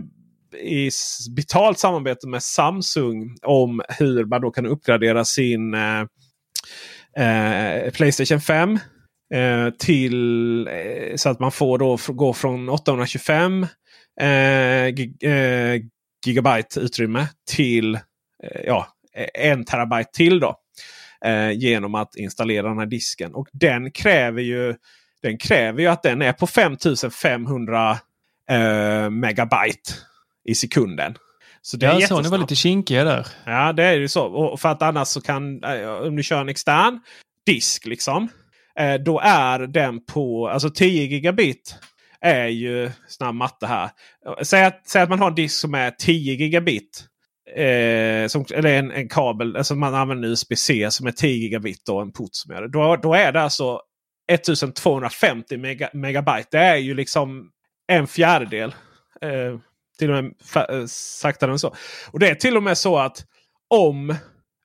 i 0.61 0.89
betalt 1.35 1.79
samarbete 1.79 2.27
med 2.27 2.43
Samsung 2.43 3.37
om 3.41 3.81
hur 3.89 4.25
man 4.25 4.41
då 4.41 4.51
kan 4.51 4.65
uppgradera 4.65 5.25
sin 5.25 5.73
eh, 5.73 6.01
eh 7.17 7.91
Playstation 7.91 8.41
5. 8.41 8.79
Eh, 9.33 9.69
till 9.79 10.67
eh, 10.67 11.15
så 11.15 11.29
att 11.29 11.39
man 11.39 11.51
får 11.51 11.77
då 11.77 11.97
gå 12.07 12.33
från 12.33 12.69
825 12.69 13.67
eh, 14.21 14.87
gig, 14.87 15.23
eh, 15.23 15.81
gigabyte 16.25 16.79
utrymme 16.79 17.27
till 17.49 17.95
eh, 17.95 18.61
ja, 18.65 18.87
eh, 19.15 19.49
en 19.49 19.65
terabyte 19.65 20.09
till. 20.13 20.39
då 20.39 20.55
Genom 21.53 21.95
att 21.95 22.15
installera 22.15 22.67
den 22.67 22.79
här 22.79 22.85
disken. 22.85 23.35
Och 23.35 23.47
den 23.53 23.91
kräver 23.91 24.41
ju 24.41 24.75
den 25.21 25.37
kräver 25.37 25.81
ju 25.81 25.87
att 25.87 26.03
den 26.03 26.21
är 26.21 26.33
på 26.33 26.47
5500 26.47 27.97
megabyte 29.11 29.91
i 30.47 30.55
sekunden. 30.55 31.17
Så 31.61 31.77
det 31.77 31.85
ja, 31.85 32.01
är 32.01 32.07
Sony 32.07 32.29
var 32.29 32.37
lite 32.37 32.55
kinkiga 32.55 33.03
där. 33.03 33.27
Ja, 33.45 33.73
det 33.73 33.83
är 33.83 33.93
ju 33.93 34.07
så. 34.07 34.25
Och 34.25 34.59
för 34.59 34.69
att 34.69 34.81
annars 34.81 35.07
så 35.07 35.21
kan, 35.21 35.63
eh, 35.63 35.89
om 35.89 36.15
du 36.15 36.23
kör 36.23 36.41
en 36.41 36.49
extern 36.49 36.99
disk 37.45 37.85
liksom. 37.85 38.29
Eh, 38.79 38.93
då 38.93 39.19
är 39.19 39.59
den 39.59 40.05
på, 40.05 40.47
alltså 40.47 40.69
10 40.69 41.03
gigabit 41.03 41.75
är 42.21 42.47
ju 42.47 42.91
snabb 43.07 43.35
matte 43.35 43.67
här. 43.67 43.89
Säg 44.43 44.65
att, 44.65 44.81
säg 44.87 45.01
att 45.01 45.09
man 45.09 45.19
har 45.19 45.27
en 45.27 45.35
disk 45.35 45.59
som 45.59 45.73
är 45.73 45.91
10 45.91 46.33
gigabit. 46.33 47.05
Eh, 47.55 48.27
som, 48.27 48.45
eller 48.53 48.79
en, 48.79 48.91
en 48.91 49.09
kabel, 49.09 49.55
alltså 49.55 49.75
man 49.75 49.95
använder 49.95 50.29
USB-C 50.29 50.91
som 50.91 51.07
är 51.07 51.11
10 51.11 51.29
gigabit 51.29 51.89
och 51.89 52.01
en 52.01 52.11
port 52.11 52.29
som 52.31 52.53
gör 52.53 52.61
det. 52.61 52.71
Då, 52.71 52.95
då 52.95 53.13
är 53.13 53.31
det 53.31 53.41
alltså 53.41 53.81
1250 54.31 55.57
mega, 55.57 55.89
megabyte. 55.93 56.47
Det 56.51 56.63
är 56.63 56.75
ju 56.75 56.93
liksom 56.93 57.51
en 57.87 58.07
fjärdedel. 58.07 58.75
Eh, 59.21 59.59
till 59.97 60.11
och 60.11 60.23
med 60.23 60.33
eh, 60.55 60.85
saktare 60.87 61.51
än 61.51 61.59
så. 61.59 61.75
Och 62.11 62.19
det 62.19 62.29
är 62.29 62.35
till 62.35 62.57
och 62.57 62.63
med 62.63 62.77
så 62.77 62.97
att 62.97 63.25
om 63.67 64.15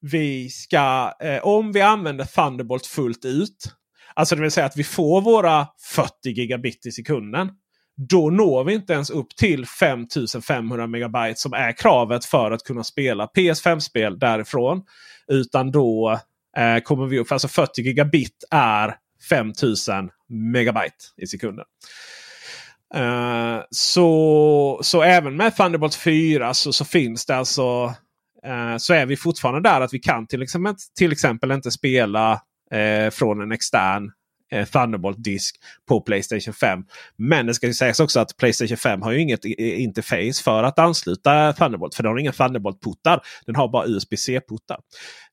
vi 0.01 0.51
ska 0.51 1.13
eh, 1.21 1.39
om 1.43 1.73
vi 1.73 1.81
använder 1.81 2.25
Thunderbolt 2.25 2.87
fullt 2.87 3.25
ut. 3.25 3.73
Alltså 4.15 4.37
det 4.37 4.43
vill 4.43 4.51
säga 4.51 4.67
att 4.67 4.77
vi 4.77 4.85
får 4.85 5.21
våra 5.21 5.67
40 5.95 6.11
gigabit 6.25 6.87
i 6.87 6.93
sekunden. 6.93 7.51
Då 7.97 8.31
når 8.31 8.65
vi 8.65 8.75
inte 8.75 8.93
ens 8.93 9.11
upp 9.11 9.37
till 9.37 9.67
5500 9.67 10.87
megabyte 10.87 11.41
som 11.41 11.53
är 11.53 11.73
kravet 11.73 12.25
för 12.25 12.51
att 12.51 12.63
kunna 12.63 12.85
spela 12.85 13.27
PS5-spel 13.27 14.19
därifrån. 14.19 14.83
Utan 15.29 15.71
då 15.71 16.21
eh, 16.57 16.83
kommer 16.83 17.07
vi 17.07 17.19
upp, 17.19 17.33
alltså 17.33 17.49
40 17.49 17.83
gigabit 17.83 18.45
är 18.51 18.97
5000 19.29 20.11
megabyte 20.29 21.05
i 21.17 21.27
sekunden. 21.27 21.65
Uh, 22.97 23.01
så, 23.75 24.81
så 24.83 25.03
även 25.03 25.37
med 25.37 25.57
Thunderbolt 25.57 25.95
4 25.95 26.55
så, 26.55 26.73
så 26.73 26.85
finns 26.85 27.27
det 27.27 27.37
alltså 27.37 27.95
eh, 28.45 28.77
så 28.79 28.95
är 28.95 29.07
vi 29.07 29.17
fortfarande 29.17 29.69
där 29.69 29.81
att 29.81 29.95
vi 29.95 29.99
kan 29.99 30.27
till 30.27 30.43
exempel, 30.43 30.75
till 30.99 31.13
exempel 31.13 31.53
inte 31.53 31.71
spela 31.71 32.33
eh, 32.73 33.11
från 33.11 33.41
en 33.41 33.53
extern 33.53 34.11
eh, 34.53 34.67
Thunderbolt-disk 34.67 35.57
på 35.89 36.01
Playstation 36.01 36.55
5. 36.55 36.85
Men 37.17 37.47
det 37.47 37.55
ska 37.55 37.67
ju 37.67 37.75
sägas 37.75 38.01
också 38.01 38.21
att 38.21 38.37
Playstation 38.37 38.77
5 38.77 39.03
har 39.03 39.13
ju 39.13 39.21
inget 39.21 39.45
eh, 39.45 39.83
interface 39.83 40.43
för 40.45 40.63
att 40.63 40.79
ansluta 40.79 41.53
Thunderbolt. 41.53 41.95
För 41.95 42.03
den 42.03 42.13
har 42.13 42.19
inga 42.19 42.33
Thunderbolt-puttar. 42.33 43.21
Den 43.47 43.57
har 43.57 43.69
bara 43.69 43.87
USB-C-puttar. 43.87 44.79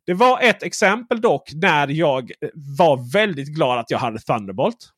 Det 0.06 0.14
var 0.14 0.42
ett 0.42 0.64
exempel 0.64 1.22
dock 1.22 1.50
när 1.54 1.88
jag 1.88 2.32
eh, 2.42 2.50
var 2.78 3.12
väldigt 3.14 3.48
glad 3.48 3.80
att 3.80 3.92
jag 3.92 4.00
hade 4.00 4.20
Thunderbolt. 4.20 4.90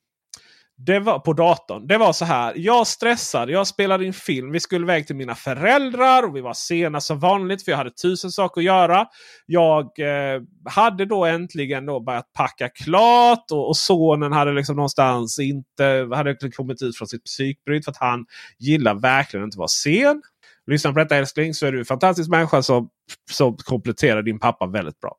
Det 0.85 0.99
var 0.99 1.19
på 1.19 1.33
datorn. 1.33 1.87
Det 1.87 1.97
var 1.97 2.13
så 2.13 2.25
här. 2.25 2.53
Jag 2.55 2.87
stressade. 2.87 3.51
Jag 3.51 3.67
spelade 3.67 4.05
in 4.05 4.13
film. 4.13 4.51
Vi 4.51 4.59
skulle 4.59 4.85
iväg 4.85 5.07
till 5.07 5.15
mina 5.15 5.35
föräldrar. 5.35 6.23
och 6.23 6.35
Vi 6.35 6.41
var 6.41 6.53
sena 6.53 7.01
som 7.01 7.19
vanligt 7.19 7.65
för 7.65 7.71
jag 7.71 7.77
hade 7.77 7.91
tusen 7.91 8.31
saker 8.31 8.61
att 8.61 8.65
göra. 8.65 9.05
Jag 9.45 9.83
eh, 9.99 10.41
hade 10.65 11.05
då 11.05 11.25
äntligen 11.25 11.85
då 11.85 11.99
börjat 11.99 12.33
packa 12.33 12.69
klart. 12.69 13.45
Och, 13.51 13.67
och 13.67 13.77
sonen 13.77 14.33
hade 14.33 14.53
liksom 14.53 14.75
någonstans 14.75 15.39
inte 15.39 16.07
hade 16.13 16.31
liksom 16.31 16.51
kommit 16.51 16.81
ut 16.81 16.97
från 16.97 17.07
sitt 17.07 17.23
psykbryt. 17.23 17.85
För 17.85 17.91
att 17.91 17.97
han 17.97 18.25
gillar 18.59 18.95
verkligen 18.95 19.43
inte 19.43 19.55
att 19.55 19.59
vara 19.59 19.67
sen. 19.67 20.21
Lyssna 20.67 20.93
på 20.93 20.99
detta 20.99 21.15
älskling 21.15 21.53
så 21.53 21.65
är 21.65 21.71
du 21.71 21.79
en 21.79 21.85
fantastisk 21.85 22.29
människa 22.29 22.61
som, 22.61 22.89
som 23.31 23.57
kompletterar 23.57 24.21
din 24.21 24.39
pappa 24.39 24.65
väldigt 24.67 24.99
bra. 24.99 25.15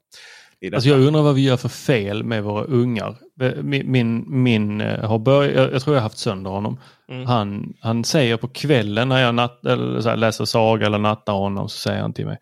Alltså 0.74 0.88
jag 0.88 1.00
undrar 1.00 1.22
vad 1.22 1.34
vi 1.34 1.42
gör 1.42 1.56
för 1.56 1.68
fel 1.68 2.24
med 2.24 2.42
våra 2.42 2.64
ungar. 2.64 3.16
Min, 3.62 3.90
min, 3.90 4.42
min 4.42 4.80
eh, 4.80 5.08
har 5.08 5.18
börjat, 5.18 5.72
jag, 5.72 5.82
tror 5.82 5.96
jag 5.96 6.00
har 6.00 6.08
haft 6.08 6.18
sönder 6.18 6.50
honom. 6.50 6.78
Mm. 7.08 7.26
Han, 7.26 7.74
han 7.80 8.04
säger 8.04 8.36
på 8.36 8.48
kvällen 8.48 9.08
när 9.08 9.20
jag 9.20 9.34
natt, 9.34 9.66
eller 9.66 10.16
läser 10.16 10.44
saga 10.44 10.86
eller 10.86 10.98
nattar 10.98 11.32
honom 11.32 11.68
så 11.68 11.78
säger 11.78 12.00
han 12.02 12.12
till 12.12 12.26
mig. 12.26 12.38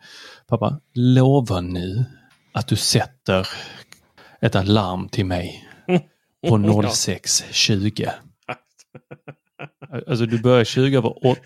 Pappa, 0.48 0.80
lova 0.94 1.60
nu 1.60 2.04
att 2.52 2.68
du 2.68 2.76
sätter 2.76 3.48
ett 4.40 4.54
alarm 4.54 5.08
till 5.08 5.26
mig 5.26 5.68
på 6.48 6.58
06.20. 6.58 8.10
Alltså 10.08 10.26
du 10.26 10.38
börjar 10.42 10.64
20 10.64 10.96
över 10.96 11.26
8. 11.26 11.40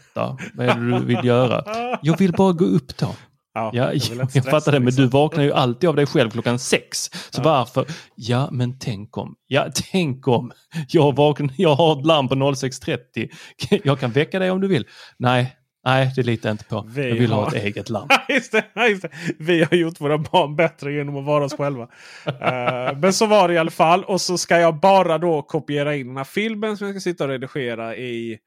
Vad 0.55 0.69
är 0.69 0.75
det 0.75 0.99
du 0.99 1.05
vill 1.05 1.25
göra? 1.25 1.65
Jag 2.03 2.19
vill 2.19 2.33
bara 2.33 2.53
gå 2.53 2.65
upp 2.65 2.97
då. 2.97 3.15
Ja, 3.55 3.71
jag, 3.73 3.95
jag, 4.19 4.29
jag 4.33 4.45
fattar 4.45 4.73
det, 4.73 4.81
men 4.81 4.95
du 4.95 5.03
liksom. 5.03 5.21
vaknar 5.21 5.45
ju 5.45 5.53
alltid 5.53 5.89
av 5.89 5.97
dig 5.97 6.07
själv 6.07 6.31
klockan 6.31 6.59
sex. 6.59 7.11
Så 7.31 7.41
ja. 7.41 7.43
varför? 7.45 7.87
Ja, 8.15 8.49
men 8.53 8.79
tänk 8.79 9.19
om. 9.19 9.35
Ja, 9.47 9.67
tänk 9.93 10.29
om. 10.29 10.53
Jag, 10.89 11.17
vaknar, 11.17 11.51
jag 11.57 11.75
har 11.75 12.01
ett 12.01 12.07
larm 12.07 12.29
på 12.29 12.35
06.30. 12.35 13.81
Jag 13.85 14.01
kan 14.01 14.11
väcka 14.11 14.39
dig 14.39 14.51
om 14.51 14.61
du 14.61 14.69
vill. 14.69 14.87
Nej, 15.19 15.57
nej, 15.85 16.13
det 16.17 16.23
litar 16.23 16.49
jag 16.49 16.55
inte 16.55 16.65
på. 16.65 16.89
Vi 16.89 17.09
jag 17.09 17.17
vill 17.17 17.33
har... 17.33 17.43
ha 17.43 17.49
ett 17.49 17.65
eget 17.65 17.91
larm. 17.91 18.09
just 18.29 18.53
det, 18.53 18.89
just 18.89 19.03
det. 19.03 19.11
Vi 19.39 19.65
har 19.65 19.77
gjort 19.77 20.01
våra 20.01 20.19
barn 20.19 20.57
bättre 20.57 20.93
genom 20.93 21.17
att 21.17 21.25
vara 21.25 21.45
oss 21.45 21.57
själva. 21.57 21.83
uh, 21.83 22.99
men 22.99 23.13
så 23.13 23.27
var 23.27 23.49
det 23.49 23.55
i 23.55 23.59
alla 23.59 23.71
fall. 23.71 24.05
Och 24.05 24.21
så 24.21 24.39
ska 24.39 24.59
jag 24.59 24.81
bara 24.81 25.19
då 25.19 25.43
kopiera 25.43 25.97
in 25.97 26.07
den 26.07 26.17
här 26.17 26.25
filmen 26.25 26.77
som 26.77 26.87
jag 26.87 26.95
ska 26.95 27.01
sitta 27.01 27.25
och 27.25 27.31
redigera 27.31 27.97
i, 27.97 28.39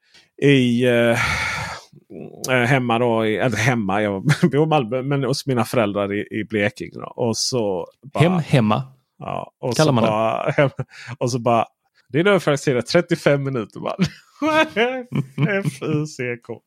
i 0.42 0.86
uh, 0.86 1.16
hemma 2.48 2.98
då, 2.98 3.26
i, 3.26 3.36
eller 3.36 3.56
hemma, 3.56 4.02
jag 4.02 4.22
bor 4.52 4.62
i 4.62 4.66
Malmö, 4.66 5.02
men 5.02 5.24
hos 5.24 5.46
mina 5.46 5.64
föräldrar 5.64 6.12
i, 6.12 6.40
i 6.40 6.44
Blekinge. 6.44 6.98
Då. 7.00 7.12
Och 7.16 7.36
så 7.36 7.86
bara, 8.12 8.24
Hem 8.24 8.38
hemma? 8.38 8.82
Ja, 9.18 9.52
och 9.60 9.76
Kallar 9.76 9.92
man 9.92 10.04
bara, 10.04 10.52
det? 10.56 10.70
och 11.18 11.30
så 11.30 11.38
bara, 11.38 11.66
det 12.08 12.20
är 12.20 12.24
då 12.24 12.40
faktiskt 12.40 12.88
35 12.92 13.42
minuter 13.44 13.80
bara. 13.80 13.96
F-U-C-K. 15.64 16.60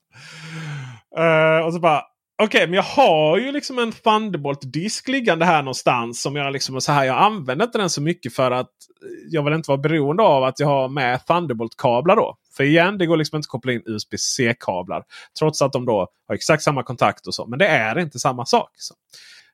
Uh, 1.20 1.66
och 1.66 1.74
så 1.74 1.80
bara, 1.80 2.04
Okej, 2.44 2.58
okay, 2.58 2.68
men 2.68 2.74
jag 2.76 2.84
har 2.84 3.38
ju 3.38 3.52
liksom 3.52 3.80
en 3.80 3.92
Thunderbolt-disk 3.92 5.08
liggande 5.08 5.46
här 5.46 5.62
någonstans. 5.62 6.22
Som 6.22 6.36
jag 6.36 6.54
liksom 6.54 6.82
så 6.82 6.92
här, 6.92 7.06
jag 7.06 7.18
använder 7.18 7.66
inte 7.66 7.78
den 7.78 7.90
så 7.90 8.02
mycket 8.02 8.36
för 8.36 8.52
att 8.52 8.68
eh, 8.68 9.30
jag 9.30 9.44
vill 9.44 9.54
inte 9.54 9.72
vara 9.72 9.78
beroende 9.78 10.24
av 10.24 10.44
att 10.44 10.60
jag 10.60 10.68
har 10.68 10.88
med 10.88 11.26
Thunderbolt-kablar 11.26 12.16
då. 12.16 12.38
För 12.58 12.64
igen, 12.64 12.98
det 12.98 13.06
går 13.06 13.18
liksom 13.18 13.38
inte 13.38 13.46
att 13.46 13.50
koppla 13.50 13.72
in 13.72 13.82
USB-C-kablar. 13.86 15.04
Trots 15.40 15.62
att 15.62 15.74
de 15.74 15.86
då 15.86 16.08
har 16.28 16.36
exakt 16.36 16.64
samma 16.64 16.84
kontakt 16.84 17.28
och 17.28 17.36
så. 17.36 17.46
Men 17.46 17.60
det 17.60 17.68
är 17.68 18.00
inte 18.00 18.20
samma 18.20 18.46
sak. 18.46 18.70
Så. 18.76 18.94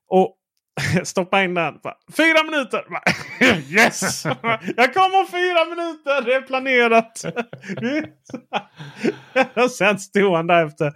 Och 0.07 0.35
stoppa 1.03 1.43
in 1.43 1.53
den. 1.53 1.73
Fyra 2.17 2.43
minuter! 2.43 2.85
Yes! 3.73 4.25
Jag 4.77 4.93
kommer 4.93 5.19
om 5.19 5.27
fyra 5.27 5.65
minuter! 5.65 6.21
Det 6.25 6.33
är 6.33 6.41
planerat! 6.41 7.25
och 9.63 9.71
sen 9.71 9.99
stod 9.99 10.35
han 10.35 10.47
där 10.47 10.65
efter 10.65 10.93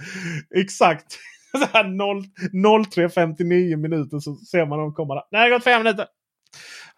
exakt 0.56 1.18
03.59 2.54 3.76
minuter 3.76 4.20
så 4.20 4.36
ser 4.36 4.66
man 4.66 4.80
dem 4.80 4.94
komma. 4.94 5.16
Där. 5.16 5.24
Nej, 5.32 5.42
det 5.42 5.52
har 5.52 5.58
gått 5.60 5.64
fem 5.64 5.84
minuter! 5.84 6.08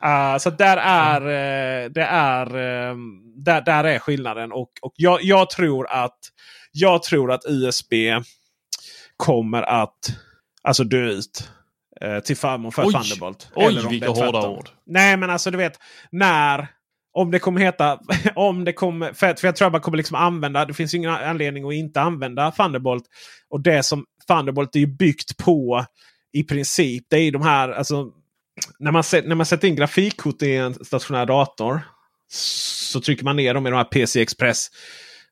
Uh, 0.06 0.38
så 0.38 0.50
där 0.50 0.78
är, 0.78 1.22
uh, 1.22 1.92
det 1.92 2.04
är, 2.04 2.46
uh, 2.56 2.98
där, 3.36 3.62
där 3.62 3.84
är 3.84 4.00
skillnaden. 4.00 4.52
Och, 4.52 4.70
och 4.82 4.94
jag, 4.96 5.24
jag, 5.24 5.50
tror 5.50 5.88
att, 5.90 6.18
jag 6.72 7.04
tror 7.04 7.32
att 7.32 7.46
USB 7.46 7.94
kommer 9.18 9.62
att 9.62 10.00
alltså 10.64 10.84
dö 10.84 11.06
ut. 11.06 11.50
Uh, 12.06 12.20
till 12.20 12.38
förmån 12.38 12.72
för 12.72 12.86
oj, 12.86 12.94
Thunderbolt. 12.94 13.52
Oj, 13.56 13.88
vilka 13.90 14.10
hårda 14.10 14.48
ord. 14.48 14.70
Nej, 14.86 15.18
men 15.18 15.30
alltså 15.30 15.52
du 15.52 15.58
vet. 15.58 15.80
När 16.12 16.68
om 17.14 17.32
det 17.32 17.40
kommer 17.40 17.62
heta... 17.62 18.00
om 18.36 18.64
det 18.64 18.74
kommer, 18.74 19.14
för, 19.14 19.34
för 19.34 19.48
jag 19.48 19.56
tror 19.56 19.68
att 19.68 19.72
man 19.72 19.82
kommer 19.82 19.98
liksom 19.98 20.16
använda... 20.16 20.66
Det 20.66 20.74
finns 20.74 20.94
ingen 20.94 21.12
anledning 21.12 21.68
att 21.68 21.74
inte 21.74 22.02
använda 22.02 22.52
Thunderbolt. 22.52 23.04
Och 23.50 23.62
det 23.62 23.84
som 23.84 24.06
Thunderbolt 24.28 24.76
är 24.76 24.80
ju 24.80 24.88
byggt 24.88 25.38
på 25.38 25.86
i 26.34 26.44
princip. 26.44 27.06
Det 27.10 27.18
är 27.18 27.32
de 27.32 27.42
här... 27.42 27.70
Alltså, 27.70 28.12
när, 28.80 28.92
man, 28.92 29.04
när 29.24 29.36
man 29.36 29.46
sätter 29.46 29.68
in 29.68 29.76
grafikkort 29.76 30.42
i 30.42 30.56
en 30.56 30.74
stationär 30.86 31.26
dator. 31.26 31.82
Så 32.28 33.02
trycker 33.02 33.24
man 33.24 33.36
ner 33.36 33.54
dem 33.54 33.68
i 33.68 33.70
de 33.70 33.76
här 33.76 33.84
PC 33.84 34.22
Express. 34.22 34.68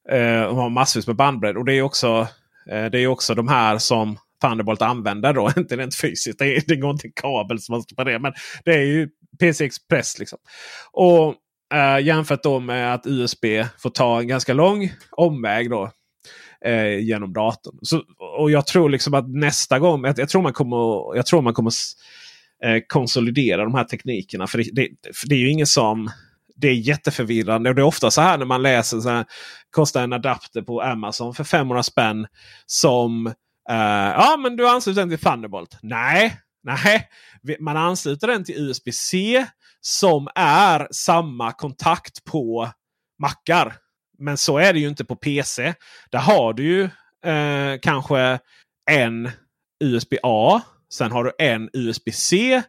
Eh, 0.10 0.44
och 0.44 0.56
har 0.56 0.70
massvis 0.70 1.08
med 1.08 1.16
bandbredd. 1.16 1.58
Och 1.58 1.66
det 1.66 1.74
är 1.74 1.82
också, 1.82 2.28
eh, 2.70 2.86
det 2.86 3.00
är 3.00 3.08
också 3.08 3.36
de 3.36 3.48
här 3.48 3.78
som 3.78 4.18
Thunderbolt 4.42 4.82
använder. 4.82 5.34
då. 5.34 5.52
Inte 5.58 5.78
rent 5.78 5.96
fysiskt. 5.96 6.39
Det, 6.39 6.56
är, 6.56 6.64
det 6.68 6.76
går 6.76 6.92
inte 6.92 7.10
kabel 7.16 7.60
som 7.60 7.74
man 7.74 7.82
stoppar 7.82 8.06
ner. 8.06 8.20
Men 8.20 8.34
det 8.66 8.74
är 8.74 8.84
ju 8.84 9.10
PC 9.39 9.66
Express. 9.66 10.20
liksom. 10.20 10.39
Och 10.92 11.36
eh, 11.74 12.00
Jämfört 12.00 12.44
då 12.44 12.60
med 12.60 12.94
att 12.94 13.08
USB 13.08 13.46
får 13.78 13.89
ta 13.89 14.20
en 14.20 14.28
ganska 14.28 14.54
lång 14.54 14.94
omväg. 15.12 15.70
då 15.70 15.92
eh, 16.66 16.99
genom 16.99 17.34
datorn. 17.34 17.80
Så, 17.82 18.03
och 18.39 18.51
jag 18.51 18.68
tror 18.68 18.89
liksom 18.89 19.14
att 19.14 19.30
nästa 19.30 19.80
gång, 19.80 20.05
jag, 20.05 20.20
jag 20.20 20.30
tror 20.30 20.41
man 20.41 20.53
kommer, 20.53 21.16
jag 21.16 21.26
tror 21.26 21.41
man 21.41 21.53
kommer 21.53 21.72
eh, 22.64 22.82
konsolidera 22.88 23.64
de 23.64 23.76
här 23.76 23.84
teknikerna. 23.84 24.47
För 24.47 24.57
det, 24.57 24.70
det, 24.74 25.16
för 25.16 25.30
det 25.30 25.36
är 25.36 25.39
ju 25.39 25.49
ingen 25.49 25.68
som 25.68 26.09
det 26.55 26.68
är 26.68 26.74
jätteförvirrande. 26.74 27.70
Och 27.70 27.76
det 27.76 27.82
är 27.82 27.86
ofta 27.86 28.12
så 28.12 28.22
här 28.22 28.38
när 28.38 28.45
man 28.45 28.62
läser 28.62 28.99
så 28.99 29.09
här, 29.09 29.26
kostar 29.72 30.03
en 30.03 30.14
adapter 30.14 30.62
på 30.62 30.82
Amazon 30.82 31.34
för 31.34 31.43
500 31.43 31.84
spänn. 31.84 32.28
Som 32.66 33.28
eh, 33.70 34.12
ja 34.16 34.38
men 34.43 34.55
du 34.55 34.70
ansluter 34.70 35.01
den 35.01 35.09
till 35.09 35.20
Thunderbolt. 35.20 35.78
Nej, 35.82 36.38
nej. 36.64 37.07
Man 37.59 37.78
ansluter 37.78 38.28
den 38.28 38.43
till 38.43 38.55
USB-C 38.70 39.45
som 39.82 40.28
är 40.36 40.88
samma 40.91 41.51
kontakt 41.51 42.24
på 42.24 42.70
mackar. 43.22 43.76
Men 44.22 44.38
så 44.38 44.57
är 44.57 44.74
det 44.74 44.80
ju 44.80 44.88
inte 44.88 45.05
på 45.05 45.15
PC. 45.15 45.74
Där 46.11 46.19
har 46.19 46.53
du 46.53 46.63
ju 46.63 46.84
eh, 47.32 47.80
kanske 47.82 48.39
en 48.91 49.32
USB-A. 49.84 50.61
Sen 50.93 51.11
har 51.11 51.24
du 51.24 51.32
en 51.39 51.69
USB-C 51.74 52.61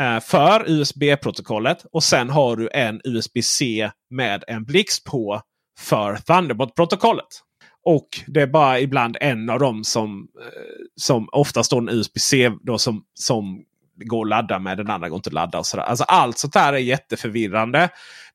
eh, 0.00 0.20
för 0.20 0.70
USB-protokollet. 0.70 1.84
Och 1.92 2.02
sen 2.02 2.30
har 2.30 2.56
du 2.56 2.68
en 2.72 3.00
USB-C 3.04 3.90
med 4.10 4.44
en 4.46 4.64
blixt 4.64 5.04
på 5.04 5.42
för 5.78 6.16
Thunderbolt-protokollet. 6.16 7.42
Och 7.84 8.08
det 8.26 8.42
är 8.42 8.46
bara 8.46 8.80
ibland 8.80 9.16
en 9.20 9.50
av 9.50 9.58
dem 9.58 9.84
som, 9.84 10.28
eh, 10.40 10.84
som 10.96 11.28
oftast 11.32 11.66
står 11.66 11.78
en 11.78 11.88
USB-C 11.88 12.50
då 12.62 12.78
som, 12.78 13.04
som 13.14 13.64
går 14.04 14.24
att 14.24 14.28
ladda 14.28 14.58
med. 14.58 14.76
Den 14.76 14.90
andra 14.90 15.08
går 15.08 15.16
inte 15.16 15.28
att 15.28 15.34
ladda. 15.34 15.58
Och 15.58 15.66
sådär. 15.66 15.84
Alltså 15.84 16.04
allt 16.04 16.38
sånt 16.38 16.52
där 16.52 16.72
är 16.72 16.78
jätteförvirrande 16.78 17.88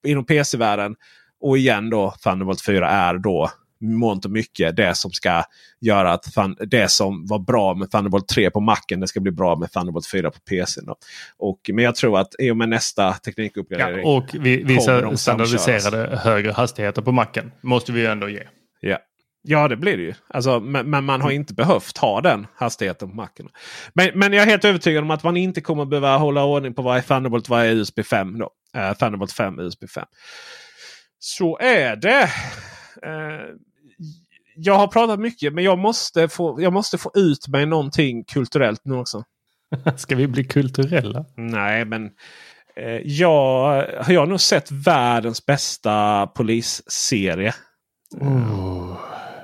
inom 0.07 0.25
PC-världen. 0.25 0.95
Och 1.41 1.57
igen 1.57 1.89
då 1.89 2.13
Thunderbolt 2.23 2.65
4 2.65 2.89
är 2.89 3.17
då 3.17 3.49
mångt 3.81 4.25
och 4.25 4.31
mycket 4.31 4.75
det 4.75 4.95
som 4.95 5.11
ska 5.11 5.43
göra 5.81 6.11
att 6.11 6.25
det 6.59 6.91
som 6.91 7.25
var 7.27 7.39
bra 7.39 7.73
med 7.73 7.91
Thunderbolt 7.91 8.27
3 8.27 8.49
på 8.49 8.59
Macen 8.59 8.99
det 8.99 9.07
ska 9.07 9.19
bli 9.19 9.31
bra 9.31 9.55
med 9.55 9.71
Thunderbolt 9.71 10.07
4 10.07 10.31
på 10.31 10.39
PC. 10.39 10.81
Då. 10.81 10.95
Och, 11.37 11.59
men 11.73 11.85
jag 11.85 11.95
tror 11.95 12.19
att 12.19 12.35
i 12.39 12.51
och 12.51 12.57
med 12.57 12.69
nästa 12.69 13.13
teknikuppgradering. 13.13 14.05
Ja, 14.05 14.17
och 14.17 14.25
vi, 14.33 14.63
vissa 14.63 15.17
standardiserade 15.17 16.17
högre 16.17 16.51
hastigheter 16.51 17.01
på 17.01 17.11
Macen 17.11 17.51
måste 17.61 17.91
vi 17.91 18.05
ändå 18.05 18.29
ge. 18.29 18.43
Ja. 18.79 18.97
Ja 19.43 19.67
det 19.67 19.75
blir 19.75 19.97
det 19.97 20.03
ju. 20.03 20.13
Alltså, 20.27 20.59
men, 20.59 20.89
men, 20.89 21.03
man 21.03 21.21
har 21.21 21.31
inte 21.31 21.53
behövt 21.53 21.97
ha 21.97 22.21
den 22.21 22.47
hastigheten 22.55 23.09
på 23.09 23.15
Macen. 23.15 23.49
Men, 23.93 24.09
men 24.15 24.33
jag 24.33 24.43
är 24.43 24.47
helt 24.47 24.65
övertygad 24.65 25.03
om 25.03 25.11
att 25.11 25.23
man 25.23 25.37
inte 25.37 25.61
kommer 25.61 25.85
behöva 25.85 26.17
hålla 26.17 26.43
ordning 26.43 26.73
på 26.73 26.81
vad 26.81 26.97
är 26.97 27.01
Thunderbolt 27.01 27.49
är 27.49 27.65
USB 27.65 28.05
5. 28.05 28.39
Då. 28.39 28.49
Eh, 28.75 28.93
Thunderbolt 28.93 29.31
5, 29.31 29.59
USB 29.59 29.89
5. 29.89 30.05
Så 31.23 31.57
är 31.59 31.95
det. 31.95 32.23
Eh, 33.03 33.55
jag 34.55 34.75
har 34.75 34.87
pratat 34.87 35.19
mycket 35.19 35.53
men 35.53 35.63
jag 35.63 35.79
måste, 35.79 36.27
få, 36.27 36.61
jag 36.61 36.73
måste 36.73 36.97
få 36.97 37.11
ut 37.15 37.47
mig 37.47 37.65
någonting 37.65 38.23
kulturellt 38.23 38.81
nu 38.83 38.95
också. 38.95 39.23
Ska 39.97 40.15
vi 40.15 40.27
bli 40.27 40.43
kulturella? 40.43 41.25
Nej, 41.35 41.85
men 41.85 42.05
eh, 42.75 42.97
jag, 43.03 43.85
jag 44.07 44.19
har 44.19 44.25
nog 44.25 44.41
sett 44.41 44.71
världens 44.71 45.45
bästa 45.45 46.27
polisserie. 46.27 47.53
Oh. 48.19 48.97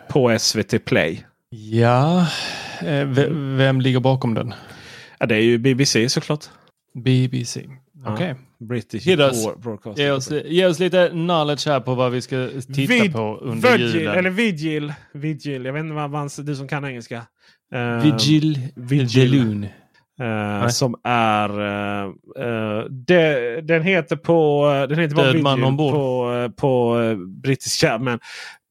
På 0.09 0.39
SVT 0.39 0.86
Play. 0.86 1.25
Ja, 1.49 2.28
eh, 2.82 3.07
vem 3.57 3.82
ligger 3.82 3.99
bakom 3.99 4.34
den? 4.34 4.53
Ja, 5.19 5.25
det 5.25 5.36
är 5.36 5.41
ju 5.41 5.57
BBC 5.57 6.09
såklart. 6.09 6.45
BBC. 6.93 7.65
Okej. 8.14 8.28
Ja, 8.60 8.66
British 8.66 9.05
Hit 9.08 9.20
us. 9.20 9.45
Broadcasting. 9.64 10.05
Ge 10.05 10.12
oss, 10.12 10.32
ge 10.45 10.66
oss 10.66 10.80
lite 10.80 11.10
knowledge 11.10 11.68
här 11.68 11.80
på 11.80 11.95
vad 11.95 12.12
vi 12.12 12.22
ska 12.22 12.49
titta 12.76 12.93
Vid- 12.93 13.14
på 13.14 13.38
under 13.41 13.72
Virgil, 13.78 13.95
julen. 13.95 14.16
eller 14.16 14.30
Vigil. 14.30 14.93
Vigil. 15.14 15.66
Jag 15.66 15.74
vet 15.74 15.80
inte 15.80 15.93
vad 15.95 16.10
man, 16.10 16.30
du 16.38 16.55
som 16.55 16.68
kan 16.68 16.86
engelska. 16.86 17.22
Eh, 17.74 18.03
Vigil, 18.03 18.60
Vigil. 18.76 19.32
Deloon. 19.32 19.64
eh, 19.64 19.70
Nej. 20.20 20.72
som 20.72 20.95
är... 21.03 21.49
eh, 21.62 22.05
eh, 22.39 22.84
det, 22.89 23.62
den 23.62 23.84
heter 23.84 24.16
på... 24.16 24.66
Den 24.89 24.99
heter 24.99 25.16
Död 25.16 25.41
man 25.41 25.64
ombord. 25.64 25.93
på, 25.93 26.34
eh, 26.34 26.49
på 26.49 26.99
eh, 27.01 27.16
brittiska. 27.18 27.97
Men 27.97 28.20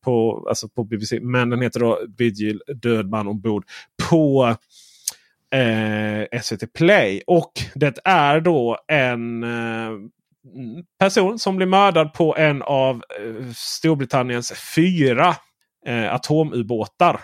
på, 0.04 0.46
alltså 0.48 0.68
på 0.68 0.84
BBC. 0.84 1.20
Men 1.20 1.50
den 1.50 1.62
heter 1.62 1.80
då 1.80 1.98
Vigil, 2.18 2.62
Död 2.82 3.08
man 3.10 3.28
ombord. 3.28 3.64
På 4.10 4.56
eh, 5.54 6.40
SVT 6.40 6.72
Play. 6.72 7.22
Och 7.26 7.52
det 7.74 7.98
är 8.04 8.40
då 8.40 8.78
en 8.88 9.42
eh, 9.42 9.90
person 10.98 11.38
som 11.38 11.56
blir 11.56 11.66
mördad 11.66 12.12
på 12.12 12.36
en 12.36 12.62
av 12.62 12.96
eh, 12.96 13.52
Storbritanniens 13.54 14.52
fyra 14.74 15.36
eh, 15.86 16.14
atomubåtar. 16.14 17.20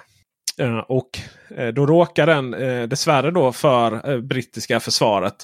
Eh, 0.58 0.78
och 0.78 1.08
eh, 1.56 1.68
då 1.68 1.86
råkar 1.86 2.26
den 2.26 2.54
eh, 2.54 2.82
dessvärre 2.82 3.30
då 3.30 3.52
för 3.52 4.10
eh, 4.10 4.20
brittiska 4.20 4.80
försvaret 4.80 5.34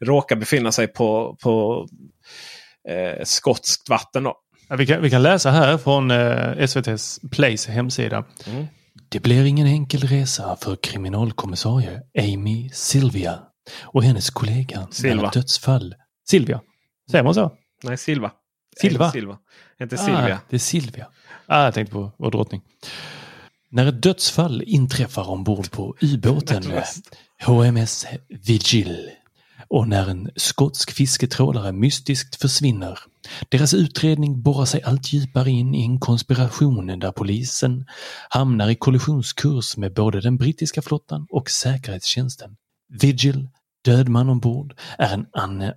råkar 0.00 0.36
befinna 0.36 0.72
sig 0.72 0.86
på, 0.86 1.36
på 1.42 1.86
skotskt 3.24 3.88
vatten. 3.88 4.22
Då. 4.22 4.36
Vi, 4.76 4.86
kan, 4.86 5.02
vi 5.02 5.10
kan 5.10 5.22
läsa 5.22 5.50
här 5.50 5.78
från 5.78 6.10
eh, 6.10 6.58
SVTs 6.58 7.20
Plays 7.30 7.66
hemsida. 7.66 8.24
Mm. 8.46 8.66
Det 9.08 9.20
blir 9.20 9.44
ingen 9.44 9.66
enkel 9.66 10.00
resa 10.00 10.56
för 10.56 10.76
kriminalkommissarie 10.76 12.02
Amy 12.18 12.70
Silvia 12.72 13.38
och 13.82 14.04
hennes 14.04 14.30
kollega 14.30 14.88
Silva. 14.90 15.16
när 15.16 15.28
ett 15.28 15.32
dödsfall. 15.32 15.94
Silvia, 16.30 16.60
säger 17.10 17.24
man 17.24 17.34
så? 17.34 17.52
Nej, 17.82 17.96
Silva. 17.96 18.32
Silva? 18.80 19.10
Silva. 19.10 19.38
Inte 19.80 19.98
Silvia. 19.98 20.34
Ah, 20.34 20.40
det 20.50 20.56
är 20.56 20.60
Silvia. 20.60 21.06
Ah, 21.46 21.64
jag 21.64 21.74
tänkte 21.74 21.92
på 21.92 22.12
vår 22.18 22.30
drottning. 22.30 22.62
När 23.70 23.86
ett 23.86 24.02
dödsfall 24.02 24.62
inträffar 24.66 25.30
ombord 25.30 25.70
på 25.70 25.96
ubåten 26.00 26.62
HMS 27.46 28.06
Vigil 28.28 29.10
och 29.68 29.88
när 29.88 30.08
en 30.08 30.30
skotsk 30.36 30.92
fisketrålare 30.92 31.72
mystiskt 31.72 32.40
försvinner. 32.40 32.98
Deras 33.48 33.74
utredning 33.74 34.42
borrar 34.42 34.64
sig 34.64 34.82
allt 34.82 35.12
djupare 35.12 35.50
in 35.50 35.74
i 35.74 35.84
en 35.84 36.00
konspiration 36.00 36.98
där 36.98 37.12
polisen 37.12 37.86
hamnar 38.28 38.68
i 38.70 38.74
kollisionskurs 38.74 39.76
med 39.76 39.94
både 39.94 40.20
den 40.20 40.36
brittiska 40.36 40.82
flottan 40.82 41.26
och 41.30 41.50
säkerhetstjänsten. 41.50 42.56
Vigil, 43.00 43.48
Död 43.84 44.08
man 44.08 44.28
ombord 44.28 44.74
är 44.98 45.14
en 45.14 45.26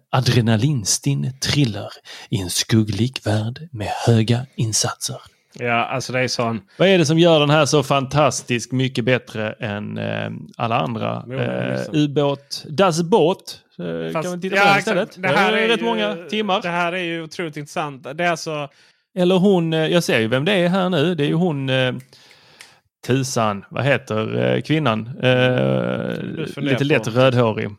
adrenalinstinn 0.10 1.34
thriller 1.39 1.89
i 2.30 2.42
en 2.42 2.50
skugglik 2.50 3.28
värld 3.28 3.70
med 3.72 3.88
höga 3.88 4.46
insatser. 4.56 5.18
Ja, 5.60 5.86
alltså 5.86 6.14
det 6.14 6.20
är 6.20 6.28
sån... 6.28 6.62
Vad 6.78 6.88
är 6.88 6.98
det 6.98 7.06
som 7.06 7.20
gör 7.20 7.39
den 7.39 7.50
här 7.50 7.66
så 7.66 7.84
fantastiskt 7.84 8.72
mycket 8.72 9.06
bättre 9.06 9.52
än 9.52 9.98
eh, 9.98 10.30
alla 10.58 10.76
andra? 10.80 11.24
Eh, 11.39 11.82
ubåt, 11.92 12.66
Das 12.70 13.04
Båt. 13.04 13.60
Eh, 13.82 14.12
Fast- 14.12 14.24
kan 14.24 14.32
man 14.32 14.42
titta 14.42 14.56
ja, 14.56 14.62
på 14.62 14.68
den 14.68 14.78
exakt. 14.78 14.88
istället? 14.88 15.34
Det 15.34 15.40
här 15.40 15.54
är 15.54 15.58
är 15.58 15.68
rätt 15.68 15.82
ju- 15.82 15.86
många 15.86 16.16
timmar. 16.30 16.62
Det 16.62 16.70
här 16.70 16.94
är 16.94 17.04
ju 17.04 17.24
otroligt 17.24 17.58
intressant. 17.58 18.04
Det 18.18 18.24
är 18.24 18.30
alltså... 18.32 18.70
Eller 19.18 19.36
hon, 19.36 19.74
eh, 19.74 19.88
jag 19.88 20.04
ser 20.04 20.20
ju 20.20 20.28
vem 20.28 20.46
det 20.46 20.54
är 20.54 20.70
här 20.70 20.90
nu. 20.90 21.16
Det 21.16 21.24
är 21.24 21.28
ju 21.28 21.34
hon 21.34 21.70
eh, 21.70 21.94
Tusan, 23.08 23.66
vad 23.70 23.84
heter 23.86 24.56
eh, 24.56 24.62
kvinnan? 24.62 25.08
Eh, 25.08 25.14
funderar 25.16 26.62
lite 26.62 26.84
lätt 26.84 27.04
på- 27.04 27.10
rödhårig. 27.10 27.70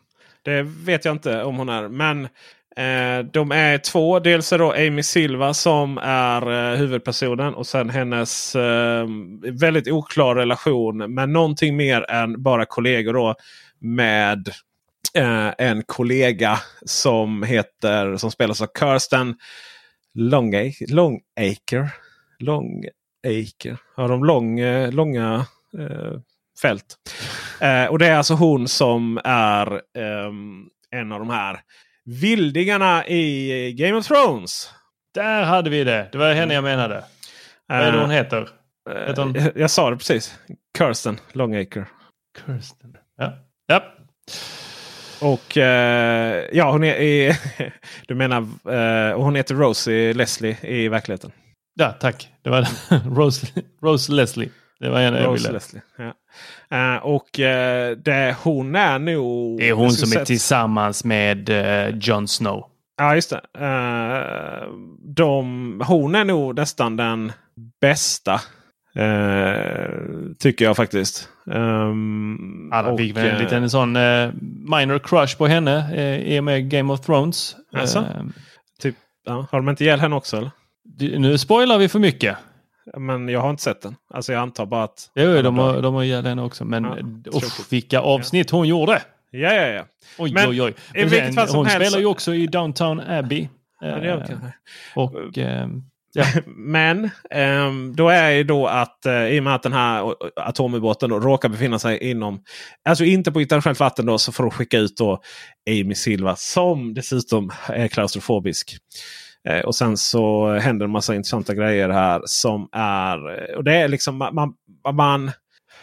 Det 0.41 0.61
vet 0.61 1.05
jag 1.05 1.11
inte 1.15 1.43
om 1.43 1.55
hon 1.57 1.69
är. 1.69 1.87
Men 1.87 2.23
eh, 2.77 3.25
de 3.33 3.51
är 3.51 3.77
två. 3.77 4.19
Dels 4.19 4.53
är 4.53 4.57
då 4.59 4.71
Amy 4.71 5.03
Silva 5.03 5.53
som 5.53 5.97
är 6.03 6.71
eh, 6.71 6.77
huvudpersonen. 6.77 7.53
Och 7.53 7.67
sen 7.67 7.89
hennes 7.89 8.55
eh, 8.55 9.07
väldigt 9.51 9.87
oklar 9.91 10.35
relation 10.35 10.97
med 11.13 11.29
någonting 11.29 11.77
mer 11.77 12.11
än 12.11 12.43
bara 12.43 12.65
kollegor. 12.65 13.13
Då, 13.13 13.35
med 13.79 14.47
eh, 14.47 14.53
en 15.57 15.83
kollega 15.83 16.59
som 16.85 17.43
heter 17.43 18.17
som 18.17 18.31
spelas 18.31 18.61
av 18.61 18.67
Kirsten 18.79 19.35
Longacre. 20.13 20.85
Longacre. 20.89 21.89
Longacre. 22.39 23.77
Har 23.95 24.07
de 24.07 24.23
lång, 24.23 24.59
eh, 24.59 24.91
långa 24.91 25.45
eh, 25.79 26.19
fält. 26.61 26.95
Eh, 27.61 27.85
och 27.85 27.99
det 27.99 28.07
är 28.07 28.15
alltså 28.15 28.33
hon 28.33 28.67
som 28.67 29.19
är 29.23 29.81
ehm, 29.97 30.65
en 30.91 31.11
av 31.11 31.19
de 31.19 31.29
här 31.29 31.59
vildingarna 32.05 33.07
i 33.07 33.73
Game 33.73 33.93
of 33.93 34.07
Thrones. 34.07 34.69
Där 35.13 35.43
hade 35.43 35.69
vi 35.69 35.83
det. 35.83 36.09
Det 36.11 36.17
var 36.17 36.33
henne 36.33 36.53
jag 36.53 36.63
menade. 36.63 37.03
Vad 37.67 37.77
är 37.77 37.91
det 37.91 37.99
hon 37.99 38.11
heter? 38.11 38.49
Heter 39.07 39.23
hon? 39.23 39.35
Eh, 39.35 39.47
jag 39.55 39.71
sa 39.71 39.89
det 39.89 39.97
precis. 39.97 40.39
Kirsten 40.77 41.19
Longacre. 41.31 41.85
Kirsten. 42.45 42.97
Ja. 43.17 43.37
ja. 43.67 43.83
Och 45.23 45.57
eh, 45.57 46.45
ja, 46.51 46.71
hon 46.71 46.83
är 46.83 46.95
i, 46.95 47.35
Du 48.07 48.15
menar, 48.15 48.37
eh, 48.69 49.17
hon 49.17 49.35
heter 49.35 49.55
Rosie 49.55 50.13
Leslie 50.13 50.57
i 50.61 50.87
verkligheten. 50.87 51.31
Ja, 51.75 51.91
tack. 51.99 52.29
Det 52.41 52.49
var 52.49 52.67
Rose, 53.15 53.47
Rose 53.81 54.11
Leslie. 54.11 54.49
Det 54.79 54.89
var 54.89 54.99
jag 54.99 55.13
Rose 55.13 55.43
ville. 55.43 55.51
Leslie. 55.51 55.81
Ja. 55.97 56.13
Eh, 56.77 57.03
och 57.03 57.39
eh, 57.39 57.97
det, 57.97 58.35
hon 58.43 58.75
är 58.75 58.99
nog... 58.99 59.59
Det 59.59 59.69
är 59.69 59.73
hon 59.73 59.83
jag 59.83 59.93
som 59.93 60.07
skulle 60.07 60.21
är 60.21 60.25
tillsammans 60.25 61.03
med 61.03 61.49
uh, 61.49 61.97
Jon 61.97 62.27
Snow. 62.27 62.65
Ja, 62.97 63.15
just 63.15 63.29
det. 63.29 63.41
Eh, 63.65 64.69
de, 65.15 65.81
hon 65.87 66.15
är 66.15 66.25
nog 66.25 66.55
nästan 66.55 66.97
den 66.97 67.31
bästa. 67.81 68.41
Eh, 68.95 69.89
tycker 70.39 70.65
jag 70.65 70.75
faktiskt. 70.75 71.29
Um, 71.45 72.69
Alla 72.73 72.97
fick 72.97 73.17
väl 73.17 73.27
en 73.29 73.37
liten 73.43 73.69
sån 73.69 73.95
eh, 73.95 74.29
minor 74.69 74.99
crush 74.99 75.37
på 75.37 75.47
henne 75.47 75.87
uh, 75.93 76.19
i 76.33 76.39
och 76.39 76.43
med 76.43 76.69
Game 76.69 76.93
of 76.93 76.99
Thrones. 77.01 77.55
Alltså? 77.73 77.99
Eh, 77.99 78.23
typ, 78.81 78.95
ja, 79.25 79.47
har 79.51 79.59
de 79.61 79.69
inte 79.69 79.83
ihjäl 79.83 79.99
henne 79.99 80.15
också? 80.15 80.37
Eller? 80.37 80.51
du- 80.83 81.19
nu 81.19 81.37
spoilar 81.37 81.77
vi 81.77 81.89
för 81.89 81.99
mycket. 81.99 82.37
Men 82.97 83.29
jag 83.29 83.39
har 83.39 83.49
inte 83.49 83.63
sett 83.63 83.81
den. 83.81 83.95
Alltså 84.13 84.33
jag 84.33 84.41
antar 84.41 84.65
bara 84.65 84.83
att... 84.83 85.11
Jo, 85.15 85.41
de 85.41 85.57
har, 85.57 85.81
de 85.81 85.93
har 85.93 86.03
ihjäl 86.03 86.25
henne 86.25 86.41
också. 86.41 86.65
Men 86.65 86.83
Ja, 86.83 86.97
ja, 87.25 87.31
tråkigt. 87.31 87.67
vilka 87.73 87.99
avsnitt 87.99 88.49
hon 88.49 88.67
gjorde! 88.67 89.01
Ja, 89.31 89.53
ja, 89.53 89.67
ja. 89.67 89.83
Oj, 90.17 90.31
Men 90.33 90.49
oj, 90.49 90.61
oj. 90.61 90.73
Men 90.93 91.09
sen, 91.09 91.47
hon 91.55 91.65
spelar 91.69 91.97
ju 91.97 92.03
så- 92.03 92.11
också 92.11 92.33
i 92.33 92.47
Downtown 92.47 92.99
Abbey. 92.99 93.47
ja 93.81 93.87
Eh, 93.87 94.21
och 94.95 95.37
eh, 95.37 95.67
ja, 96.13 96.25
Men 96.45 97.09
um, 97.67 97.95
då 97.95 98.09
är 98.09 98.29
ju 98.29 98.43
då 98.43 98.67
att 98.67 98.99
uh, 99.07 99.27
i 99.27 99.39
och 99.39 99.43
med 99.43 99.55
att 99.55 99.63
den 99.63 99.73
här 99.73 100.15
atomubåten 100.35 101.09
då 101.09 101.19
råkar 101.19 101.49
befinna 101.49 101.79
sig 101.79 102.09
inom, 102.09 102.41
alltså 102.89 103.03
inte 103.03 103.31
på 103.31 103.41
internationellt 103.41 103.79
vatten 103.79 104.05
då, 104.05 104.17
så 104.17 104.31
får 104.31 104.43
de 104.43 104.51
skicka 104.51 104.77
ut 104.77 104.97
då 104.97 105.21
Amy 105.69 105.95
Silva 105.95 106.35
som 106.35 106.93
dessutom 106.93 107.51
är 107.67 107.87
klaustrofobisk. 107.87 108.77
Uh, 109.49 109.59
och 109.59 109.75
sen 109.75 109.97
så 109.97 110.53
händer 110.53 110.85
en 110.85 110.91
massa 110.91 111.15
intressanta 111.15 111.53
grejer 111.53 111.89
här 111.89 112.21
som 112.25 112.69
är, 112.71 113.55
och 113.57 113.63
det 113.63 113.75
är 113.75 113.87
liksom 113.87 114.17
man, 114.17 114.35
man, 114.35 114.53
man 114.95 115.31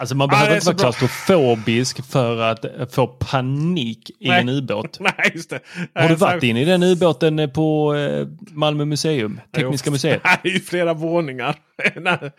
alltså 0.01 0.15
man 0.15 0.29
behöver 0.29 0.51
är 0.51 0.55
inte 0.55 0.67
vara 0.67 0.75
bra. 0.75 0.83
klaustrofobisk 0.83 2.05
för 2.11 2.37
att 2.43 2.65
eh, 2.65 2.71
få 2.91 3.07
panik 3.07 4.11
i 4.21 4.29
Nej. 4.29 4.41
en 4.41 4.49
ubåt. 4.49 4.97
Nej, 5.01 5.33
just 5.35 5.51
det. 5.51 5.61
Har 5.95 6.09
du 6.09 6.15
varit 6.15 6.43
inne 6.43 6.63
i 6.63 6.65
den 6.65 6.83
ubåten 6.83 7.39
eh, 7.39 7.51
på 7.51 7.95
eh, 7.95 8.27
Malmö 8.51 8.85
museum? 8.85 9.41
Tekniska 9.57 9.89
Jo, 9.89 9.93
museet? 9.93 10.23
Ju 10.45 10.61
flera 10.61 10.95
våningar. 10.95 11.57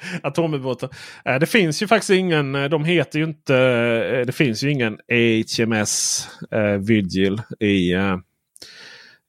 Eh, 1.26 1.40
Det 1.40 1.46
finns 1.46 1.82
ju 1.84 1.88
faktiskt 1.88 2.10
ingen. 2.10 2.54
De 2.54 2.86
heter 2.86 3.20
ju 3.20 3.26
inte. 3.26 3.54
Det 4.24 4.36
finns 4.36 4.64
ju 4.64 4.72
ingen 4.72 4.98
HMS 5.58 6.28
Vigil 6.80 7.42
i, 7.60 7.94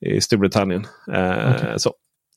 i 0.06 0.20
Storbritannien. 0.20 0.86
Okej. 1.06 1.74
så. 1.76 1.92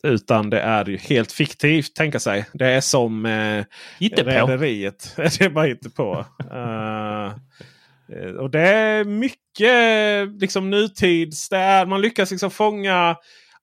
Utan 0.06 0.49
det 0.49 0.60
är 0.60 0.86
ju 0.86 0.97
helt 0.97 1.32
fiktivt 1.32 1.95
tänka 1.95 2.20
sig. 2.20 2.45
Det 2.53 2.68
är 2.68 2.82
som 2.82 3.26
eh, 3.26 3.66
Hittepå. 3.99 4.30
Rederiet. 4.30 5.14
det 5.18 5.41
är 5.41 5.49
bara 5.49 5.68
inte 5.68 5.89
på. 5.89 6.26
och 8.39 8.49
det 8.49 8.60
är 8.60 9.03
mycket 9.03 10.41
liksom 10.41 10.70
nutids. 10.70 11.49
Det 11.49 11.58
är, 11.58 11.86
man 11.86 12.01
lyckas 12.01 12.32
liksom 12.32 12.51
fånga 12.51 13.16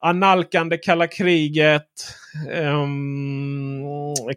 analkande 0.03 0.77
kalla 0.77 1.07
kriget. 1.07 1.87
Um, 2.51 3.83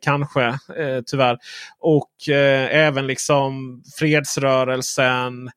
kanske 0.01 0.49
uh, 0.49 1.03
tyvärr. 1.07 1.39
Och 1.79 2.11
uh, 2.29 2.77
även 2.77 3.07
liksom 3.07 3.83
fredsrörelsen. 3.99 5.51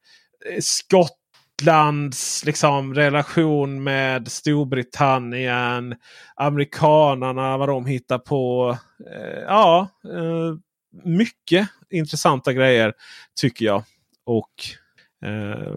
Skottlands 1.59 2.45
liksom, 2.45 2.93
relation 2.93 3.83
med 3.83 4.31
Storbritannien. 4.31 5.95
Amerikanarna, 6.35 7.57
vad 7.57 7.69
de 7.69 7.85
hittar 7.85 8.17
på. 8.17 8.77
Eh, 9.13 9.39
ja, 9.47 9.87
eh, 10.03 10.55
mycket 11.03 11.69
intressanta 11.89 12.53
grejer 12.53 12.93
tycker 13.41 13.65
jag. 13.65 13.83
Och 14.25 14.51
Eh, 15.25 15.75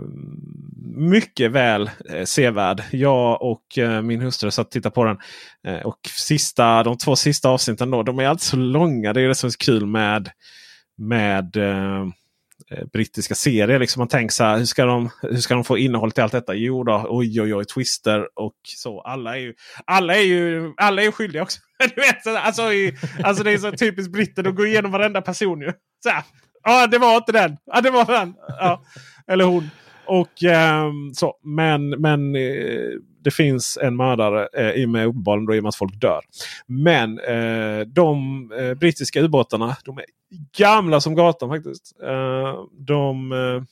mycket 0.97 1.51
väl 1.51 1.91
eh, 2.11 2.24
sevärd. 2.24 2.83
Jag 2.91 3.43
och 3.43 3.78
eh, 3.78 4.03
min 4.03 4.20
hustru 4.20 4.51
satt 4.51 4.66
och 4.66 4.72
tittade 4.72 4.95
på 4.95 5.05
den. 5.05 5.18
Eh, 5.66 5.87
och 5.87 5.99
sista, 6.16 6.83
de 6.83 6.99
två 6.99 7.16
sista 7.16 7.49
avsnitten 7.49 7.91
då, 7.91 8.03
de 8.03 8.18
är 8.18 8.26
alltid 8.26 8.43
så 8.43 8.57
långa. 8.57 9.12
Det 9.12 9.20
är 9.20 9.28
det 9.28 9.35
som 9.35 9.47
är 9.47 9.51
så 9.51 9.59
kul 9.59 9.87
med, 9.87 10.30
med 10.97 11.57
eh, 11.57 12.07
Eh, 12.73 12.85
brittiska 12.93 13.35
serier. 13.35 13.79
Liksom 13.79 14.01
man 14.01 14.09
tänker 14.09 14.33
så 14.33 14.45
här, 14.45 14.59
hur 14.59 14.64
ska, 14.64 14.85
de, 14.85 15.11
hur 15.23 15.37
ska 15.37 15.55
de 15.55 15.64
få 15.64 15.79
innehåll 15.79 16.12
till 16.12 16.23
allt 16.23 16.33
detta? 16.33 16.55
Jo 16.55 16.85
då, 16.85 17.07
oj 17.09 17.43
oj 17.43 17.55
oj, 17.55 17.64
twister 17.64 18.29
och 18.35 18.57
så. 18.77 19.01
Alla 19.01 19.37
är 19.37 19.41
ju, 19.41 19.55
alla 19.87 20.16
är 20.16 20.23
ju, 20.23 20.73
alla 20.77 21.03
är 21.03 21.07
ju 21.07 21.12
skyldiga 21.12 21.43
också. 21.43 21.61
du 21.95 22.01
vet, 22.01 22.27
alltså, 22.27 22.73
i, 22.73 22.97
alltså 23.25 23.45
det 23.45 23.53
är 23.53 23.59
så 23.59 23.73
typiskt 23.73 24.12
britter, 24.12 24.43
de 24.43 24.55
går 24.55 24.66
igenom 24.66 24.91
varenda 24.93 25.23
person 25.23 25.61
ju. 25.61 25.73
Så 26.03 26.09
här, 26.09 26.25
Ja, 26.64 26.87
det 26.87 26.99
var 26.99 27.16
inte 27.16 27.33
den. 27.33 27.57
ah, 27.73 27.81
det 27.81 27.91
var 27.91 28.05
den. 28.05 28.35
Ja. 28.49 28.83
Eller 29.29 29.45
hon. 29.45 29.70
Och 30.07 30.45
eh, 30.45 30.91
så. 31.14 31.35
Men, 31.45 31.91
men 31.91 32.37
eh, 32.37 32.91
det 33.25 33.31
finns 33.31 33.79
en 33.83 33.97
mördare 33.97 34.49
eh, 34.53 34.70
i 34.70 34.85
och 34.85 34.91
med 34.91 35.07
uppenbarligen 35.07 35.47
då, 35.47 35.55
i 35.55 35.59
och 35.59 35.62
med 35.62 35.68
att 35.68 35.77
folk 35.77 36.01
dör. 36.01 36.20
Men 36.66 37.18
eh, 37.18 37.87
de 37.87 38.53
eh, 38.59 38.75
brittiska 38.75 39.20
ubåtarna 39.20 39.77
de 39.85 39.99
är 39.99 40.05
gamla 40.59 41.01
som 41.01 41.14
gatan 41.14 41.49
faktiskt. 41.49 41.97
Eh, 42.03 42.55
de 42.73 43.33
eh, 43.33 43.62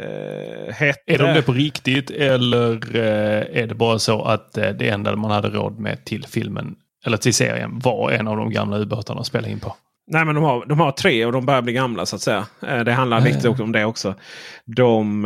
eh, 0.00 0.74
hette... 0.74 1.00
Är 1.06 1.18
de 1.18 1.34
det 1.34 1.42
på 1.42 1.52
riktigt 1.52 2.10
eller 2.10 2.96
är 2.96 3.66
det 3.66 3.74
bara 3.74 3.98
så 3.98 4.22
att 4.22 4.52
det 4.52 4.88
enda 4.88 5.16
man 5.16 5.30
hade 5.30 5.48
råd 5.48 5.78
med 5.78 6.04
till 6.04 6.26
filmen 6.26 6.74
eller 7.06 7.16
till 7.16 7.34
serien 7.34 7.78
var 7.78 8.10
en 8.10 8.28
av 8.28 8.36
de 8.36 8.50
gamla 8.50 8.78
ubåtarna 8.78 9.20
att 9.20 9.26
spela 9.26 9.48
in 9.48 9.60
på? 9.60 9.76
Nej 10.06 10.24
men 10.24 10.34
de 10.34 10.44
har, 10.44 10.66
de 10.66 10.80
har 10.80 10.92
tre 10.92 11.26
och 11.26 11.32
de 11.32 11.46
börjar 11.46 11.62
bli 11.62 11.72
gamla 11.72 12.06
så 12.06 12.16
att 12.16 12.22
säga. 12.22 12.46
Det 12.60 12.92
handlar 12.92 13.18
mm. 13.18 13.32
lite 13.32 13.48
om 13.48 13.72
det 13.72 13.84
också. 13.84 14.14
De 14.64 15.24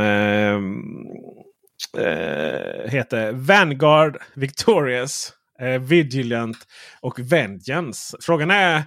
eh, 1.99 2.91
heter 2.91 3.33
Vanguard, 3.33 4.17
Victorious, 4.35 5.33
eh, 5.61 5.81
Vigilant 5.81 6.57
och 7.01 7.19
Vengeance. 7.19 8.17
Frågan 8.21 8.51
är 8.51 8.83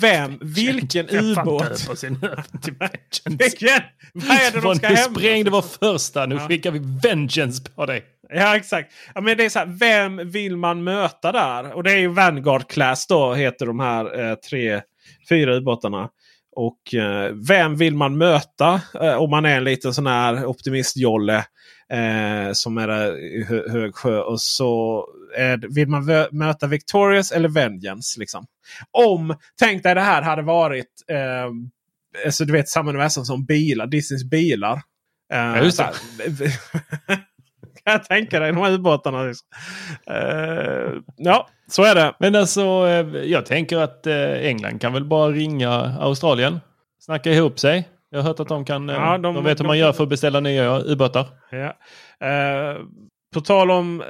vem, 0.00 0.38
vilken 0.42 1.08
ubåt? 1.08 1.88
vilken? 3.24 3.80
Vad 4.12 4.36
är 4.36 4.52
det 4.52 4.60
de 4.60 4.74
ska 4.74 4.86
hämta? 4.86 5.10
Sprängde 5.10 5.50
vår 5.50 5.62
första, 5.62 6.26
nu 6.26 6.34
ja. 6.34 6.48
skickar 6.48 6.70
vi 6.70 6.80
Vengeance 7.02 7.62
på 7.74 7.86
dig. 7.86 8.04
Ja 8.28 8.56
exakt. 8.56 8.92
Ja, 9.14 9.20
men 9.20 9.36
det 9.36 9.44
är 9.44 9.48
så 9.48 9.58
här, 9.58 9.66
vem 9.66 10.30
vill 10.30 10.56
man 10.56 10.84
möta 10.84 11.32
där? 11.32 11.72
Och 11.72 11.82
det 11.82 11.92
är 11.92 11.98
ju 11.98 12.08
Vanguard 12.08 12.68
Class 12.68 13.06
då 13.06 13.34
heter 13.34 13.66
de 13.66 13.80
här 13.80 14.20
eh, 14.20 14.34
tre 14.34 14.80
fyra 15.28 15.54
ubåtarna. 15.56 16.08
Och 16.56 16.94
eh, 16.94 17.32
vem 17.48 17.76
vill 17.76 17.94
man 17.94 18.18
möta 18.18 18.80
eh, 19.00 19.14
om 19.14 19.30
man 19.30 19.44
är 19.44 19.56
en 19.56 19.64
liten 19.64 19.94
sån 19.94 20.06
här 20.06 20.44
optimistjolle 20.44 21.44
eh, 21.90 22.52
som 22.52 22.78
är 22.78 23.18
i 23.18 23.44
hö 23.44 23.70
hög 23.70 23.94
sjö. 23.94 24.20
Och 24.20 24.40
så 24.40 25.04
är, 25.36 25.74
vill 25.74 25.88
man 25.88 26.06
möta 26.30 26.66
Victorious 26.66 27.32
eller 27.32 27.48
Vengeance. 27.48 28.20
Liksom. 28.20 28.46
Om, 28.90 29.36
tänk 29.58 29.82
dig 29.82 29.94
det 29.94 30.00
här 30.00 30.22
hade 30.22 30.42
varit 30.42 31.04
eh, 31.08 31.50
alltså, 32.24 32.44
du 32.44 32.52
vet 32.52 32.68
samma 32.68 32.90
universum 32.90 33.24
som 33.24 33.44
bilar, 33.44 33.86
Disneys 33.86 34.24
bilar. 34.24 34.82
Eh, 35.32 35.38
ja, 35.38 35.62
just 35.62 35.78
det. 35.78 35.92
jag 37.84 38.04
tänka 38.04 38.40
dig. 38.40 38.52
De 38.52 38.62
här 38.62 38.72
ubåtarna. 38.72 39.22
Liksom. 39.22 39.48
Uh, 40.10 41.00
ja, 41.16 41.48
så 41.70 41.84
är 41.84 41.94
det. 41.94 42.14
Men 42.18 42.34
alltså, 42.34 42.60
eh, 42.60 43.24
jag 43.24 43.46
tänker 43.46 43.78
att 43.78 44.06
eh, 44.06 44.32
England 44.32 44.80
kan 44.80 44.92
väl 44.92 45.04
bara 45.04 45.30
ringa 45.30 45.70
Australien. 46.00 46.60
Snacka 47.00 47.30
ihop 47.30 47.58
sig. 47.58 47.88
Jag 48.14 48.22
har 48.22 48.28
hört 48.28 48.40
att 48.40 48.48
de 48.48 48.64
kan. 48.64 48.88
Ja, 48.88 49.18
de, 49.18 49.34
de 49.34 49.44
vet 49.44 49.60
hur 49.60 49.64
man 49.64 49.78
gör 49.78 49.92
för 49.92 50.02
att 50.02 50.08
beställa 50.08 50.40
nya 50.40 50.80
ubåtar. 50.80 51.26
Ja. 51.50 51.66
Uh, 51.66 52.86
på 53.34 53.40
tal 53.40 53.70
om 53.70 54.00
uh, 54.00 54.06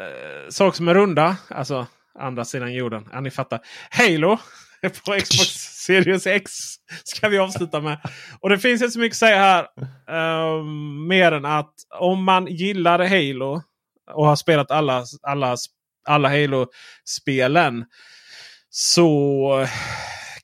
saker 0.48 0.76
som 0.76 0.88
är 0.88 0.94
runda. 0.94 1.36
Alltså 1.50 1.86
andra 2.18 2.44
sidan 2.44 2.74
jorden. 2.74 3.08
Ja, 3.12 3.20
ni 3.20 3.30
fattar. 3.30 3.60
Halo 3.90 4.38
på 5.06 5.12
Xbox 5.12 5.48
Series 5.86 6.26
X 6.26 6.52
ska 7.04 7.28
vi 7.28 7.38
avsluta 7.38 7.80
med. 7.80 7.98
Och 8.40 8.50
det 8.50 8.58
finns 8.58 8.82
inte 8.82 8.92
så 8.92 8.98
mycket 8.98 9.14
att 9.14 9.18
säga 9.18 9.36
här. 9.36 9.66
Um, 10.58 11.08
mer 11.08 11.32
än 11.32 11.44
att 11.44 11.74
om 12.00 12.24
man 12.24 12.46
gillar 12.46 12.98
Halo 12.98 13.62
och 14.12 14.26
har 14.26 14.36
spelat 14.36 14.70
alla, 14.70 15.04
alla, 15.22 15.56
alla 16.08 16.28
Halo-spelen. 16.28 17.84
Så 18.70 19.66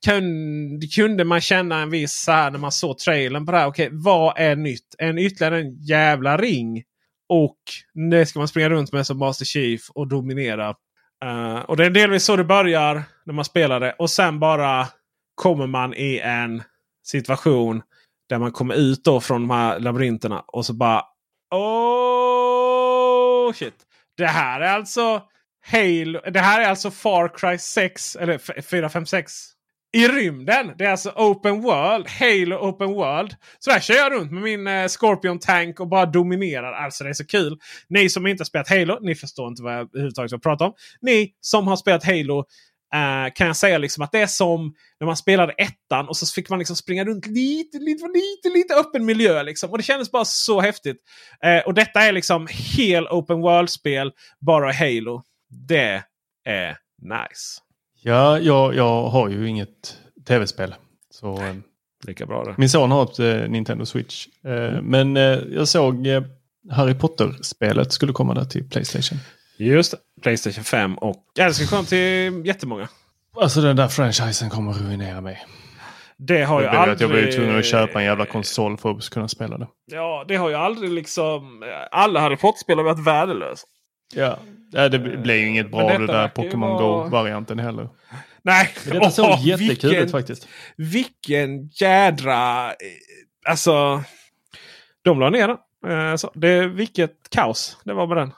kunde, 0.04 0.86
kunde 0.86 1.24
man 1.24 1.40
känna 1.40 1.80
en 1.80 1.90
viss 1.90 2.22
så 2.22 2.32
här 2.32 2.50
när 2.50 2.58
man 2.58 2.72
såg 2.72 2.98
trailern 2.98 3.46
på 3.46 3.52
det 3.52 3.58
här. 3.58 3.66
Okej, 3.66 3.88
vad 3.92 4.38
är 4.38 4.56
nytt? 4.56 4.94
En 4.98 5.18
ytterligare 5.18 5.60
en 5.60 5.82
jävla 5.82 6.36
ring. 6.36 6.82
Och 7.28 7.58
det 8.10 8.26
ska 8.26 8.38
man 8.38 8.48
springa 8.48 8.68
runt 8.68 8.92
med 8.92 9.06
som 9.06 9.18
Master 9.18 9.44
Chief 9.44 9.90
och 9.90 10.08
dominera. 10.08 10.74
Uh, 11.24 11.58
och 11.58 11.76
det 11.76 11.86
är 11.86 11.90
delvis 11.90 12.24
så 12.24 12.36
det 12.36 12.44
börjar 12.44 13.02
när 13.24 13.34
man 13.34 13.44
spelar 13.44 13.80
det. 13.80 13.92
Och 13.98 14.10
sen 14.10 14.40
bara 14.40 14.86
kommer 15.34 15.66
man 15.66 15.94
i 15.94 16.20
en 16.24 16.62
situation 17.04 17.82
där 18.28 18.38
man 18.38 18.52
kommer 18.52 18.74
ut 18.74 19.04
då 19.04 19.20
från 19.20 19.40
de 19.40 19.50
här 19.50 19.80
labyrinterna 19.80 20.44
och 20.46 20.66
så 20.66 20.72
bara 20.72 21.04
Oh 21.54 23.52
shit! 23.52 23.74
Det 24.16 24.26
här 24.26 24.60
är 24.60 24.72
alltså 24.72 25.22
Halo. 25.66 26.20
Det 26.30 26.40
här 26.40 26.60
är 26.60 26.68
alltså 26.68 26.90
Far 26.90 27.28
Cry 27.36 27.58
6 27.58 28.16
eller 28.16 28.62
456 28.62 29.32
i 29.92 30.08
rymden. 30.08 30.72
Det 30.78 30.84
är 30.84 30.90
alltså 30.90 31.10
Open 31.10 31.60
World. 31.60 32.08
Halo 32.08 32.56
Open 32.68 32.88
World. 32.88 33.34
Så 33.58 33.70
där 33.70 33.80
kör 33.80 33.94
jag 33.94 34.12
runt 34.12 34.32
med 34.32 34.42
min 34.42 34.66
eh, 34.66 34.88
Scorpion 34.88 35.38
Tank 35.38 35.80
och 35.80 35.88
bara 35.88 36.06
dominerar. 36.06 36.72
Alltså 36.72 37.04
det 37.04 37.10
är 37.10 37.14
så 37.14 37.26
kul. 37.26 37.58
Ni 37.88 38.08
som 38.08 38.26
inte 38.26 38.40
har 38.40 38.46
spelat 38.46 38.68
Halo, 38.68 38.98
ni 39.00 39.14
förstår 39.14 39.48
inte 39.48 39.62
vad 39.62 39.74
jag 39.74 39.80
överhuvudtaget 39.80 40.42
pratar 40.42 40.66
om. 40.66 40.72
Ni 41.00 41.32
som 41.40 41.68
har 41.68 41.76
spelat 41.76 42.04
Halo 42.04 42.44
Uh, 42.94 43.32
kan 43.34 43.46
jag 43.46 43.56
säga 43.56 43.78
liksom 43.78 44.02
att 44.02 44.12
det 44.12 44.18
är 44.20 44.26
som 44.26 44.74
när 45.00 45.06
man 45.06 45.16
spelade 45.16 45.52
ettan 45.52 46.08
och 46.08 46.16
så 46.16 46.26
fick 46.26 46.50
man 46.50 46.58
liksom 46.58 46.76
springa 46.76 47.04
runt 47.04 47.26
lite, 47.26 47.78
lite, 47.78 48.06
lite, 48.06 48.58
lite 48.58 48.74
öppen 48.74 49.04
miljö. 49.04 49.42
Liksom. 49.42 49.70
Och 49.70 49.78
det 49.78 49.84
kändes 49.84 50.10
bara 50.10 50.24
så 50.24 50.60
häftigt. 50.60 50.96
Uh, 51.46 51.66
och 51.66 51.74
detta 51.74 52.00
är 52.00 52.12
liksom 52.12 52.48
hel 52.50 53.08
open 53.08 53.40
world-spel, 53.40 54.12
bara 54.40 54.72
Halo. 54.72 55.22
Det 55.68 56.02
är 56.44 56.76
nice. 57.02 57.60
Ja, 58.02 58.38
jag, 58.38 58.74
jag 58.74 59.08
har 59.08 59.28
ju 59.28 59.48
inget 59.48 59.96
tv-spel. 60.28 60.74
Så, 61.10 61.34
eh, 61.36 61.54
Lika 62.06 62.26
bra 62.26 62.44
det. 62.44 62.54
Min 62.58 62.68
son 62.68 62.90
har 62.90 63.02
ett 63.02 63.20
uh, 63.20 63.50
Nintendo 63.50 63.86
Switch. 63.86 64.26
Mm. 64.44 64.84
Men 64.84 65.16
jag 65.54 65.68
såg 65.68 66.06
Harry 66.70 66.94
Potter-spelet 66.94 67.92
skulle 67.92 68.12
komma 68.12 68.34
där 68.34 68.44
till 68.44 68.68
Playstation. 68.68 69.18
Just 69.56 69.90
det. 69.90 69.98
Playstation 70.22 70.64
5 70.64 70.98
och... 70.98 71.24
Ja, 71.34 71.46
det 71.46 71.54
ska 71.54 71.76
komma 71.76 71.84
till 71.84 72.46
jättemånga. 72.46 72.88
Alltså 73.36 73.60
den 73.60 73.76
där 73.76 73.88
franchisen 73.88 74.50
kommer 74.50 74.72
ruinera 74.72 75.20
mig. 75.20 75.46
Det 76.16 76.42
har 76.42 76.60
ju 76.60 76.66
aldrig... 76.66 76.94
Att 76.94 77.00
jag 77.00 77.10
blir 77.10 77.32
tvungen 77.32 77.58
att 77.58 77.64
köpa 77.64 77.98
en 77.98 78.04
jävla 78.04 78.26
konsol 78.26 78.76
för 78.76 78.90
att 78.90 79.10
kunna 79.10 79.28
spela 79.28 79.58
det. 79.58 79.66
Ja, 79.86 80.24
det 80.28 80.36
har 80.36 80.48
ju 80.48 80.54
aldrig 80.54 80.92
liksom... 80.92 81.64
Alla 81.90 82.20
Harry 82.20 82.36
Potter-spel 82.36 82.78
har 82.78 82.84
varit 82.84 83.06
värdelösa. 83.06 83.66
Ja, 84.14 84.38
det 84.88 84.98
blir 84.98 85.34
ju 85.34 85.48
inget 85.48 85.70
bra 85.70 85.98
det 85.98 86.06
där 86.06 86.28
Pokémon 86.28 86.60
vara... 86.60 86.78
Go-varianten 86.78 87.58
heller. 87.58 87.88
Nej, 88.42 88.68
Men 88.86 88.98
det 88.98 89.10
såg 89.10 89.30
oh, 89.30 89.46
jättekul 89.46 89.94
ut 89.94 90.10
faktiskt. 90.10 90.48
Vilken 90.76 91.66
jädra... 91.66 92.72
Alltså... 93.48 94.02
De 95.02 95.20
la 95.20 95.30
ner 95.30 95.48
den. 95.48 95.56
Eh, 95.92 96.30
det, 96.34 96.66
vilket 96.66 97.30
kaos 97.30 97.78
det 97.84 97.92
var 97.92 98.06
med 98.06 98.16
den. 98.16 98.32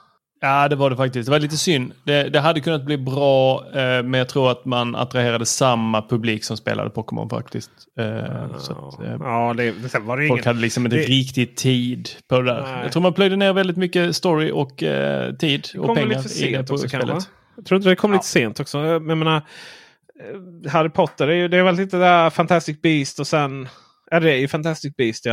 Ja, 0.45 0.67
det 0.67 0.75
var 0.75 0.89
det 0.89 0.95
faktiskt. 0.95 1.25
Det 1.25 1.31
var 1.31 1.39
lite 1.39 1.57
synd. 1.57 1.91
Det, 2.03 2.29
det 2.29 2.39
hade 2.39 2.59
kunnat 2.61 2.85
bli 2.85 2.97
bra, 2.97 3.65
eh, 3.67 4.03
men 4.03 4.13
jag 4.13 4.29
tror 4.29 4.51
att 4.51 4.65
man 4.65 4.95
attraherade 4.95 5.45
samma 5.45 6.01
publik 6.01 6.43
som 6.43 6.57
spelade 6.57 6.89
Pokémon 6.89 7.29
faktiskt. 7.29 7.69
Eh, 7.99 8.57
så 8.57 8.73
att, 8.73 8.99
eh, 9.01 9.15
ja, 9.19 9.53
det, 9.57 9.63
det 9.63 9.99
var 9.99 10.17
det 10.17 10.27
folk 10.27 10.37
inget, 10.37 10.45
hade 10.45 10.59
liksom 10.59 10.85
inte 10.85 10.97
det, 10.97 11.03
riktigt 11.03 11.57
tid 11.57 12.09
på 12.27 12.41
det 12.41 12.45
där. 12.45 12.61
Nej. 12.61 12.83
Jag 12.83 12.91
tror 12.91 13.03
man 13.03 13.13
plöjde 13.13 13.35
ner 13.35 13.53
väldigt 13.53 13.77
mycket 13.77 14.15
story 14.15 14.51
och 14.51 14.83
eh, 14.83 15.33
tid 15.33 15.67
och 15.77 15.95
pengar 15.95 16.07
lite 16.07 16.57
det 16.57 16.67
på 16.67 16.73
också, 16.73 16.87
spelet. 16.87 17.29
Jag 17.55 17.65
tror 17.65 17.75
inte 17.75 17.89
det 17.89 17.95
kom 17.95 18.11
ja. 18.11 18.17
lite 18.17 18.27
sent 18.27 18.59
också. 18.59 18.77
Jag 18.77 19.01
menar, 19.01 19.35
eh, 19.35 20.71
Harry 20.71 20.89
Potter, 20.89 21.27
det 21.27 21.35
är, 21.35 21.47
det 21.47 21.63
väl 21.63 21.75
lite 21.75 21.97
där 21.97 22.29
Fantastic 22.29 22.81
Beast 22.81 23.19
och 23.19 23.27
sen 23.27 23.67
Ja, 24.11 24.19
det 24.19 24.31
är 24.31 24.37
ju 24.37 24.47
Fantastic 24.47 24.95
Beast 24.95 25.25
ja. 25.25 25.31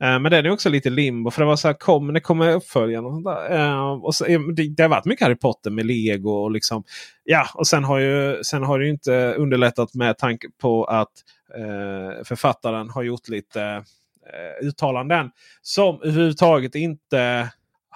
Eh, 0.00 0.18
men 0.18 0.22
den 0.22 0.46
är 0.46 0.50
också 0.50 0.68
lite 0.68 0.90
limbo. 0.90 1.30
För 1.30 1.42
det 1.42 1.46
var 1.46 1.56
så 1.56 1.68
här, 1.68 1.74
kom, 1.74 2.12
det 2.12 2.20
kommer 2.20 2.54
uppföljaren 2.54 3.04
och 3.04 3.12
sånt 3.12 3.24
där. 3.24 3.58
Eh, 3.58 3.92
och 3.92 4.14
så, 4.14 4.24
det, 4.24 4.74
det 4.76 4.82
har 4.82 4.90
varit 4.90 5.04
mycket 5.04 5.24
Harry 5.24 5.36
Potter 5.36 5.70
med 5.70 5.86
Lego 5.86 6.30
och 6.30 6.50
liksom. 6.50 6.84
Ja, 7.24 7.46
och 7.54 7.66
sen 7.66 7.84
har 7.84 7.98
ju 7.98 8.44
sen 8.44 8.62
har 8.62 8.78
det 8.78 8.84
ju 8.84 8.90
inte 8.90 9.34
underlättat 9.34 9.94
med 9.94 10.18
tanke 10.18 10.48
på 10.60 10.84
att 10.84 11.12
eh, 11.56 12.24
författaren 12.24 12.90
har 12.90 13.02
gjort 13.02 13.28
lite 13.28 13.62
eh, 13.62 14.66
uttalanden 14.66 15.30
som 15.62 16.00
överhuvudtaget 16.02 16.74
inte 16.74 17.48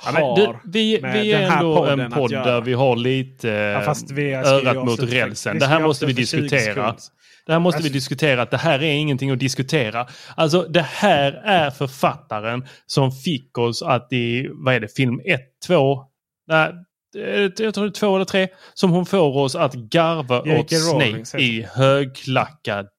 Ja, 0.05 0.35
du, 0.37 0.71
vi, 0.71 1.01
vi 1.03 1.33
är 1.33 1.51
ändå 1.51 1.85
en 1.85 2.11
podd 2.11 2.31
där 2.31 2.61
vi 2.61 2.73
har 2.73 2.97
lite 2.97 3.49
ja, 3.49 3.95
vi 4.11 4.35
örat 4.35 4.85
mot 4.87 5.01
rälsen. 5.01 5.59
Det 5.59 5.67
här 5.67 5.81
måste 5.81 6.07
vi 6.07 6.13
diskutera. 6.13 6.97
Det 7.47 7.53
här 7.53 7.61
måste 7.61 7.83
vi 7.83 7.89
diskutera 7.89 8.43
att 8.43 8.51
det 8.51 8.57
här 8.57 8.83
är 8.83 8.93
ingenting 8.93 9.31
att 9.31 9.39
diskutera. 9.39 10.07
Alltså 10.35 10.63
det 10.63 10.83
här 10.83 11.33
är 11.33 11.71
författaren 11.71 12.67
som 12.87 13.13
fick 13.13 13.59
oss 13.59 13.83
att 13.83 14.13
i, 14.13 14.49
vad 14.53 14.75
är 14.75 14.81
det, 14.81 14.89
film 14.89 15.21
1, 15.25 15.41
2, 15.67 16.05
nej, 16.47 16.73
jag 17.59 17.75
tror 17.75 17.85
det 17.85 17.89
är 17.89 17.91
två 17.91 18.17
eller 18.17 18.25
tre, 18.25 18.49
som 18.75 18.91
hon 18.91 19.07
får 19.07 19.37
oss 19.37 19.55
att 19.55 19.75
garva 19.75 20.41
åt 20.41 20.73
Snape 20.73 21.43
i 21.43 21.67
högklackat. 21.75 22.93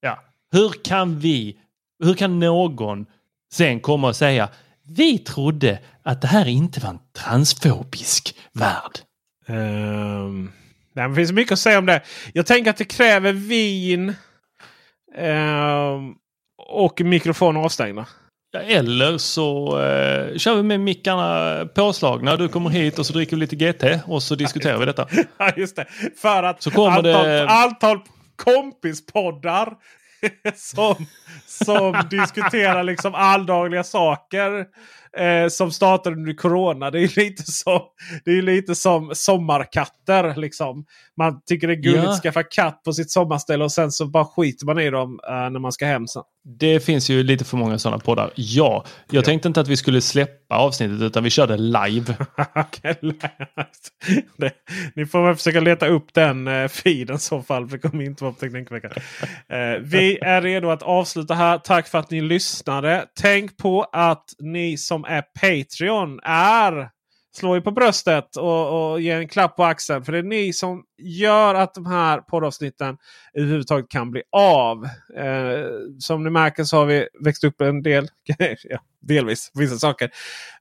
Ja. 0.00 0.18
Hur 0.52 0.84
kan 0.84 1.18
vi, 1.18 1.56
hur 2.04 2.14
kan 2.14 2.38
någon 2.38 3.06
sen 3.52 3.80
komma 3.80 4.08
och 4.08 4.16
säga 4.16 4.48
vi 4.96 5.18
trodde 5.18 5.78
att 6.02 6.22
det 6.22 6.28
här 6.28 6.48
inte 6.48 6.80
var 6.80 6.90
en 6.90 6.98
transfobisk 7.18 8.34
värld. 8.52 8.98
Um, 9.48 10.52
nej, 10.94 11.08
det 11.08 11.14
finns 11.14 11.32
mycket 11.32 11.52
att 11.52 11.58
säga 11.58 11.78
om 11.78 11.86
det. 11.86 12.02
Jag 12.32 12.46
tänker 12.46 12.70
att 12.70 12.76
det 12.76 12.84
kräver 12.84 13.32
vin 13.32 14.14
um, 15.18 16.14
och 16.68 17.00
mikrofon 17.00 17.56
avstängda. 17.56 18.06
Ja, 18.52 18.60
eller 18.60 19.18
så 19.18 19.78
uh, 19.78 20.36
kör 20.38 20.56
vi 20.56 20.62
med 20.62 20.80
mickarna 20.80 21.66
påslagna. 21.74 22.36
Du 22.36 22.48
kommer 22.48 22.70
hit 22.70 22.98
och 22.98 23.06
så 23.06 23.12
dricker 23.12 23.36
vi 23.36 23.40
lite 23.40 23.56
GT 23.56 23.84
och 24.06 24.22
så 24.22 24.34
diskuterar 24.34 24.78
vi 24.78 24.86
detta. 24.86 25.08
Ja, 25.38 25.52
just 25.56 25.76
det. 25.76 25.86
För 26.16 26.42
att 26.42 26.62
så 26.62 26.70
kommer 26.70 26.90
antal, 26.90 27.26
det... 27.26 27.48
antal 27.48 27.98
kompispoddar 28.36 29.76
som, 30.54 31.06
som 31.46 32.08
diskuterar 32.10 32.82
liksom 32.82 33.14
alldagliga 33.14 33.84
saker 33.84 34.66
eh, 35.18 35.48
som 35.48 35.70
startade 35.70 36.16
under 36.16 36.34
corona. 36.34 36.90
Det 36.90 36.98
är 36.98 37.20
lite 37.20 37.42
som, 37.52 37.80
det 38.24 38.30
är 38.30 38.42
lite 38.42 38.74
som 38.74 39.10
sommarkatter. 39.14 40.36
Liksom. 40.36 40.84
Man 41.16 41.40
tycker 41.46 41.66
det 41.66 41.72
är 41.72 41.82
gulligt 41.82 42.04
ja. 42.04 42.10
att 42.10 42.22
skaffa 42.22 42.42
katt 42.42 42.82
på 42.84 42.92
sitt 42.92 43.10
sommarställe 43.10 43.64
och 43.64 43.72
sen 43.72 43.92
så 43.92 44.06
bara 44.06 44.24
skiter 44.24 44.66
man 44.66 44.78
i 44.78 44.90
dem 44.90 45.20
eh, 45.28 45.50
när 45.50 45.58
man 45.58 45.72
ska 45.72 45.86
hem 45.86 46.06
sen. 46.06 46.22
Det 46.44 46.80
finns 46.80 47.10
ju 47.10 47.22
lite 47.22 47.44
för 47.44 47.56
många 47.56 47.78
sådana 47.78 47.98
poddar. 47.98 48.30
Ja, 48.34 48.84
jag 49.10 49.22
ja. 49.22 49.24
tänkte 49.24 49.48
inte 49.48 49.60
att 49.60 49.68
vi 49.68 49.76
skulle 49.76 50.00
släppa 50.00 50.56
avsnittet 50.56 51.02
utan 51.02 51.24
vi 51.24 51.30
körde 51.30 51.56
live. 51.56 52.04
det, 54.36 54.52
ni 54.94 55.06
får 55.06 55.26
väl 55.26 55.36
försöka 55.36 55.60
leta 55.60 55.86
upp 55.86 56.14
den 56.14 56.48
eh, 56.48 56.68
feeden 56.68 57.16
i 57.16 57.18
så 57.18 57.42
fall. 57.42 57.68
För 57.68 57.76
det 57.76 57.88
kommer 57.88 58.04
inte 58.04 58.24
vara 58.24 58.32
på 58.32 58.40
Teknikveckan. 58.40 58.90
eh, 59.48 59.80
vi 59.82 60.18
är 60.18 60.42
redo 60.42 60.70
att 60.70 60.82
avsluta 60.82 61.34
här. 61.34 61.58
Tack 61.58 61.88
för 61.88 61.98
att 61.98 62.10
ni 62.10 62.20
lyssnade. 62.20 63.06
Tänk 63.20 63.56
på 63.56 63.82
att 63.92 64.24
ni 64.38 64.76
som 64.76 64.99
som 65.00 65.12
är 65.14 65.22
Patreon 65.22 66.20
är 66.22 66.90
slå 67.36 67.56
er 67.56 67.60
på 67.60 67.70
bröstet 67.70 68.36
och, 68.36 68.92
och 68.92 69.00
ge 69.00 69.10
en 69.10 69.28
klapp 69.28 69.56
på 69.56 69.64
axeln. 69.64 70.04
För 70.04 70.12
det 70.12 70.18
är 70.18 70.22
ni 70.22 70.52
som 70.52 70.84
gör 70.98 71.54
att 71.54 71.74
de 71.74 71.86
här 71.86 72.20
poddavsnitten 72.20 72.96
överhuvudtaget 73.34 73.88
kan 73.88 74.10
bli 74.10 74.22
av. 74.32 74.84
Eh, 75.16 75.66
som 75.98 76.24
ni 76.24 76.30
märker 76.30 76.64
så 76.64 76.76
har 76.76 76.86
vi 76.86 77.08
växt 77.24 77.44
upp 77.44 77.60
en 77.60 77.82
del. 77.82 78.08
ja, 78.64 78.78
delvis 79.00 79.50
vissa 79.54 79.76
saker. 79.76 80.10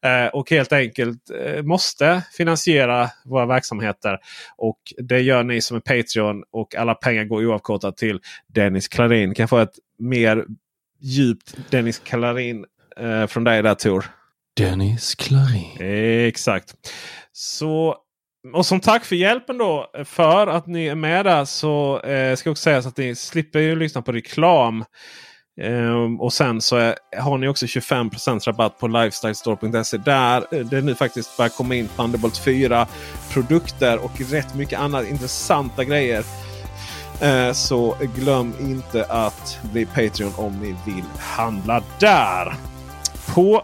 Eh, 0.02 0.28
och 0.28 0.52
helt 0.52 0.74
enkelt 0.74 1.30
eh, 1.30 1.64
måste 1.64 2.24
finansiera 2.32 3.10
våra 3.26 3.46
verksamheter. 3.46 4.18
Och 4.58 4.80
det 4.98 5.22
gör 5.22 5.44
ni 5.44 5.62
som 5.62 5.78
är 5.78 5.82
Patreon. 5.82 6.44
Och 6.52 6.76
alla 6.76 6.96
pengar 6.96 7.24
går 7.24 7.46
oavkortat 7.46 7.98
till 7.98 8.20
Dennis 8.48 8.88
Klarin. 8.88 9.34
Kan 9.34 9.44
jag 9.44 9.50
få 9.50 9.58
ett 9.58 9.80
mer 10.00 10.46
djupt 11.00 11.58
Dennis 11.70 12.00
Klarin 12.00 12.66
eh, 12.98 13.28
från 13.28 13.44
dig 13.44 13.64
där 13.64 13.76
Tor? 13.76 14.19
Dennis 14.58 15.16
Klarin. 15.16 15.78
Exakt. 16.28 16.76
Så, 17.32 17.96
och 18.54 18.66
som 18.66 18.80
tack 18.80 19.06
för 19.06 19.16
hjälpen 19.16 19.58
då 19.58 19.92
eh, 19.98 20.04
för 20.04 20.48
att 20.48 20.68
ni 20.68 20.86
är 20.86 20.96
med 20.96 21.26
där 21.26 21.46
så 21.46 22.00
eh, 22.00 22.36
ska 22.36 22.48
jag 22.48 22.52
också 22.52 22.64
säga 22.64 22.82
så 22.82 22.90
att 22.90 22.98
ni 22.98 23.16
slipper 23.16 23.60
ju 23.60 23.76
lyssna 23.76 24.02
på 24.02 24.12
reklam. 24.12 24.84
Um, 25.62 26.22
och 26.22 26.34
sen 26.34 26.62
så 26.62 26.78
är, 26.78 26.96
har 27.18 27.38
ni 27.38 27.48
också 27.48 27.66
25% 27.66 28.46
rabatt 28.46 28.80
på 28.80 28.88
lifestylestore.se. 28.88 29.98
Där 29.98 30.64
det 30.64 30.82
nu 30.82 30.96
faktiskt 30.96 31.38
börjar 31.38 31.50
komma 31.50 31.76
in 31.76 31.88
Thunderbolt 31.88 32.38
4 32.38 32.88
produkter 33.34 33.98
och 33.98 34.22
rätt 34.32 34.56
mycket 34.56 34.80
annat 34.80 35.08
intressanta 35.08 35.84
grejer. 35.84 36.24
Uh, 37.24 37.52
så 37.54 37.96
glöm 38.16 38.54
inte 38.60 39.06
att 39.06 39.60
bli 39.72 39.86
Patreon 39.86 40.34
om 40.36 40.60
ni 40.60 40.76
vill 40.86 41.06
handla 41.18 41.84
där. 42.00 42.54
På 43.36 43.64